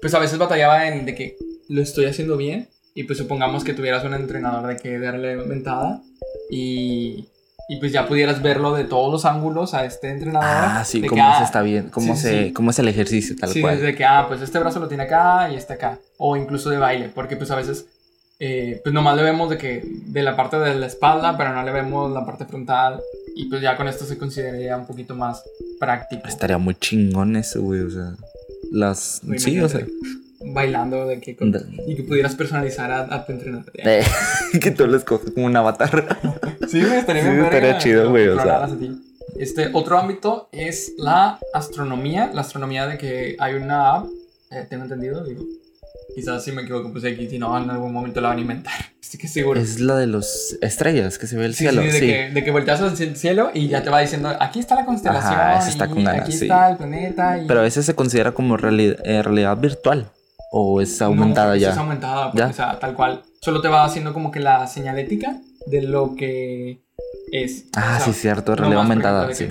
pues 0.00 0.14
a 0.14 0.18
veces 0.18 0.38
batallaba 0.38 0.88
en 0.88 1.06
de 1.06 1.14
que 1.14 1.36
lo 1.68 1.80
estoy 1.80 2.06
haciendo 2.06 2.36
bien 2.36 2.68
y 2.94 3.04
pues 3.04 3.18
supongamos 3.18 3.62
que 3.62 3.74
tuvieras 3.74 4.04
un 4.04 4.14
entrenador 4.14 4.66
de 4.66 4.76
que 4.76 4.98
darle 4.98 5.34
aumentada 5.34 6.02
y, 6.50 7.28
y 7.68 7.76
pues 7.78 7.92
ya 7.92 8.08
pudieras 8.08 8.42
verlo 8.42 8.74
de 8.74 8.82
todos 8.82 9.12
los 9.12 9.24
ángulos 9.24 9.74
a 9.74 9.84
este 9.84 10.10
entrenador. 10.10 10.48
Ah, 10.50 10.84
sí, 10.84 11.00
que, 11.00 11.06
cómo 11.06 11.22
ah, 11.22 11.42
está 11.44 11.62
bien, 11.62 11.88
cómo, 11.90 12.16
sí, 12.16 12.22
se, 12.22 12.44
sí. 12.46 12.52
cómo 12.52 12.70
es 12.70 12.78
el 12.80 12.88
ejercicio, 12.88 13.36
tal 13.38 13.50
sí, 13.50 13.60
cual. 13.60 13.76
desde 13.76 13.94
que, 13.94 14.04
ah, 14.04 14.24
pues 14.26 14.42
este 14.42 14.58
brazo 14.58 14.80
lo 14.80 14.88
tiene 14.88 15.04
acá 15.04 15.48
y 15.52 15.54
este 15.54 15.74
acá. 15.74 16.00
O 16.16 16.36
incluso 16.36 16.70
de 16.70 16.78
baile, 16.78 17.10
porque 17.14 17.36
pues 17.36 17.52
a 17.52 17.56
veces, 17.56 17.86
eh, 18.40 18.80
pues 18.82 18.92
nomás 18.92 19.16
le 19.16 19.22
vemos 19.22 19.50
de 19.50 19.58
que, 19.58 19.82
de 19.84 20.22
la 20.22 20.34
parte 20.34 20.58
de 20.58 20.74
la 20.74 20.86
espalda, 20.86 21.36
pero 21.38 21.54
no 21.54 21.62
le 21.62 21.70
vemos 21.70 22.10
la 22.10 22.26
parte 22.26 22.44
frontal. 22.44 23.00
Y 23.36 23.46
pues 23.46 23.62
ya 23.62 23.76
con 23.76 23.88
esto 23.88 24.04
se 24.04 24.18
consideraría 24.18 24.76
un 24.76 24.86
poquito 24.86 25.14
más 25.14 25.42
práctico. 25.78 26.26
Estaría 26.26 26.58
muy 26.58 26.74
chingón 26.74 27.36
eso, 27.36 27.62
güey, 27.62 27.80
o 27.80 27.90
sea. 27.90 28.14
Las. 28.72 29.20
Sí, 29.38 29.60
o 29.60 29.68
sea. 29.68 29.84
Bailando 30.52 31.06
de 31.06 31.20
que 31.20 31.34
con- 31.36 31.52
y 31.86 31.96
que 31.96 32.04
pudieras 32.04 32.34
personalizar 32.36 32.90
a, 32.92 33.12
a 33.14 33.26
tu 33.26 33.32
entrenador. 33.32 33.72
Eh, 33.74 34.04
que 34.60 34.70
tú 34.70 34.86
lo 34.86 34.96
escoges 34.96 35.30
como 35.32 35.46
un 35.46 35.56
avatar. 35.56 36.06
Sí, 36.68 36.82
güey, 36.82 36.98
estaría 36.98 37.22
Sí, 37.22 37.28
estaría 37.40 37.78
chido, 37.78 38.10
güey, 38.10 38.28
o 38.28 38.38
sea. 38.42 38.68
Este, 39.38 39.70
otro 39.72 39.98
ámbito 39.98 40.50
es 40.52 40.92
la 40.98 41.38
astronomía. 41.54 42.30
La 42.34 42.42
astronomía 42.42 42.86
de 42.86 42.98
que 42.98 43.36
hay 43.38 43.54
una 43.54 43.94
app, 43.94 44.06
eh, 44.50 44.66
tengo 44.68 44.82
entendido, 44.82 45.24
digo. 45.24 45.44
Quizás 46.14 46.44
si 46.44 46.52
me 46.52 46.62
equivoco, 46.62 46.92
pues 46.92 47.04
aquí, 47.04 47.26
si 47.26 47.38
no, 47.38 47.56
en 47.56 47.70
algún 47.70 47.92
momento 47.92 48.20
la 48.20 48.28
van 48.28 48.38
a 48.38 48.40
inventar. 48.42 48.74
Que 49.16 49.28
seguro. 49.28 49.60
Es 49.60 49.80
la 49.80 49.96
de 49.96 50.06
los 50.06 50.58
estrellas 50.60 51.18
que 51.18 51.26
se 51.26 51.36
ve 51.36 51.46
el 51.46 51.54
Sí, 51.54 51.64
cielo. 51.64 51.82
sí, 51.82 51.90
Sí, 51.92 52.00
de, 52.00 52.06
Que, 52.12 52.30
de 52.34 52.44
que 52.44 52.50
volteas 52.50 53.00
el 53.00 53.16
cielo 53.16 53.50
y 53.54 53.68
ya 53.68 53.82
te 53.82 53.90
va 53.90 54.00
diciendo, 54.00 54.30
aquí 54.40 54.58
está 54.60 54.74
la 54.74 54.84
constelación, 54.84 55.32
Ajá, 55.32 55.66
está 55.68 55.86
con 55.88 56.04
ganas, 56.04 56.22
aquí 56.22 56.32
está 56.32 56.70
el 56.70 56.76
planeta. 56.76 57.38
Y... 57.38 57.46
Pero 57.46 57.60
a 57.60 57.62
veces 57.62 57.86
se 57.86 57.94
considera 57.94 58.32
como 58.32 58.56
reali- 58.58 58.96
eh, 59.04 59.22
realidad 59.22 59.56
virtual. 59.56 60.10
O 60.50 60.80
es 60.80 60.98
No, 61.00 61.06
aumentada 61.06 61.54
sí 61.54 61.60
ya. 61.60 61.70
Es 61.70 61.76
aumentada, 61.76 62.24
porque, 62.32 62.38
¿Ya? 62.38 62.46
o 62.48 62.52
sea, 62.52 62.78
tal 62.78 62.94
cual. 62.94 63.22
Solo 63.40 63.60
te 63.60 63.68
va 63.68 63.84
haciendo 63.84 64.12
como 64.12 64.30
que 64.30 64.40
la 64.40 64.66
señalética 64.66 65.36
de 65.66 65.82
lo 65.82 66.14
que 66.16 66.80
es. 67.32 67.64
Ah, 67.76 67.98
O 68.00 68.04
sea, 68.04 68.12
sí, 68.12 68.20
cierto, 68.20 68.52
no 68.52 68.56
realidad 68.56 68.82
aumentada, 68.82 69.34
sí. 69.34 69.48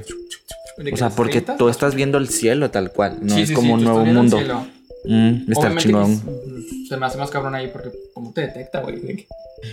O 0.91 0.97
sea, 0.97 1.07
las 1.07 1.15
porque 1.15 1.41
tú 1.41 1.67
las- 1.67 1.75
estás 1.75 1.95
viendo 1.95 2.17
el 2.17 2.29
cielo 2.29 2.69
tal 2.71 2.91
cual. 2.91 3.17
No 3.21 3.35
es 3.37 3.51
como 3.51 3.73
un 3.75 3.83
nuevo 3.83 4.05
mundo. 4.05 4.39
Mm, 5.05 5.51
está 5.51 5.59
Obviamente 5.59 5.83
chingón. 5.83 6.21
que 6.21 6.87
se 6.89 6.97
me 6.97 7.05
hace 7.05 7.17
más 7.17 7.29
cabrón 7.29 7.55
ahí 7.55 7.69
porque 7.71 7.89
cómo 8.13 8.33
te 8.33 8.41
detecta, 8.41 8.81
güey, 8.81 8.99
de 8.99 9.15
que, 9.15 9.27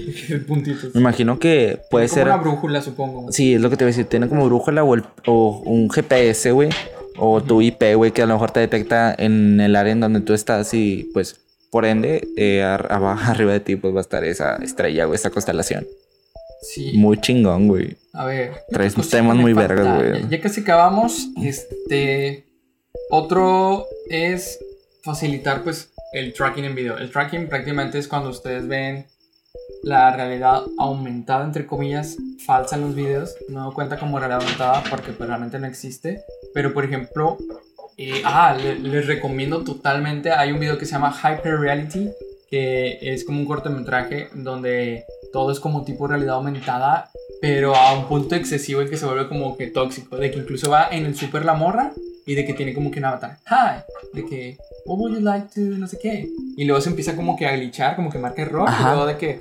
de 0.05 0.13
que 0.15 0.37
puntitos. 0.39 0.95
Me 0.95 1.01
imagino 1.01 1.39
que 1.39 1.81
puede 1.91 2.07
como 2.09 2.15
ser. 2.15 2.27
una 2.27 2.37
brújula, 2.37 2.81
supongo. 2.83 3.33
Sí, 3.33 3.55
es 3.55 3.61
lo 3.61 3.71
que 3.71 3.77
te 3.77 3.85
voy 3.85 3.89
a 3.91 3.93
decir. 3.97 4.07
Tiene 4.07 4.29
como 4.29 4.45
brújula 4.47 4.85
o, 4.85 4.95
el- 4.95 5.05
o 5.27 5.63
un 5.65 5.91
GPS, 5.91 6.51
güey. 6.53 6.71
O 7.19 7.43
tu 7.43 7.63
IP, 7.63 7.95
güey, 7.95 8.11
que 8.13 8.23
a 8.23 8.27
lo 8.27 8.35
mejor 8.35 8.51
te 8.51 8.61
detecta 8.61 9.15
en 9.17 9.61
el 9.61 9.77
área 9.77 9.93
en 9.93 10.01
donde 10.01 10.21
tú 10.21 10.35
estás 10.35 10.75
y 10.75 11.11
pues 11.15 11.41
por 11.71 11.85
ende, 11.85 12.27
eh, 12.37 12.63
abajo, 12.91 13.31
arriba 13.31 13.53
de 13.53 13.61
ti 13.61 13.77
pues 13.77 13.95
va 13.95 13.99
a 13.99 14.03
estar 14.03 14.25
esa 14.25 14.57
estrella, 14.57 15.05
güey, 15.07 15.17
esa 15.17 15.31
constelación. 15.31 15.87
Sí. 16.63 16.93
Muy 16.97 17.21
chingón, 17.21 17.69
güey. 17.69 17.97
A 18.15 18.25
ver. 18.25 18.53
¿qué 18.53 18.59
Traes 18.75 18.93
otra 18.95 19.03
cosita 19.03 19.17
temas 19.19 19.37
muy 19.37 19.53
vergas, 19.53 19.99
güey. 19.99 20.23
Ya, 20.23 20.29
ya 20.29 20.41
casi 20.41 20.61
acabamos. 20.63 21.29
Este. 21.43 22.47
Otro 23.11 23.87
es 24.09 24.59
facilitar 25.05 25.63
pues 25.63 25.93
el 26.13 26.33
tracking 26.33 26.65
en 26.65 26.75
video. 26.75 26.97
El 26.97 27.11
tracking 27.11 27.49
prácticamente 27.49 27.99
es 27.99 28.09
cuando 28.09 28.31
ustedes 28.31 28.67
ven 28.67 29.07
la 29.83 30.15
realidad 30.17 30.63
aumentada, 30.79 31.45
entre 31.45 31.67
comillas, 31.67 32.17
falsa 32.45 32.77
en 32.77 32.83
los 32.83 32.95
videos. 32.95 33.35
No 33.49 33.73
cuenta 33.73 33.99
como 33.99 34.19
realidad 34.19 34.41
aumentada 34.43 34.83
porque 34.89 35.13
pues, 35.13 35.29
realmente 35.29 35.59
no 35.59 35.67
existe. 35.67 36.23
Pero 36.55 36.73
por 36.73 36.85
ejemplo, 36.85 37.37
eh, 37.97 38.23
ah, 38.25 38.57
le- 38.61 38.79
les 38.79 39.07
recomiendo 39.07 39.63
totalmente. 39.63 40.33
Hay 40.33 40.53
un 40.53 40.61
video 40.61 40.79
que 40.79 40.87
se 40.87 40.93
llama 40.93 41.13
Hyper 41.15 41.59
Reality, 41.59 42.11
que 42.49 42.99
es 43.03 43.25
como 43.25 43.41
un 43.41 43.47
cortometraje 43.47 44.29
donde 44.35 45.05
todo 45.33 45.51
es 45.53 45.61
como 45.61 45.85
tipo 45.85 46.07
realidad 46.07 46.37
aumentada, 46.37 47.11
pero 47.41 47.75
a 47.75 47.93
un 47.99 48.07
punto 48.07 48.37
excesivo 48.37 48.81
en 48.81 48.89
que 48.89 48.97
se 48.97 49.05
vuelve 49.07 49.29
como 49.29 49.57
que 49.57 49.67
tóxico. 49.67 50.17
De 50.17 50.31
que 50.31 50.39
incluso 50.39 50.71
va 50.71 50.89
en 50.91 51.05
el 51.05 51.17
super 51.17 51.45
la 51.45 51.55
morra 51.55 51.93
y 52.27 52.35
de 52.35 52.45
que 52.45 52.55
tiene 52.55 52.75
como 52.75 52.91
que 52.91 52.99
un 52.99 53.05
avatar. 53.07 53.39
Hi, 53.51 53.83
de 54.15 54.25
que, 54.27 54.57
what 54.87 54.99
would 54.99 55.15
you 55.15 55.21
like 55.21 55.49
to, 55.55 55.61
no 55.61 55.87
sé 55.87 55.99
qué. 56.01 56.29
Y 56.57 56.65
luego 56.65 56.81
se 56.81 56.91
empieza 56.91 57.17
como 57.17 57.37
que 57.37 57.47
a 57.47 57.57
glitchar, 57.57 57.97
como 57.97 58.11
que 58.11 58.19
marca 58.19 58.43
error, 58.43 58.69
y 58.69 58.73
Ajá. 58.73 58.91
luego 58.95 59.07
de 59.07 59.17
que. 59.19 59.41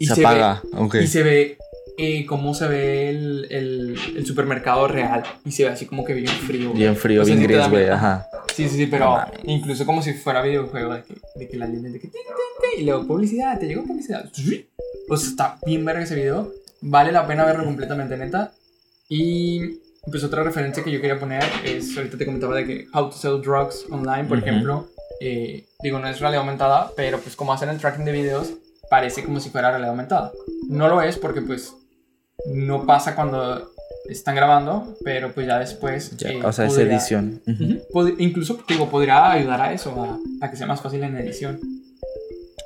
Y 0.00 0.06
se, 0.06 0.14
ve- 0.20 0.26
apaga. 0.26 0.62
ok. 0.76 0.94
y 1.02 1.06
se 1.08 1.22
ve 1.24 1.58
eh, 1.98 2.24
cómo 2.26 2.54
se 2.54 2.68
ve 2.68 3.10
el, 3.10 3.46
el, 3.50 3.98
el 4.16 4.26
supermercado 4.26 4.86
real. 4.86 5.24
Y 5.44 5.50
se 5.52 5.64
ve 5.64 5.70
así 5.70 5.86
como 5.86 6.04
que 6.04 6.14
bien 6.14 6.28
frío. 6.28 6.72
Bien 6.72 6.94
frío, 6.96 7.22
O 7.22 7.24
sea, 7.24 7.34
bien 7.34 7.48
da 7.50 7.56
gris, 7.58 7.70
güey. 7.70 7.88
Ajá. 7.88 8.26
Sí, 8.54 8.68
sí, 8.68 8.76
sí, 8.76 8.86
pero 8.86 9.10
mames. 9.10 9.40
incluso 9.44 9.84
como 9.84 10.00
si 10.02 10.12
fuera 10.14 10.40
videojuego 10.42 10.94
de 10.94 11.02
que, 11.02 11.14
de 11.36 11.48
que 11.48 11.56
la 11.56 11.66
línea 11.66 11.90
de 11.90 11.98
que... 12.00 12.10
Y 12.76 12.84
luego 12.84 13.06
publicidad, 13.06 13.58
te 13.58 13.66
llegó 13.66 13.84
publicidad. 13.84 14.30
O 15.08 15.16
sea, 15.16 15.28
está 15.30 15.58
bien 15.66 15.84
verga 15.84 16.02
ese 16.02 16.14
video. 16.14 16.52
Vale 16.80 17.10
la 17.10 17.26
pena 17.26 17.44
verlo 17.44 17.64
completamente, 17.64 18.16
neta. 18.16 18.52
Y 19.08 19.78
pues 20.10 20.24
otra 20.24 20.42
referencia 20.42 20.82
que 20.82 20.90
yo 20.90 21.00
quería 21.00 21.18
poner 21.18 21.42
es, 21.64 21.96
ahorita 21.96 22.16
te 22.18 22.24
comentaba 22.24 22.54
de 22.56 22.64
que 22.64 22.86
How 22.94 23.10
to 23.10 23.16
Sell 23.16 23.40
Drugs 23.42 23.86
Online, 23.90 24.24
por 24.24 24.38
ejemplo. 24.38 24.88
eh, 25.20 25.66
digo, 25.82 25.98
no 25.98 26.08
es 26.08 26.20
realidad 26.20 26.40
aumentada, 26.42 26.90
pero 26.96 27.18
pues 27.18 27.34
como 27.36 27.52
hacen 27.52 27.68
el 27.68 27.78
tracking 27.78 28.04
de 28.04 28.12
videos, 28.12 28.52
parece 28.90 29.24
como 29.24 29.40
si 29.40 29.50
fuera 29.50 29.68
realidad 29.70 29.90
aumentada. 29.90 30.32
No 30.68 30.88
lo 30.88 31.02
es 31.02 31.16
porque 31.18 31.42
pues 31.42 31.74
no 32.46 32.86
pasa 32.86 33.14
cuando 33.14 33.70
están 34.08 34.34
grabando, 34.36 34.96
pero 35.04 35.32
pues 35.32 35.46
ya 35.46 35.58
después... 35.58 36.16
Ya, 36.16 36.30
eh, 36.30 36.40
o 36.42 36.52
sea, 36.52 36.66
es 36.66 36.78
edición. 36.78 37.42
Incluso, 38.18 38.58
digo, 38.66 38.88
podría 38.88 39.30
ayudar 39.32 39.60
a 39.60 39.72
eso, 39.72 39.90
a, 40.40 40.46
a 40.46 40.50
que 40.50 40.56
sea 40.56 40.66
más 40.66 40.80
fácil 40.80 41.02
en 41.02 41.16
edición. 41.18 41.60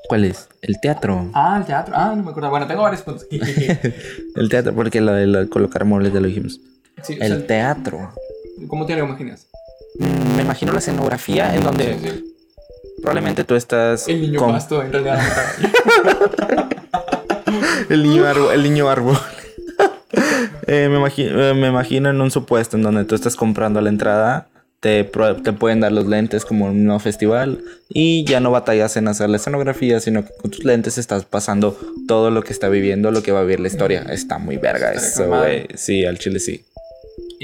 ¿Cuál 0.08 0.24
es? 0.26 0.48
El 0.60 0.78
teatro. 0.80 1.30
Ah, 1.32 1.56
el 1.58 1.64
teatro. 1.66 1.94
Ah, 1.96 2.12
no 2.14 2.22
me 2.22 2.30
acuerdo. 2.30 2.50
Bueno, 2.50 2.66
tengo 2.66 2.82
varios 2.82 3.02
puntos. 3.02 3.26
El 4.36 4.48
teatro, 4.50 4.74
porque 4.74 5.00
lo 5.00 5.12
de 5.12 5.26
lo- 5.26 5.48
colocar 5.48 5.84
muebles 5.86 6.12
ya 6.12 6.20
lo 6.20 6.26
dijimos. 6.26 6.60
Sea, 7.04 7.16
El 7.26 7.46
teatro. 7.46 8.12
¿Cómo 8.68 8.86
te 8.86 8.94
lo 8.96 9.04
imaginas? 9.04 9.46
Mm, 9.98 10.36
Me 10.36 10.42
imagino 10.42 10.72
la 10.72 10.78
escenografía 10.78 11.54
en 11.54 11.64
donde 11.64 11.94
Sí, 11.94 12.00
sí. 12.08 12.34
probablemente 13.02 13.44
tú 13.44 13.54
estás 13.54 14.08
El 14.08 14.20
niño 14.22 14.38
con- 14.40 14.52
pasto, 14.52 14.82
en 14.82 14.92
realidad. 14.92 15.20
El 17.88 18.02
niño 18.02 18.26
árbol. 18.26 18.52
El 18.54 18.62
niño 18.62 18.88
árbol. 18.88 19.16
Eh, 20.68 20.88
me, 20.88 20.96
imagino, 20.98 21.54
me 21.54 21.68
imagino 21.68 22.08
en 22.08 22.20
un 22.20 22.30
supuesto 22.30 22.76
en 22.76 22.82
donde 22.84 23.04
tú 23.04 23.14
estás 23.16 23.34
comprando 23.36 23.80
la 23.80 23.88
entrada, 23.90 24.46
te, 24.80 25.02
te 25.04 25.52
pueden 25.52 25.80
dar 25.80 25.90
los 25.92 26.06
lentes 26.06 26.44
como 26.44 26.68
en 26.70 26.88
un 26.88 27.00
festival 27.00 27.62
y 27.88 28.24
ya 28.24 28.38
no 28.40 28.50
batallas 28.52 28.96
en 28.96 29.08
hacer 29.08 29.28
la 29.28 29.36
escenografía, 29.38 29.98
sino 30.00 30.24
que 30.24 30.32
con 30.40 30.50
tus 30.52 30.64
lentes 30.64 30.98
estás 30.98 31.24
pasando 31.24 31.76
todo 32.06 32.30
lo 32.30 32.42
que 32.42 32.52
está 32.52 32.68
viviendo, 32.68 33.10
lo 33.10 33.22
que 33.22 33.32
va 33.32 33.40
a 33.40 33.42
vivir 33.42 33.60
la 33.60 33.68
historia. 33.68 34.02
Está 34.08 34.38
muy 34.38 34.56
verga 34.56 34.92
eso, 34.92 35.26
güey. 35.28 35.66
Sí, 35.74 36.04
al 36.06 36.18
chile 36.18 36.38
sí. 36.38 36.64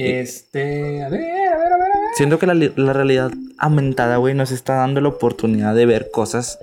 Este. 0.03 1.03
A 1.03 1.09
ver, 1.09 1.21
a 1.21 1.25
ver, 1.25 1.53
a 1.53 1.59
ver, 1.59 1.73
a 1.73 1.77
ver. 1.79 2.09
Siento 2.17 2.39
que 2.39 2.47
la, 2.47 2.55
la 2.55 2.93
realidad 2.93 3.31
aumentada, 3.59 4.17
güey, 4.17 4.35
nos 4.35 4.51
está 4.51 4.77
dando 4.77 5.01
la 5.01 5.09
oportunidad 5.09 5.75
de 5.75 5.87
ver 5.87 6.11
cosas 6.11 6.59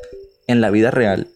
en 0.47 0.61
la 0.61 0.69
vida 0.69 0.91
real 0.91 1.27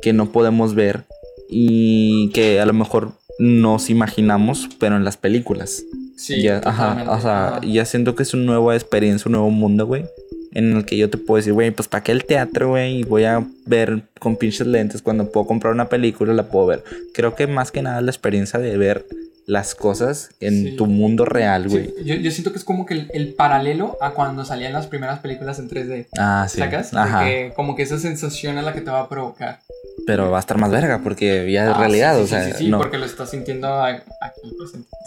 que 0.00 0.12
no 0.12 0.30
podemos 0.30 0.74
ver 0.74 1.04
y 1.48 2.30
que 2.32 2.60
a 2.60 2.66
lo 2.66 2.72
mejor 2.72 3.12
nos 3.38 3.90
imaginamos, 3.90 4.68
pero 4.78 4.96
en 4.96 5.04
las 5.04 5.16
películas. 5.16 5.84
Sí, 6.16 6.42
ya, 6.42 6.60
ajá, 6.64 7.04
o 7.08 7.20
sea, 7.20 7.48
Ajá. 7.48 7.60
ya 7.64 7.84
siento 7.84 8.16
que 8.16 8.24
es 8.24 8.34
una 8.34 8.44
nueva 8.44 8.74
experiencia, 8.74 9.28
un 9.28 9.32
nuevo 9.32 9.50
mundo, 9.50 9.86
güey. 9.86 10.04
En 10.52 10.76
el 10.76 10.84
que 10.84 10.96
yo 10.96 11.08
te 11.10 11.18
puedo 11.18 11.36
decir, 11.36 11.52
güey, 11.52 11.70
pues 11.70 11.86
para 11.88 12.02
qué 12.02 12.10
el 12.10 12.24
teatro, 12.24 12.70
güey, 12.70 13.00
y 13.00 13.02
voy 13.04 13.24
a 13.24 13.46
ver 13.66 14.02
con 14.18 14.36
pinches 14.36 14.66
lentes 14.66 15.02
cuando 15.02 15.30
puedo 15.30 15.46
comprar 15.46 15.72
una 15.72 15.88
película, 15.88 16.32
la 16.32 16.48
puedo 16.48 16.66
ver. 16.66 16.82
Creo 17.14 17.36
que 17.36 17.46
más 17.46 17.70
que 17.70 17.82
nada 17.82 18.00
la 18.00 18.10
experiencia 18.10 18.58
de 18.58 18.76
ver 18.76 19.06
las 19.48 19.74
cosas 19.74 20.28
en 20.40 20.62
Sí. 20.64 20.76
tu 20.76 20.84
mundo 20.86 21.24
real, 21.24 21.68
güey. 21.68 21.86
Sí, 21.86 21.94
yo, 22.04 22.14
yo 22.16 22.30
siento 22.30 22.52
que 22.52 22.58
es 22.58 22.64
como 22.64 22.84
que 22.86 22.92
el, 22.94 23.10
el 23.14 23.32
paralelo 23.34 23.96
a 24.00 24.10
cuando 24.10 24.44
salían 24.44 24.74
las 24.74 24.86
primeras 24.88 25.20
películas 25.20 25.58
en 25.58 25.68
3D. 25.70 26.06
Ah, 26.18 26.46
sí. 26.48 26.58
¿Sacas? 26.58 26.92
Ajá. 26.94 27.24
que 27.24 27.52
como 27.56 27.74
que 27.74 27.82
esa 27.82 27.98
sensación 27.98 28.58
es 28.58 28.64
la 28.64 28.74
que 28.74 28.82
te 28.82 28.90
va 28.90 29.00
a 29.00 29.08
provocar. 29.08 29.60
Pero 30.06 30.30
va 30.30 30.36
a 30.36 30.40
estar 30.40 30.58
más 30.58 30.70
verga 30.70 31.00
porque 31.02 31.50
ya 31.50 31.64
es 31.64 31.70
Ah, 31.74 31.78
realidad, 31.78 32.16
sí, 32.18 32.22
o 32.22 32.26
sea, 32.26 32.44
sí, 32.44 32.52
sí, 32.58 32.68
no. 32.68 32.76
porque 32.78 32.98
lo 32.98 33.06
estás 33.06 33.30
sintiendo 33.30 33.82
aquí. 33.82 34.02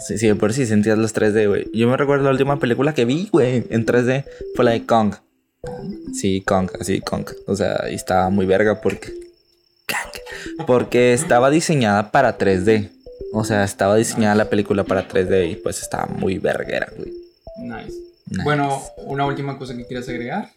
Sí, 0.06 0.18
sí, 0.18 0.34
por 0.34 0.52
sí 0.52 0.66
sentías 0.66 0.98
los 0.98 1.14
3D, 1.14 1.46
güey. 1.48 1.66
Yo 1.72 1.88
me 1.88 1.96
recuerdo 1.96 2.24
la 2.24 2.30
última 2.30 2.58
película 2.58 2.92
que 2.94 3.04
vi, 3.04 3.28
güey, 3.32 3.64
en 3.70 3.86
3D 3.86 4.24
fue 4.56 4.64
la 4.64 4.72
de 4.72 4.84
Kong. 4.84 5.14
Sí, 6.12 6.42
Kong, 6.44 6.68
así, 6.80 7.00
Kong. 7.00 7.26
O 7.46 7.54
sea, 7.54 7.88
y 7.90 7.94
estaba 7.94 8.28
muy 8.28 8.44
verga 8.46 8.80
porque. 8.80 9.12
Porque 10.66 11.12
estaba 11.12 11.50
diseñada 11.50 12.10
para 12.10 12.36
3D. 12.38 12.90
O 13.32 13.44
sea, 13.44 13.64
estaba 13.64 13.96
diseñada 13.96 14.34
la 14.34 14.50
película 14.50 14.84
para 14.84 15.08
3D 15.08 15.50
y 15.50 15.56
pues 15.56 15.80
estaba 15.80 16.06
muy 16.06 16.38
verguera, 16.38 16.88
güey. 16.96 17.12
Nice. 17.58 17.98
Nice. 18.28 18.44
Bueno, 18.44 18.82
una 18.98 19.26
última 19.26 19.58
cosa 19.58 19.76
que 19.76 19.86
quieras 19.86 20.08
agregar. 20.08 20.50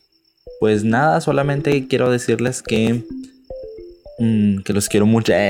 Pues 0.60 0.84
nada, 0.84 1.22
solamente 1.22 1.88
quiero 1.88 2.12
decirles 2.12 2.62
que. 2.62 3.04
mm, 4.20 4.62
que 4.62 4.74
los 4.74 4.90
quiero 4.90 5.06
mucho. 5.06 5.34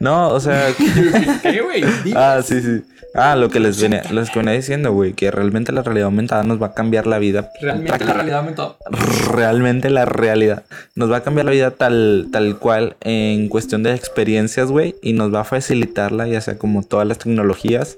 No, 0.00 0.30
o 0.30 0.40
sea. 0.40 0.74
¿Qué, 1.42 1.60
güey? 1.60 1.84
Ah, 2.16 2.40
sí, 2.44 2.60
sí. 2.60 2.82
Ah, 3.14 3.36
lo 3.36 3.48
que 3.48 3.58
les 3.58 3.80
venía, 3.80 4.02
les 4.12 4.32
venía 4.34 4.52
diciendo, 4.52 4.92
güey, 4.92 5.12
que 5.12 5.30
realmente 5.30 5.72
la 5.72 5.82
realidad 5.82 6.06
aumentada 6.06 6.42
nos 6.42 6.60
va 6.60 6.68
a 6.68 6.74
cambiar 6.74 7.06
la 7.06 7.18
vida. 7.18 7.50
Realmente 7.60 8.04
la 8.04 8.12
realidad 8.12 8.38
aumentó. 8.38 8.76
Realmente 9.32 9.90
la 9.90 10.04
realidad. 10.04 10.64
Nos 10.94 11.10
va 11.10 11.18
a 11.18 11.22
cambiar 11.22 11.46
la 11.46 11.52
vida 11.52 11.70
tal, 11.70 12.28
tal 12.32 12.58
cual 12.58 12.96
en 13.00 13.48
cuestión 13.48 13.82
de 13.82 13.94
experiencias, 13.94 14.70
güey, 14.70 14.94
y 15.02 15.14
nos 15.14 15.34
va 15.34 15.40
a 15.40 15.44
facilitarla, 15.44 16.28
ya 16.28 16.40
sea 16.40 16.58
como 16.58 16.82
todas 16.82 17.06
las 17.06 17.18
tecnologías 17.18 17.96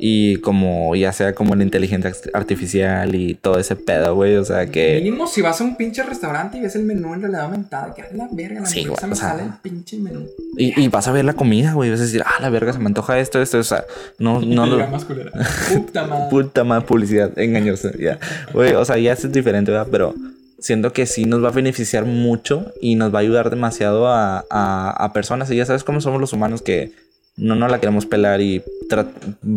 y 0.00 0.36
como 0.36 0.94
ya 0.94 1.12
sea 1.12 1.34
como 1.34 1.54
la 1.56 1.64
inteligencia 1.64 2.12
artificial 2.32 3.14
y 3.14 3.34
todo 3.34 3.58
ese 3.58 3.74
pedo, 3.76 4.14
güey, 4.14 4.36
o 4.36 4.44
sea 4.44 4.66
que... 4.66 5.00
Mínimo 5.02 5.26
si 5.26 5.42
vas 5.42 5.60
a 5.60 5.64
un 5.64 5.76
pinche 5.76 6.02
restaurante 6.04 6.58
y 6.58 6.60
ves 6.60 6.76
el 6.76 6.84
menú 6.84 7.14
en 7.14 7.20
realidad 7.22 7.42
aumentada, 7.46 7.92
que 7.94 8.02
a 8.02 8.06
la 8.12 8.28
verga, 8.30 8.60
la 8.60 8.66
Sí, 8.66 8.84
güey, 8.84 8.96
me 9.06 9.12
o 9.12 9.16
sea- 9.16 9.30
sale 9.30 9.42
el 9.44 9.52
pinche 9.60 9.96
menú. 9.98 10.26
Y, 10.56 10.80
y 10.80 10.88
vas 10.88 11.08
a 11.08 11.12
ver 11.12 11.24
la 11.24 11.32
comida, 11.34 11.72
güey, 11.72 11.90
vas 11.90 12.00
a 12.00 12.04
decir, 12.04 12.22
ah, 12.24 12.40
la 12.40 12.48
verga, 12.50 12.72
se 12.72 12.78
me 12.78 12.86
antoja 12.86 13.18
esto, 13.18 13.42
esto, 13.42 13.58
o 13.58 13.62
sea, 13.64 13.84
no, 14.18 14.40
no, 14.44 14.66
lo-. 14.66 14.78
Puta 14.88 16.06
madre. 16.06 16.24
Puta 16.30 16.64
más 16.64 16.84
publicidad 16.84 17.36
engañosa, 17.38 17.90
ya. 17.98 18.18
Güey, 18.52 18.74
o 18.74 18.84
sea, 18.84 18.98
ya 18.98 19.12
es 19.14 19.32
diferente, 19.32 19.70
¿verdad? 19.72 19.88
Pero 19.90 20.14
siento 20.60 20.92
que 20.92 21.06
sí 21.06 21.24
nos 21.24 21.42
va 21.42 21.48
a 21.48 21.52
beneficiar 21.52 22.04
mucho 22.04 22.72
y 22.80 22.94
nos 22.96 23.12
va 23.14 23.18
a 23.18 23.22
ayudar 23.22 23.50
demasiado 23.50 24.08
a, 24.08 24.44
a- 24.50 24.90
a 24.90 25.12
personas. 25.12 25.50
Y 25.50 25.56
ya 25.56 25.66
sabes 25.66 25.84
cómo 25.84 26.00
somos 26.00 26.20
los 26.20 26.32
humanos 26.32 26.62
que 26.62 26.92
no 27.38 27.54
nos 27.54 27.70
la 27.70 27.80
queremos 27.80 28.04
pelar 28.06 28.40
y 28.40 28.62
tra- 28.90 29.10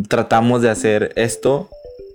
tratamos 0.07 0.61
de 0.61 0.69
hacer 0.69 1.11
esto 1.15 1.69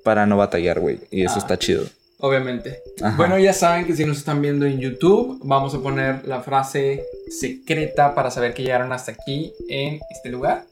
para 0.04 0.24
no 0.26 0.36
batallar, 0.36 0.80
güey. 0.80 1.00
Y 1.10 1.22
eso 1.24 1.34
Ah. 1.36 1.38
está 1.38 1.58
chido. 1.58 1.84
Obviamente. 2.18 2.80
Ajá. 3.02 3.16
Bueno, 3.18 3.38
ya 3.38 3.52
saben 3.52 3.84
que 3.86 3.94
si 3.94 4.04
nos 4.06 4.16
están 4.16 4.40
viendo 4.40 4.64
en 4.64 4.80
YouTube, 4.80 5.38
vamos 5.42 5.74
a 5.74 5.80
poner 5.82 6.26
la 6.26 6.40
frase 6.40 7.04
secreta 7.28 8.14
para 8.14 8.30
saber 8.30 8.54
que 8.54 8.62
llegaron 8.62 8.90
hasta 8.92 9.12
aquí 9.12 9.52
en 9.68 10.00
este 10.10 10.30
lugar. 10.30 10.64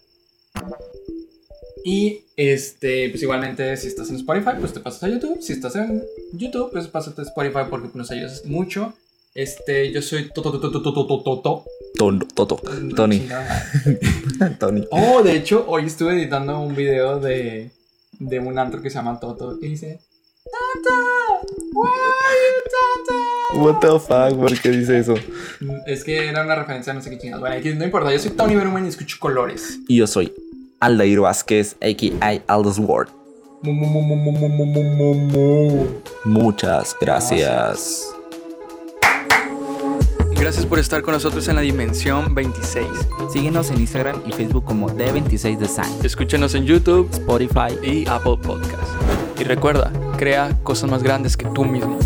Y 1.84 2.20
este, 2.36 3.10
pues 3.10 3.22
igualmente 3.22 3.76
si 3.76 3.88
estás 3.88 4.08
en 4.08 4.16
Spotify, 4.16 4.52
pues 4.58 4.72
te 4.72 4.80
pasas 4.80 5.02
a 5.02 5.08
YouTube. 5.08 5.42
Si 5.42 5.52
estás 5.52 5.76
en 5.76 6.02
YouTube, 6.32 6.70
pues 6.72 6.86
pásate 6.88 7.20
a 7.20 7.24
Spotify 7.24 7.64
porque 7.68 7.88
nos 7.94 8.10
ayudas 8.10 8.46
mucho. 8.46 8.94
Este, 9.34 9.90
yo 9.90 10.00
soy 10.00 10.30
Toto 10.32 10.52
Toto 10.52 10.70
Toto 10.70 10.92
Toto 10.92 11.64
Toto. 12.34 12.56
Tony. 12.94 13.28
Tony. 14.60 14.86
Oh, 14.92 15.22
de 15.22 15.36
hecho, 15.36 15.64
hoy 15.66 15.86
estuve 15.86 16.12
editando 16.12 16.60
un 16.60 16.76
video 16.76 17.18
de, 17.18 17.72
de 18.12 18.38
un 18.38 18.56
antro 18.58 18.80
que 18.80 18.90
se 18.90 18.96
llama 18.96 19.18
Toto 19.18 19.58
y 19.60 19.70
dice 19.70 19.98
Tata, 20.44 20.94
why 21.72 21.90
are 21.90 22.38
you 22.46 22.62
Tata? 22.70 23.60
What 23.60 23.80
the 23.80 23.98
fuck, 23.98 24.38
¿por 24.38 24.60
qué 24.60 24.70
dice 24.70 24.98
eso? 25.00 25.14
Mm, 25.60 25.78
es 25.86 26.04
que 26.04 26.28
era 26.28 26.42
una 26.44 26.54
referencia 26.54 26.92
a 26.92 26.94
no 26.94 27.02
sé 27.02 27.10
qué 27.10 27.18
chingados. 27.18 27.40
Bueno, 27.40 27.56
aquí 27.56 27.74
no 27.74 27.84
importa, 27.84 28.12
yo 28.12 28.18
soy 28.20 28.32
Tony 28.32 28.54
Berumen 28.54 28.84
y 28.84 28.88
escucho 28.88 29.16
colores. 29.18 29.80
Y 29.88 29.96
yo 29.96 30.06
soy 30.06 30.32
Aldair 30.78 31.18
Vázquez, 31.18 31.76
a.k.a. 31.80 32.40
Aldous 32.46 32.78
Ward. 32.78 33.08
Muchas 36.24 36.96
gracias. 37.00 38.13
Gracias 40.44 40.66
por 40.66 40.78
estar 40.78 41.00
con 41.00 41.14
nosotros 41.14 41.48
en 41.48 41.56
la 41.56 41.62
dimensión 41.62 42.34
26. 42.34 42.86
Síguenos 43.32 43.70
en 43.70 43.80
Instagram 43.80 44.20
y 44.26 44.32
Facebook 44.32 44.66
como 44.66 44.90
D26 44.90 45.56
Design. 45.56 45.90
Escúchenos 46.02 46.54
en 46.54 46.66
YouTube 46.66 47.08
Spotify 47.12 47.78
y 47.82 48.06
Apple 48.06 48.36
Podcast. 48.42 48.92
Y 49.40 49.44
recuerda, 49.44 49.90
crea 50.18 50.54
cosas 50.62 50.90
más 50.90 51.02
grandes 51.02 51.38
que 51.38 51.46
tú 51.46 51.64
mismo. 51.64 51.98